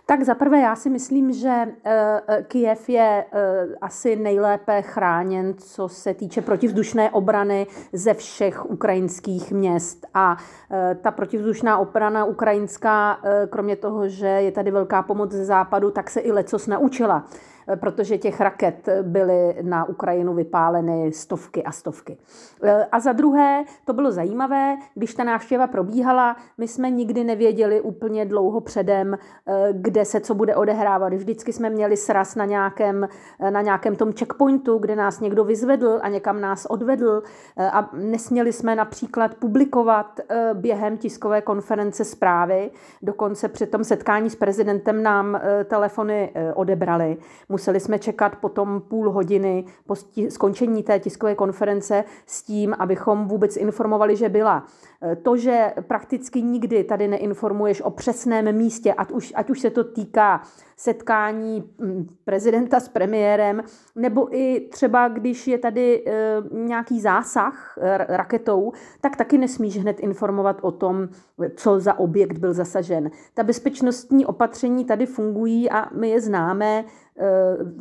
Tak 0.06 0.22
zaprvé 0.22 0.60
já 0.60 0.76
si 0.76 0.90
myslím, 0.90 1.32
že 1.32 1.66
uh, 1.66 2.42
Kijev 2.42 2.88
je 2.88 3.24
uh, 3.24 3.74
asi 3.80 4.16
nejlépe 4.16 4.82
chráněn, 4.82 5.54
co 5.54 5.88
se 5.88 6.14
týče 6.14 6.42
protivzdušné 6.42 7.10
obrany 7.10 7.66
ze 7.92 8.14
všech 8.14 8.70
ukrajinských 8.70 9.52
měst. 9.52 10.06
A 10.14 10.36
ta 11.02 11.10
protivzdušná 11.10 11.78
obrana 11.78 12.24
ukrajinská, 12.24 13.20
kromě 13.50 13.76
toho, 13.76 14.08
že 14.08 14.26
je 14.26 14.52
tady 14.52 14.70
velká 14.70 15.02
pomoc 15.02 15.32
ze 15.32 15.44
západu, 15.44 15.90
tak 15.90 16.10
se 16.10 16.20
i 16.20 16.32
lecos 16.32 16.66
naučila 16.66 17.24
protože 17.80 18.18
těch 18.18 18.40
raket 18.40 18.88
byly 19.02 19.56
na 19.62 19.88
Ukrajinu 19.88 20.34
vypáleny 20.34 21.12
stovky 21.12 21.64
a 21.64 21.72
stovky. 21.72 22.18
A 22.92 23.00
za 23.00 23.12
druhé, 23.12 23.64
to 23.84 23.92
bylo 23.92 24.12
zajímavé, 24.12 24.76
když 24.94 25.14
ta 25.14 25.24
návštěva 25.24 25.66
probíhala, 25.66 26.36
my 26.58 26.68
jsme 26.68 26.90
nikdy 26.90 27.24
nevěděli 27.24 27.80
úplně 27.80 28.24
dlouho 28.24 28.60
předem, 28.60 29.18
kde 29.72 30.04
se 30.04 30.20
co 30.20 30.34
bude 30.34 30.56
odehrávat. 30.56 31.12
Vždycky 31.12 31.52
jsme 31.52 31.70
měli 31.70 31.96
sraz 31.96 32.34
na 32.34 32.44
nějakém, 32.44 33.08
na 33.50 33.62
nějakém 33.62 33.96
tom 33.96 34.12
checkpointu, 34.12 34.78
kde 34.78 34.96
nás 34.96 35.20
někdo 35.20 35.44
vyzvedl 35.44 35.98
a 36.02 36.08
někam 36.08 36.40
nás 36.40 36.66
odvedl 36.66 37.22
a 37.72 37.90
nesměli 37.92 38.52
jsme 38.52 38.76
například 38.76 39.34
publikovat 39.34 40.20
během 40.54 40.98
tiskové 40.98 41.42
konference 41.42 42.04
zprávy. 42.04 42.70
Dokonce 43.02 43.48
při 43.48 43.66
tom 43.66 43.84
setkání 43.84 44.30
s 44.30 44.36
prezidentem 44.36 45.02
nám 45.02 45.40
telefony 45.64 46.32
odebrali. 46.54 47.16
Museli 47.50 47.80
jsme 47.80 47.98
čekat 47.98 48.36
potom 48.36 48.82
půl 48.88 49.10
hodiny 49.10 49.64
po 49.86 49.94
skončení 50.28 50.82
té 50.82 51.00
tiskové 51.00 51.34
konference 51.34 52.04
s 52.26 52.42
tím, 52.42 52.74
abychom 52.78 53.28
vůbec 53.28 53.56
informovali, 53.56 54.16
že 54.16 54.28
byla. 54.28 54.66
E, 55.02 55.16
to, 55.16 55.36
že 55.36 55.72
prakticky 55.82 56.42
nikdy 56.42 56.84
tady 56.84 57.08
neinformuješ 57.08 57.82
o 57.82 57.90
přesném 57.90 58.56
místě, 58.56 58.94
ať 58.94 59.12
už, 59.12 59.32
ať 59.36 59.50
už 59.50 59.60
se 59.60 59.70
to 59.70 59.84
týká 59.84 60.42
setkání 60.76 61.64
prezidenta 62.24 62.80
s 62.80 62.88
premiérem, 62.88 63.62
nebo 63.96 64.36
i 64.36 64.60
třeba, 64.60 65.08
když 65.08 65.46
je 65.46 65.58
tady 65.58 66.04
e, 66.06 66.12
nějaký 66.52 67.00
zásah 67.00 67.78
raketou, 68.08 68.72
tak 69.00 69.16
taky 69.16 69.38
nesmíš 69.38 69.78
hned 69.78 70.00
informovat 70.00 70.58
o 70.62 70.70
tom, 70.70 71.08
co 71.56 71.80
za 71.80 71.98
objekt 71.98 72.38
byl 72.38 72.52
zasažen. 72.52 73.10
Ta 73.34 73.42
bezpečnostní 73.42 74.26
opatření 74.26 74.84
tady 74.84 75.06
fungují 75.06 75.70
a 75.70 75.94
my 75.94 76.10
je 76.10 76.20
známe, 76.20 76.84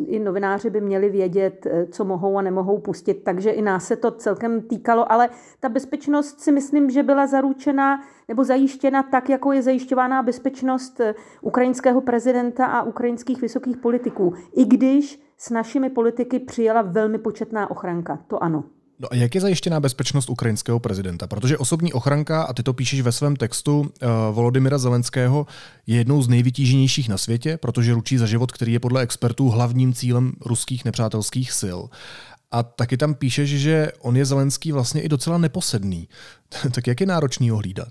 i 0.06 0.20
novináři 0.20 0.70
by 0.70 0.82
měli 0.82 1.10
vědět, 1.10 1.66
eh, 1.66 1.86
co 1.86 2.06
mohou 2.06 2.38
a 2.38 2.42
nemohou 2.42 2.78
pustit, 2.78 3.14
takže 3.14 3.50
i 3.50 3.62
nás 3.62 3.88
se 3.88 3.96
to 3.96 4.12
celkem 4.12 4.62
týkalo, 4.62 5.12
ale 5.12 5.30
ta 5.60 5.70
bezpečnost 5.70 6.40
si 6.40 6.52
myslím, 6.52 6.90
že 6.90 7.04
byla 7.04 7.28
zaručena 7.28 8.02
nebo 8.28 8.44
zajištěna 8.44 9.04
tak, 9.04 9.30
jako 9.30 9.52
je 9.52 9.62
zajišťována 9.62 10.24
bezpečnost 10.24 11.00
eh, 11.00 11.16
ukrajinského 11.42 12.02
prezidenta 12.02 12.66
a 12.66 12.84
ukrajinských 12.84 13.42
vysokých 13.42 13.78
politiků. 13.78 14.34
I 14.56 14.66
když 14.66 15.24
s 15.38 15.50
našimi 15.50 15.90
politiky 15.90 16.40
přijela 16.40 16.82
velmi 16.82 17.18
početná 17.18 17.72
ochranka, 17.72 18.20
to 18.28 18.44
ano. 18.44 18.64
No 19.02 19.08
a 19.12 19.16
jak 19.16 19.36
je 19.36 19.42
zajištěná 19.42 19.80
bezpečnost 19.80 20.30
ukrajinského 20.30 20.80
prezidenta? 20.80 21.28
Protože 21.28 21.58
osobní 21.58 21.94
ochranka, 21.94 22.44
a 22.44 22.54
ty 22.54 22.64
to 22.64 22.74
píšeš 22.74 23.02
ve 23.02 23.12
svém 23.12 23.36
textu, 23.36 23.80
uh, 23.80 23.90
Volodymyra 24.32 24.78
Zelenského 24.78 25.48
je 25.88 25.98
jednou 25.98 26.22
z 26.22 26.28
nejvytíženějších 26.28 27.10
na 27.10 27.18
světě, 27.18 27.58
protože 27.58 27.94
ručí 27.94 28.18
za 28.18 28.26
život, 28.26 28.52
který 28.52 28.74
je 28.74 28.80
podle 28.80 29.02
expertů 29.02 29.50
hlavním 29.50 29.94
cílem 29.94 30.34
ruských 30.46 30.86
nepřátelských 30.86 31.52
sil. 31.62 31.80
A 32.52 32.64
taky 32.64 32.98
tam 32.98 33.14
píšeš, 33.14 33.50
že 33.50 33.92
on 34.00 34.18
je 34.18 34.26
Zelenský 34.26 34.72
vlastně 34.72 35.02
i 35.02 35.10
docela 35.10 35.38
neposedný. 35.38 36.10
tak 36.72 36.88
jak 36.88 37.02
je 37.02 37.08
náročný 37.08 37.50
ho 37.50 37.58
hlídat? 37.58 37.90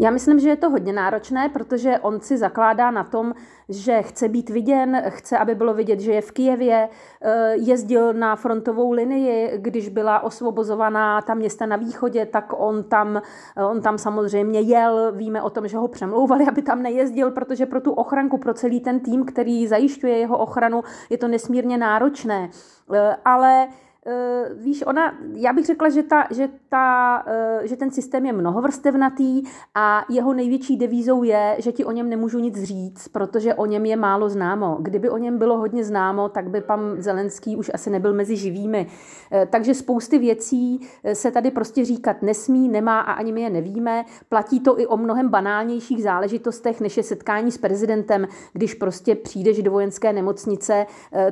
Já 0.00 0.10
myslím, 0.10 0.38
že 0.38 0.48
je 0.48 0.56
to 0.56 0.70
hodně 0.70 0.92
náročné, 0.92 1.48
protože 1.48 1.98
on 1.98 2.20
si 2.20 2.38
zakládá 2.38 2.90
na 2.90 3.04
tom, 3.04 3.34
že 3.68 4.02
chce 4.02 4.28
být 4.28 4.50
viděn, 4.50 5.02
chce, 5.08 5.38
aby 5.38 5.54
bylo 5.54 5.74
vidět, 5.74 6.00
že 6.00 6.12
je 6.12 6.20
v 6.20 6.32
Kijevě, 6.32 6.88
eh, 7.22 7.54
jezdil 7.56 8.12
na 8.12 8.36
frontovou 8.36 8.92
linii, 8.92 9.52
když 9.56 9.88
byla 9.88 10.20
osvobozovaná 10.20 11.22
ta 11.22 11.34
města 11.34 11.66
na 11.66 11.76
východě, 11.76 12.26
tak 12.26 12.52
on 12.56 12.84
tam, 12.84 13.22
eh, 13.56 13.64
on 13.64 13.80
tam 13.80 13.98
samozřejmě 13.98 14.60
jel. 14.60 15.12
Víme 15.12 15.42
o 15.42 15.50
tom, 15.50 15.68
že 15.68 15.76
ho 15.76 15.88
přemlouvali, 15.88 16.46
aby 16.48 16.62
tam 16.62 16.82
nejezdil, 16.82 17.30
protože 17.30 17.66
pro 17.66 17.80
tu 17.80 17.92
ochranku, 17.92 18.38
pro 18.38 18.54
celý 18.54 18.80
ten 18.80 19.00
tým, 19.00 19.24
který 19.24 19.66
zajišťuje 19.66 20.18
jeho 20.18 20.38
ochranu, 20.38 20.82
je 21.10 21.18
to 21.18 21.28
nesmírně 21.28 21.78
náročné. 21.78 22.50
Eh, 22.94 23.16
ale 23.24 23.68
Uh, 24.08 24.62
víš, 24.62 24.82
ona, 24.86 25.14
já 25.34 25.52
bych 25.52 25.66
řekla, 25.66 25.88
že, 25.88 26.02
ta, 26.02 26.24
že, 26.30 26.48
ta, 26.68 27.22
uh, 27.26 27.66
že 27.66 27.76
ten 27.76 27.90
systém 27.90 28.26
je 28.26 28.32
mnohovrstevnatý 28.32 29.42
a 29.74 30.04
jeho 30.10 30.34
největší 30.34 30.76
devízou 30.76 31.22
je, 31.22 31.56
že 31.58 31.72
ti 31.72 31.84
o 31.84 31.92
něm 31.92 32.08
nemůžu 32.08 32.38
nic 32.38 32.62
říct, 32.62 33.08
protože 33.08 33.54
o 33.54 33.66
něm 33.66 33.86
je 33.86 33.96
málo 33.96 34.28
známo. 34.28 34.78
Kdyby 34.80 35.10
o 35.10 35.18
něm 35.18 35.38
bylo 35.38 35.58
hodně 35.58 35.84
známo, 35.84 36.28
tak 36.28 36.50
by 36.50 36.60
pan 36.60 36.80
Zelenský 36.98 37.56
už 37.56 37.70
asi 37.74 37.90
nebyl 37.90 38.14
mezi 38.14 38.36
živými. 38.36 38.86
Uh, 38.86 39.38
takže 39.50 39.74
spousty 39.74 40.18
věcí 40.18 40.88
se 41.12 41.30
tady 41.30 41.50
prostě 41.50 41.84
říkat 41.84 42.22
nesmí, 42.22 42.68
nemá 42.68 43.00
a 43.00 43.12
ani 43.12 43.32
my 43.32 43.40
je 43.40 43.50
nevíme. 43.50 44.04
Platí 44.28 44.60
to 44.60 44.80
i 44.80 44.86
o 44.86 44.96
mnohem 44.96 45.28
banálnějších 45.28 46.02
záležitostech, 46.02 46.80
než 46.80 46.96
je 46.96 47.02
setkání 47.02 47.52
s 47.52 47.58
prezidentem. 47.58 48.26
Když 48.52 48.74
prostě 48.74 49.14
přijdeš 49.14 49.62
do 49.62 49.70
vojenské 49.70 50.12
nemocnice, 50.12 50.86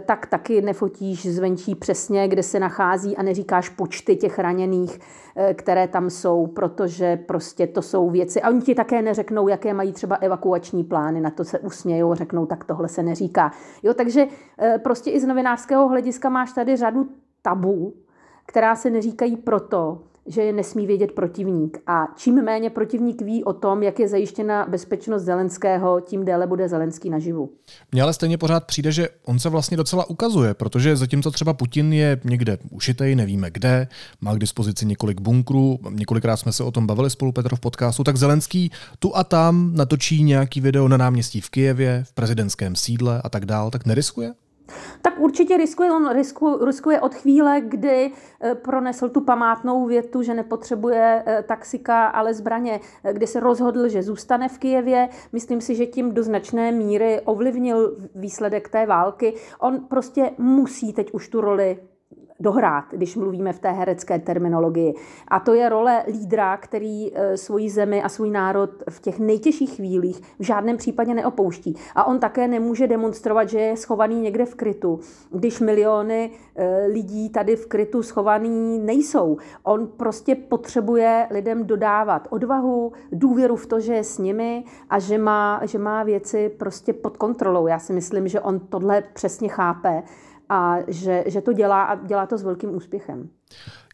tak 0.06 0.26
taky 0.26 0.62
nefotíš 0.62 1.26
zvenčí 1.26 1.74
přesně, 1.74 2.28
kde 2.28 2.42
se 2.42 2.65
nachází 2.66 3.16
a 3.16 3.22
neříkáš 3.22 3.68
počty 3.68 4.16
těch 4.16 4.38
raněných, 4.38 5.00
eh, 5.36 5.54
které 5.54 5.88
tam 5.88 6.10
jsou, 6.10 6.46
protože 6.46 7.16
prostě 7.16 7.66
to 7.66 7.82
jsou 7.82 8.10
věci. 8.10 8.42
A 8.42 8.48
oni 8.48 8.60
ti 8.60 8.74
také 8.74 9.02
neřeknou, 9.02 9.48
jaké 9.48 9.74
mají 9.74 9.92
třeba 9.92 10.16
evakuační 10.16 10.84
plány, 10.84 11.20
na 11.20 11.30
to 11.30 11.44
se 11.44 11.58
usmějou, 11.58 12.14
řeknou, 12.14 12.46
tak 12.46 12.64
tohle 12.64 12.88
se 12.88 13.02
neříká. 13.02 13.52
Jo, 13.82 13.94
takže 13.94 14.26
eh, 14.58 14.78
prostě 14.78 15.10
i 15.10 15.20
z 15.20 15.26
novinářského 15.26 15.88
hlediska 15.88 16.28
máš 16.28 16.52
tady 16.52 16.76
řadu 16.76 17.08
tabů, 17.42 17.94
která 18.46 18.76
se 18.76 18.90
neříkají 18.90 19.36
proto, 19.36 20.02
že 20.26 20.42
je 20.42 20.52
nesmí 20.52 20.86
vědět 20.86 21.12
protivník. 21.12 21.78
A 21.86 22.06
čím 22.16 22.42
méně 22.42 22.70
protivník 22.70 23.22
ví 23.22 23.44
o 23.44 23.52
tom, 23.52 23.82
jak 23.82 24.00
je 24.00 24.08
zajištěna 24.08 24.66
bezpečnost 24.68 25.22
Zelenského, 25.22 26.00
tím 26.00 26.24
déle 26.24 26.46
bude 26.46 26.68
Zelenský 26.68 27.10
naživu. 27.10 27.50
Mně 27.92 28.02
ale 28.02 28.12
stejně 28.12 28.38
pořád 28.38 28.64
přijde, 28.64 28.92
že 28.92 29.08
on 29.24 29.38
se 29.38 29.48
vlastně 29.48 29.76
docela 29.76 30.10
ukazuje, 30.10 30.54
protože 30.54 30.96
zatímco 30.96 31.30
třeba 31.30 31.54
Putin 31.54 31.92
je 31.92 32.20
někde 32.24 32.58
ušitej, 32.70 33.14
nevíme 33.14 33.50
kde, 33.50 33.88
má 34.20 34.34
k 34.34 34.38
dispozici 34.38 34.86
několik 34.86 35.20
bunkrů, 35.20 35.78
několikrát 35.90 36.36
jsme 36.36 36.52
se 36.52 36.64
o 36.64 36.70
tom 36.70 36.86
bavili 36.86 37.10
spolu 37.10 37.32
Petr 37.32 37.56
v 37.56 37.60
podcastu, 37.60 38.04
tak 38.04 38.16
Zelenský 38.16 38.70
tu 38.98 39.16
a 39.16 39.24
tam 39.24 39.70
natočí 39.74 40.22
nějaký 40.22 40.60
video 40.60 40.88
na 40.88 40.96
náměstí 40.96 41.40
v 41.40 41.50
Kijevě, 41.50 42.04
v 42.06 42.12
prezidentském 42.12 42.76
sídle 42.76 43.20
a 43.24 43.28
tak 43.28 43.46
dál, 43.46 43.70
tak 43.70 43.86
neriskuje? 43.86 44.34
Tak 45.02 45.18
určitě 45.18 45.56
riskuje, 45.56 45.92
on 45.92 46.10
risku, 46.12 46.64
riskuje 46.64 47.00
od 47.00 47.14
chvíle, 47.14 47.60
kdy 47.60 48.12
eh, 48.40 48.54
pronesl 48.54 49.08
tu 49.08 49.20
památnou 49.20 49.86
větu, 49.86 50.22
že 50.22 50.34
nepotřebuje 50.34 51.22
eh, 51.26 51.42
taxika, 51.42 52.06
ale 52.06 52.34
zbraně, 52.34 52.80
eh, 53.04 53.12
kdy 53.12 53.26
se 53.26 53.40
rozhodl, 53.40 53.88
že 53.88 54.02
zůstane 54.02 54.48
v 54.48 54.58
Kijevě. 54.58 55.08
Myslím 55.32 55.60
si, 55.60 55.74
že 55.74 55.86
tím 55.86 56.14
do 56.14 56.22
značné 56.22 56.72
míry 56.72 57.20
ovlivnil 57.24 57.96
výsledek 58.14 58.68
té 58.68 58.86
války. 58.86 59.34
On 59.58 59.80
prostě 59.80 60.30
musí 60.38 60.92
teď 60.92 61.10
už 61.12 61.28
tu 61.28 61.40
roli 61.40 61.78
dohrát, 62.40 62.84
když 62.90 63.16
mluvíme 63.16 63.52
v 63.52 63.58
té 63.58 63.72
herecké 63.72 64.18
terminologii. 64.18 64.94
A 65.28 65.40
to 65.40 65.54
je 65.54 65.68
role 65.68 66.04
lídra, 66.06 66.56
který 66.56 67.12
eh, 67.14 67.36
svoji 67.36 67.70
zemi 67.70 68.02
a 68.02 68.08
svůj 68.08 68.30
národ 68.30 68.70
v 68.90 69.00
těch 69.00 69.18
nejtěžších 69.18 69.76
chvílích 69.76 70.20
v 70.38 70.42
žádném 70.42 70.76
případě 70.76 71.14
neopouští. 71.14 71.76
A 71.94 72.04
on 72.04 72.18
také 72.18 72.48
nemůže 72.48 72.86
demonstrovat, 72.86 73.48
že 73.48 73.58
je 73.58 73.76
schovaný 73.76 74.20
někde 74.20 74.44
v 74.44 74.54
krytu, 74.54 75.00
když 75.30 75.60
miliony 75.60 76.30
eh, 76.56 76.86
lidí 76.86 77.30
tady 77.30 77.56
v 77.56 77.66
krytu 77.66 78.02
schovaný 78.02 78.78
nejsou. 78.78 79.36
On 79.62 79.86
prostě 79.86 80.34
potřebuje 80.34 81.26
lidem 81.30 81.66
dodávat 81.66 82.28
odvahu, 82.30 82.92
důvěru 83.12 83.56
v 83.56 83.66
to, 83.66 83.80
že 83.80 83.94
je 83.94 84.04
s 84.04 84.18
nimi 84.18 84.64
a 84.90 84.98
že 84.98 85.18
má, 85.18 85.60
že 85.64 85.78
má 85.78 86.02
věci 86.02 86.48
prostě 86.48 86.92
pod 86.92 87.16
kontrolou. 87.16 87.66
Já 87.66 87.78
si 87.78 87.92
myslím, 87.92 88.28
že 88.28 88.40
on 88.40 88.60
tohle 88.60 89.02
přesně 89.12 89.48
chápe 89.48 90.02
a 90.48 90.76
že, 90.88 91.24
že 91.26 91.40
to 91.40 91.52
dělá 91.52 91.84
a 91.84 91.94
dělá 92.06 92.26
to 92.26 92.38
s 92.38 92.42
velkým 92.42 92.74
úspěchem. 92.74 93.28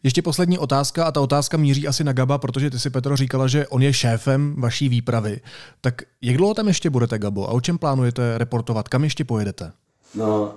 Ještě 0.03 0.23
poslední 0.23 0.59
otázka 0.59 1.05
a 1.05 1.13
ta 1.13 1.21
otázka 1.21 1.57
míří 1.57 1.89
asi 1.89 2.05
na 2.05 2.13
Gaba, 2.13 2.39
protože 2.39 2.71
ty 2.71 2.79
si 2.79 2.91
Petro 2.91 3.17
říkala, 3.17 3.47
že 3.47 3.67
on 3.67 3.83
je 3.83 3.93
šéfem 3.93 4.55
vaší 4.59 4.89
výpravy. 4.89 5.41
Tak 5.81 6.03
jak 6.23 6.37
dlouho 6.37 6.55
tam 6.55 6.69
ještě 6.69 6.91
budete, 6.91 7.19
Gabo? 7.19 7.49
A 7.49 7.53
o 7.53 7.61
čem 7.61 7.79
plánujete 7.79 8.39
reportovat? 8.39 8.89
Kam 8.89 9.05
ještě 9.05 9.25
pojedete? 9.25 9.73
No, 10.15 10.55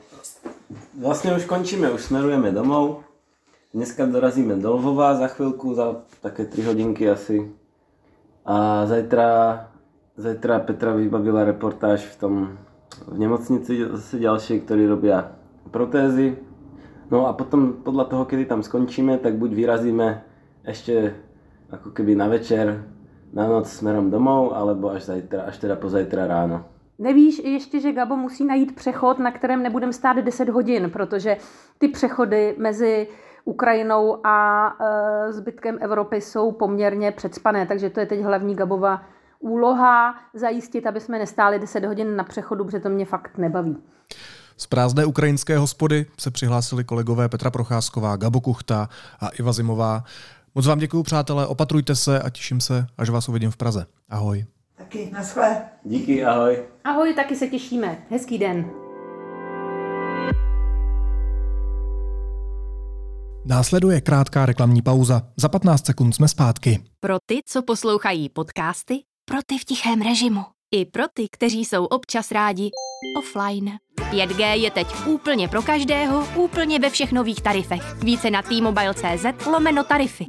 vlastně 1.02 1.36
už 1.36 1.46
končíme, 1.46 1.92
už 1.92 2.02
smerujeme 2.02 2.52
domů. 2.52 3.00
Dneska 3.74 4.06
dorazíme 4.06 4.56
do 4.56 4.74
Lvova 4.74 5.16
za 5.16 5.28
chvilku, 5.28 5.76
za 5.76 5.96
také 6.22 6.46
3 6.46 6.64
hodinky 6.64 7.10
asi. 7.10 7.52
A 8.46 8.86
zajtra, 8.86 9.68
zajtra 10.18 10.60
Petra 10.60 10.94
vybavila 10.94 11.44
reportáž 11.44 12.02
v 12.02 12.16
tom 12.20 12.58
v 13.08 13.18
nemocnici 13.20 13.86
zase 13.92 14.20
ďalšej, 14.20 14.60
ktorí 14.64 14.88
robia 14.88 15.36
protézy. 15.72 16.36
No 17.12 17.28
a 17.28 17.34
potom 17.34 17.86
podľa 17.86 18.06
toho, 18.06 18.26
kedy 18.26 18.46
tam 18.46 18.64
skončíme, 18.64 19.18
tak 19.18 19.38
buď 19.38 19.52
vyrazíme 19.54 20.08
ešte 20.66 21.14
ako 21.70 21.94
keby 21.94 22.18
na 22.18 22.28
večer, 22.28 22.82
na 23.34 23.46
noc 23.48 23.70
smerom 23.70 24.10
domov, 24.10 24.54
alebo 24.54 24.90
až, 24.90 25.04
zajtra, 25.04 25.46
až 25.46 25.58
teda 25.58 25.76
pozajtra 25.76 26.28
ráno. 26.28 26.66
Nevíš 27.00 27.40
ještě, 27.44 27.80
že 27.80 27.92
Gabo 27.92 28.16
musí 28.16 28.46
najít 28.46 28.76
přechod, 28.76 29.20
na 29.20 29.32
kterém 29.32 29.64
nebudeme 29.64 29.94
stát 29.94 30.18
10 30.18 30.50
hodin, 30.50 30.90
protože 30.90 31.38
ty 31.78 31.88
přechody 31.88 32.56
mezi 32.58 33.08
Ukrajinou 33.46 34.18
a 34.24 34.68
e, 34.80 35.34
zbytkem 35.34 35.78
Evropy 35.82 36.22
jsou 36.22 36.52
poměrně 36.52 37.12
předspané, 37.12 37.66
takže 37.66 37.90
to 37.90 38.00
je 38.00 38.06
teď 38.06 38.20
hlavní 38.22 38.56
Gabova 38.56 39.04
úloha 39.40 40.16
zajistit, 40.34 40.88
aby 40.88 41.00
jsme 41.00 41.20
nestáli 41.20 41.60
10 41.60 41.86
hodin 41.86 42.16
na 42.16 42.24
přechodu, 42.24 42.66
protože 42.66 42.80
to 42.80 42.90
mě 42.90 43.06
fakt 43.06 43.38
nebaví. 43.38 43.78
Z 44.58 44.68
prázdné 44.68 45.06
ukrajinské 45.06 45.58
hospody 45.58 46.06
se 46.18 46.32
přihlásili 46.32 46.84
kolegové 46.84 47.30
Petra 47.30 47.52
Procházková, 47.52 48.16
Gabo 48.16 48.42
Kuchta 48.42 48.90
a 49.20 49.28
Iva 49.28 49.54
Zimová. 49.54 50.04
Moc 50.56 50.66
vám 50.66 50.80
děkuji, 50.80 51.04
přátelé, 51.04 51.48
opatrujte 51.48 51.96
se 51.96 52.22
a 52.22 52.30
těším 52.30 52.62
se, 52.62 52.88
až 52.98 53.10
vás 53.10 53.30
uvidím 53.30 53.52
v 53.52 53.58
Praze. 53.58 53.86
Ahoj. 54.10 54.46
Taky, 54.78 55.12
naschle. 55.14 55.62
Díky, 55.84 56.26
ahoj. 56.26 56.64
Ahoj, 56.84 57.14
taky 57.14 57.36
se 57.36 57.48
těšíme. 57.48 57.98
Hezký 58.10 58.38
den. 58.38 58.66
Následuje 63.46 64.02
krátká 64.02 64.46
reklamní 64.46 64.82
pauza. 64.82 65.22
Za 65.38 65.50
15 65.50 65.86
sekund 65.86 66.14
jsme 66.14 66.28
zpátky. 66.28 66.84
Pro 67.00 67.18
ty, 67.26 67.40
co 67.46 67.62
poslouchají 67.62 68.30
podcasty, 68.30 69.04
pro 69.26 69.38
ty 69.46 69.58
v 69.58 69.66
tichém 69.66 70.02
režimu. 70.02 70.55
I 70.76 70.86
pro 70.86 71.04
ty, 71.14 71.28
kteří 71.32 71.66
jsou 71.66 71.86
občas 71.86 72.32
rádi 72.32 72.70
offline. 73.20 73.72
5G 74.12 74.54
je 74.54 74.72
teď 74.72 74.88
úplně 75.06 75.48
pro 75.48 75.62
každého, 75.62 76.28
úplně 76.36 76.80
ve 76.80 76.90
všech 76.90 77.12
nových 77.12 77.42
tarifech. 77.42 77.96
Více 78.04 78.30
na 78.30 78.42
t-mobile.cz 78.42 79.46
lomeno 79.46 79.84
tarify. 79.84 80.26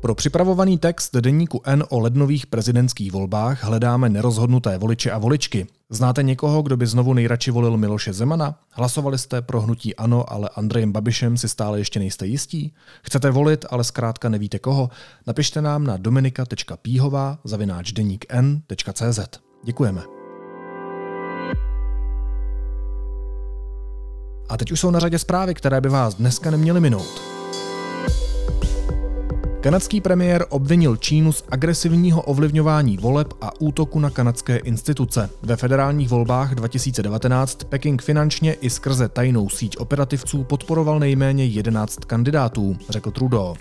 Pro 0.00 0.14
připravovaný 0.14 0.78
text 0.78 1.16
deníku 1.16 1.60
N 1.64 1.84
o 1.88 2.00
lednových 2.00 2.46
prezidentských 2.46 3.12
volbách 3.12 3.64
hledáme 3.64 4.08
nerozhodnuté 4.08 4.78
voliče 4.78 5.10
a 5.10 5.18
voličky. 5.18 5.66
Znáte 5.90 6.22
někoho, 6.22 6.62
kdo 6.62 6.76
by 6.76 6.86
znovu 6.86 7.14
nejradši 7.14 7.50
volil 7.50 7.76
Miloše 7.76 8.12
Zemana? 8.12 8.54
Hlasovali 8.70 9.18
jste 9.18 9.42
pro 9.42 9.60
hnutí 9.60 9.96
ANO, 9.96 10.32
ale 10.32 10.50
Andrejem 10.54 10.92
Babišem 10.92 11.36
si 11.36 11.48
stále 11.48 11.78
ještě 11.78 11.98
nejste 11.98 12.26
jistí? 12.26 12.72
Chcete 13.02 13.30
volit, 13.30 13.64
ale 13.70 13.84
zkrátka 13.84 14.28
nevíte 14.28 14.58
koho? 14.58 14.90
Napište 15.26 15.62
nám 15.62 15.84
na 15.84 15.96
dominika.píhová 15.96 17.38
zavináč 17.44 17.92
n.cz. 18.28 19.20
Děkujeme. 19.64 20.02
A 24.48 24.56
teď 24.56 24.72
už 24.72 24.80
jsou 24.80 24.90
na 24.90 24.98
řadě 24.98 25.18
zprávy, 25.18 25.54
které 25.54 25.80
by 25.80 25.88
vás 25.88 26.14
dneska 26.14 26.50
neměly 26.50 26.80
minout. 26.80 27.39
Kanadský 29.60 30.00
premiér 30.00 30.46
obvinil 30.48 30.96
Čínu 30.96 31.32
z 31.32 31.44
agresivního 31.48 32.22
ovlivňování 32.22 32.96
voleb 32.96 33.32
a 33.40 33.60
útoku 33.60 34.00
na 34.00 34.10
kanadské 34.10 34.56
instituce. 34.56 35.30
Ve 35.42 35.56
federálních 35.56 36.08
volbách 36.08 36.54
2019 36.54 37.64
Peking 37.64 38.02
finančně 38.02 38.52
i 38.52 38.70
skrze 38.70 39.08
tajnou 39.08 39.48
síť 39.48 39.76
operativců 39.76 40.44
podporoval 40.44 40.98
nejméně 40.98 41.44
11 41.44 42.04
kandidátů, 42.04 42.76
řekl 42.88 43.10
Trudeau. 43.10 43.54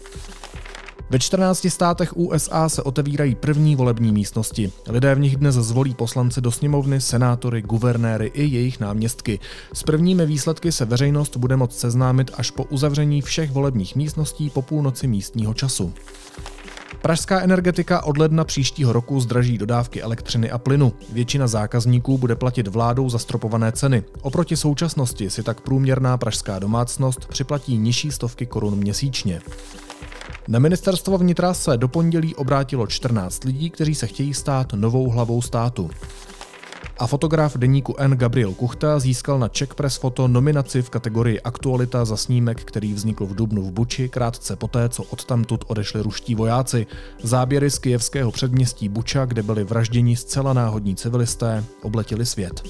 Ve 1.12 1.20
14 1.20 1.68
státech 1.70 2.18
USA 2.18 2.70
se 2.70 2.84
otevírají 2.84 3.36
první 3.36 3.76
volební 3.76 4.12
místnosti. 4.12 4.72
Lidé 4.89 5.16
v 5.16 5.20
nich 5.20 5.38
dnes 5.38 5.55
zvolí 5.55 5.93
poslance 5.93 6.41
do 6.41 6.51
sněmovny, 6.51 7.01
senátory, 7.01 7.62
guvernéry 7.62 8.32
i 8.34 8.45
jejich 8.45 8.80
náměstky. 8.80 9.39
S 9.74 9.84
prvními 9.84 10.26
výsledky 10.26 10.72
se 10.72 10.86
veřejnost 10.86 11.38
bude 11.38 11.55
moct 11.55 11.80
seznámit 11.80 12.32
až 12.38 12.51
po 12.51 12.64
uzavření 12.64 13.22
všech 13.22 13.51
volebních 13.51 13.95
místností 13.95 14.49
po 14.49 14.62
půlnoci 14.62 15.07
místního 15.07 15.53
času. 15.53 15.93
Pražská 17.01 17.41
energetika 17.41 18.03
od 18.03 18.18
ledna 18.18 18.43
příštího 18.43 18.93
roku 18.93 19.20
zdraží 19.20 19.57
dodávky 19.57 20.01
elektřiny 20.01 20.51
a 20.51 20.57
plynu. 20.57 20.93
Většina 21.14 21.47
zákazníků 21.47 22.18
bude 22.18 22.36
platit 22.36 22.68
vládou 22.68 23.10
zastropované 23.10 23.72
ceny. 23.72 24.03
Oproti 24.22 24.57
současnosti 24.57 25.30
si 25.30 25.43
tak 25.43 25.62
průměrná 25.62 26.18
pražská 26.18 26.60
domácnost 26.60 27.26
připlatí 27.26 27.78
nižší 27.78 28.12
stovky 28.12 28.45
korun 28.45 28.76
měsíčně. 28.76 29.41
Na 30.50 30.60
ministerstvo 30.60 31.18
vnitra 31.18 31.54
se 31.54 31.78
do 31.78 31.88
pondělí 31.88 32.36
obrátilo 32.36 32.88
14 32.88 33.43
lidí, 33.43 33.70
kteří 33.70 33.95
se 33.95 34.08
chtějí 34.08 34.34
stát 34.34 34.74
novou 34.74 35.10
hlavou 35.10 35.41
státu. 35.41 35.89
A 37.00 37.08
fotograf 37.08 37.58
deníku 37.58 37.95
N. 37.97 38.12
Gabriel 38.12 38.54
Kuchta 38.54 39.00
získal 39.00 39.39
na 39.39 39.47
Czech 39.47 39.76
Press 39.76 39.97
Foto 39.97 40.28
nominaci 40.28 40.82
v 40.82 40.89
kategorii 40.89 41.41
Aktualita 41.41 42.06
za 42.06 42.18
snímek, 42.18 42.64
který 42.64 42.93
vznikl 42.93 43.26
v 43.26 43.36
Dubnu 43.36 43.62
v 43.62 43.72
Buči 43.72 44.10
krátce 44.10 44.56
poté, 44.56 44.89
co 44.89 45.04
odtamtud 45.04 45.66
odešli 45.68 46.02
ruští 46.02 46.36
vojáci. 46.36 46.88
Záběry 47.24 47.70
z 47.72 47.80
kijevského 47.80 48.32
předměstí 48.32 48.89
Buča, 48.89 49.26
kde 49.26 49.43
byli 49.43 49.64
vražděni 49.64 50.16
zcela 50.16 50.54
náhodní 50.54 50.95
civilisté, 50.95 51.64
obletili 51.82 52.26
svět. 52.26 52.64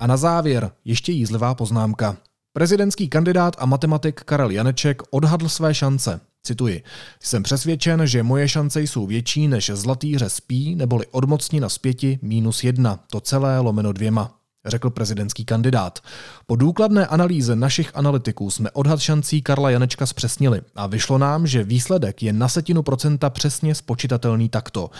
A 0.00 0.06
na 0.06 0.16
závěr 0.16 0.70
ještě 0.84 1.12
jízlivá 1.12 1.54
poznámka. 1.54 2.16
Prezidentský 2.54 3.08
kandidát 3.08 3.56
a 3.58 3.66
matematik 3.66 4.20
Karel 4.20 4.50
Janeček 4.50 5.02
odhadl 5.10 5.48
své 5.48 5.74
šance. 5.74 6.20
Cituji. 6.42 6.82
Jsem 7.20 7.42
přesvědčen, 7.42 8.06
že 8.06 8.22
moje 8.22 8.48
šance 8.48 8.82
jsou 8.82 9.06
větší 9.06 9.48
než 9.48 9.70
zlatý 9.74 10.18
řez 10.18 10.40
pí 10.40 10.74
neboli 10.74 11.06
odmocní 11.10 11.60
na 11.60 11.68
zpěti 11.68 12.18
minus 12.22 12.64
jedna. 12.64 13.04
To 13.10 13.20
celé 13.20 13.58
lomeno 13.58 13.92
dvěma 13.92 14.41
řekl 14.66 14.90
prezidentský 14.90 15.44
kandidát. 15.44 15.98
Po 16.46 16.56
důkladné 16.56 17.06
analýze 17.06 17.56
našich 17.56 17.90
analytiků 17.94 18.50
jsme 18.50 18.70
odhad 18.70 19.00
šancí 19.00 19.42
Karla 19.42 19.70
Janečka 19.70 20.06
zpřesnili 20.06 20.60
a 20.76 20.86
vyšlo 20.86 21.18
nám, 21.18 21.46
že 21.46 21.64
výsledek 21.64 22.22
je 22.22 22.32
na 22.32 22.48
setinu 22.48 22.82
procenta 22.82 23.30
přesně 23.30 23.74
spočitatelný 23.74 24.48
takto. 24.48 24.90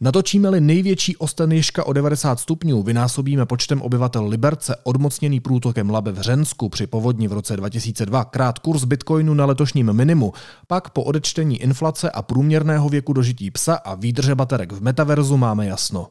Natočíme-li 0.00 0.60
největší 0.60 1.16
osten 1.16 1.52
Ježka 1.52 1.84
o 1.84 1.92
90 1.92 2.40
stupňů, 2.40 2.82
vynásobíme 2.82 3.46
počtem 3.46 3.82
obyvatel 3.82 4.26
Liberce 4.26 4.76
odmocněný 4.84 5.40
průtokem 5.40 5.90
Labe 5.90 6.12
v 6.12 6.20
Řensku 6.20 6.68
při 6.68 6.86
povodni 6.86 7.28
v 7.28 7.32
roce 7.32 7.56
2002 7.56 8.24
krát 8.24 8.58
kurz 8.58 8.84
bitcoinu 8.84 9.34
na 9.34 9.46
letošním 9.46 9.92
minimu, 9.92 10.32
pak 10.66 10.90
po 10.90 11.02
odečtení 11.02 11.62
inflace 11.62 12.10
a 12.10 12.22
průměrného 12.22 12.88
věku 12.88 13.12
dožití 13.12 13.50
psa 13.50 13.74
a 13.74 13.94
výdrže 13.94 14.34
baterek 14.34 14.72
v 14.72 14.82
metaverzu 14.82 15.36
máme 15.36 15.66
jasno. 15.66 16.08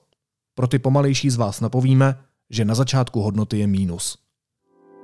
Pro 0.55 0.67
ty 0.67 0.79
pomalejší 0.79 1.29
z 1.29 1.35
vás 1.35 1.61
napovíme, 1.61 2.15
že 2.51 2.65
na 2.65 2.75
začátku 2.75 3.21
hodnoty 3.21 3.59
je 3.59 3.67
mínus. 3.67 4.17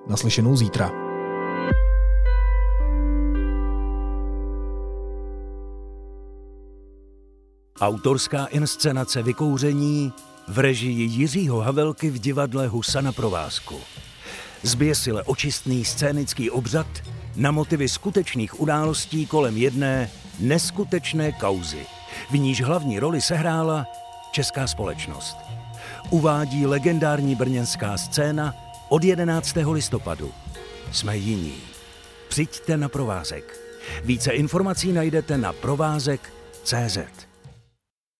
Naslyšenou 0.07 0.55
zítra. 0.55 0.91
Autorská 7.81 8.45
inscenace 8.45 9.23
Vykouření 9.23 10.13
v 10.47 10.59
režii 10.59 11.03
Jiřího 11.03 11.59
Havelky 11.59 12.09
v 12.09 12.19
divadle 12.19 12.67
Husa 12.67 13.01
na 13.01 13.11
provázku. 13.11 13.75
Zběsile 14.63 15.23
očistný 15.23 15.85
scénický 15.85 16.49
obřad 16.49 16.87
na 17.35 17.51
motivy 17.51 17.89
skutečných 17.89 18.59
událostí 18.59 19.25
kolem 19.25 19.57
jedné 19.57 20.11
neskutečné 20.39 21.31
kauzy, 21.31 21.85
v 22.31 22.33
níž 22.33 22.61
hlavní 22.61 22.99
roli 22.99 23.21
sehrála 23.21 23.85
česká 24.31 24.67
společnost 24.67 25.46
uvádí 26.09 26.65
legendární 26.65 27.35
brněnská 27.35 27.97
scéna 27.97 28.55
od 28.89 29.03
11. 29.03 29.55
listopadu. 29.71 30.31
Jsme 30.91 31.17
jiní. 31.17 31.53
Přijďte 32.29 32.77
na 32.77 32.89
provázek. 32.89 33.59
Více 34.03 34.31
informací 34.31 34.93
najdete 34.93 35.37
na 35.37 35.53
provázek.cz. 35.53 37.26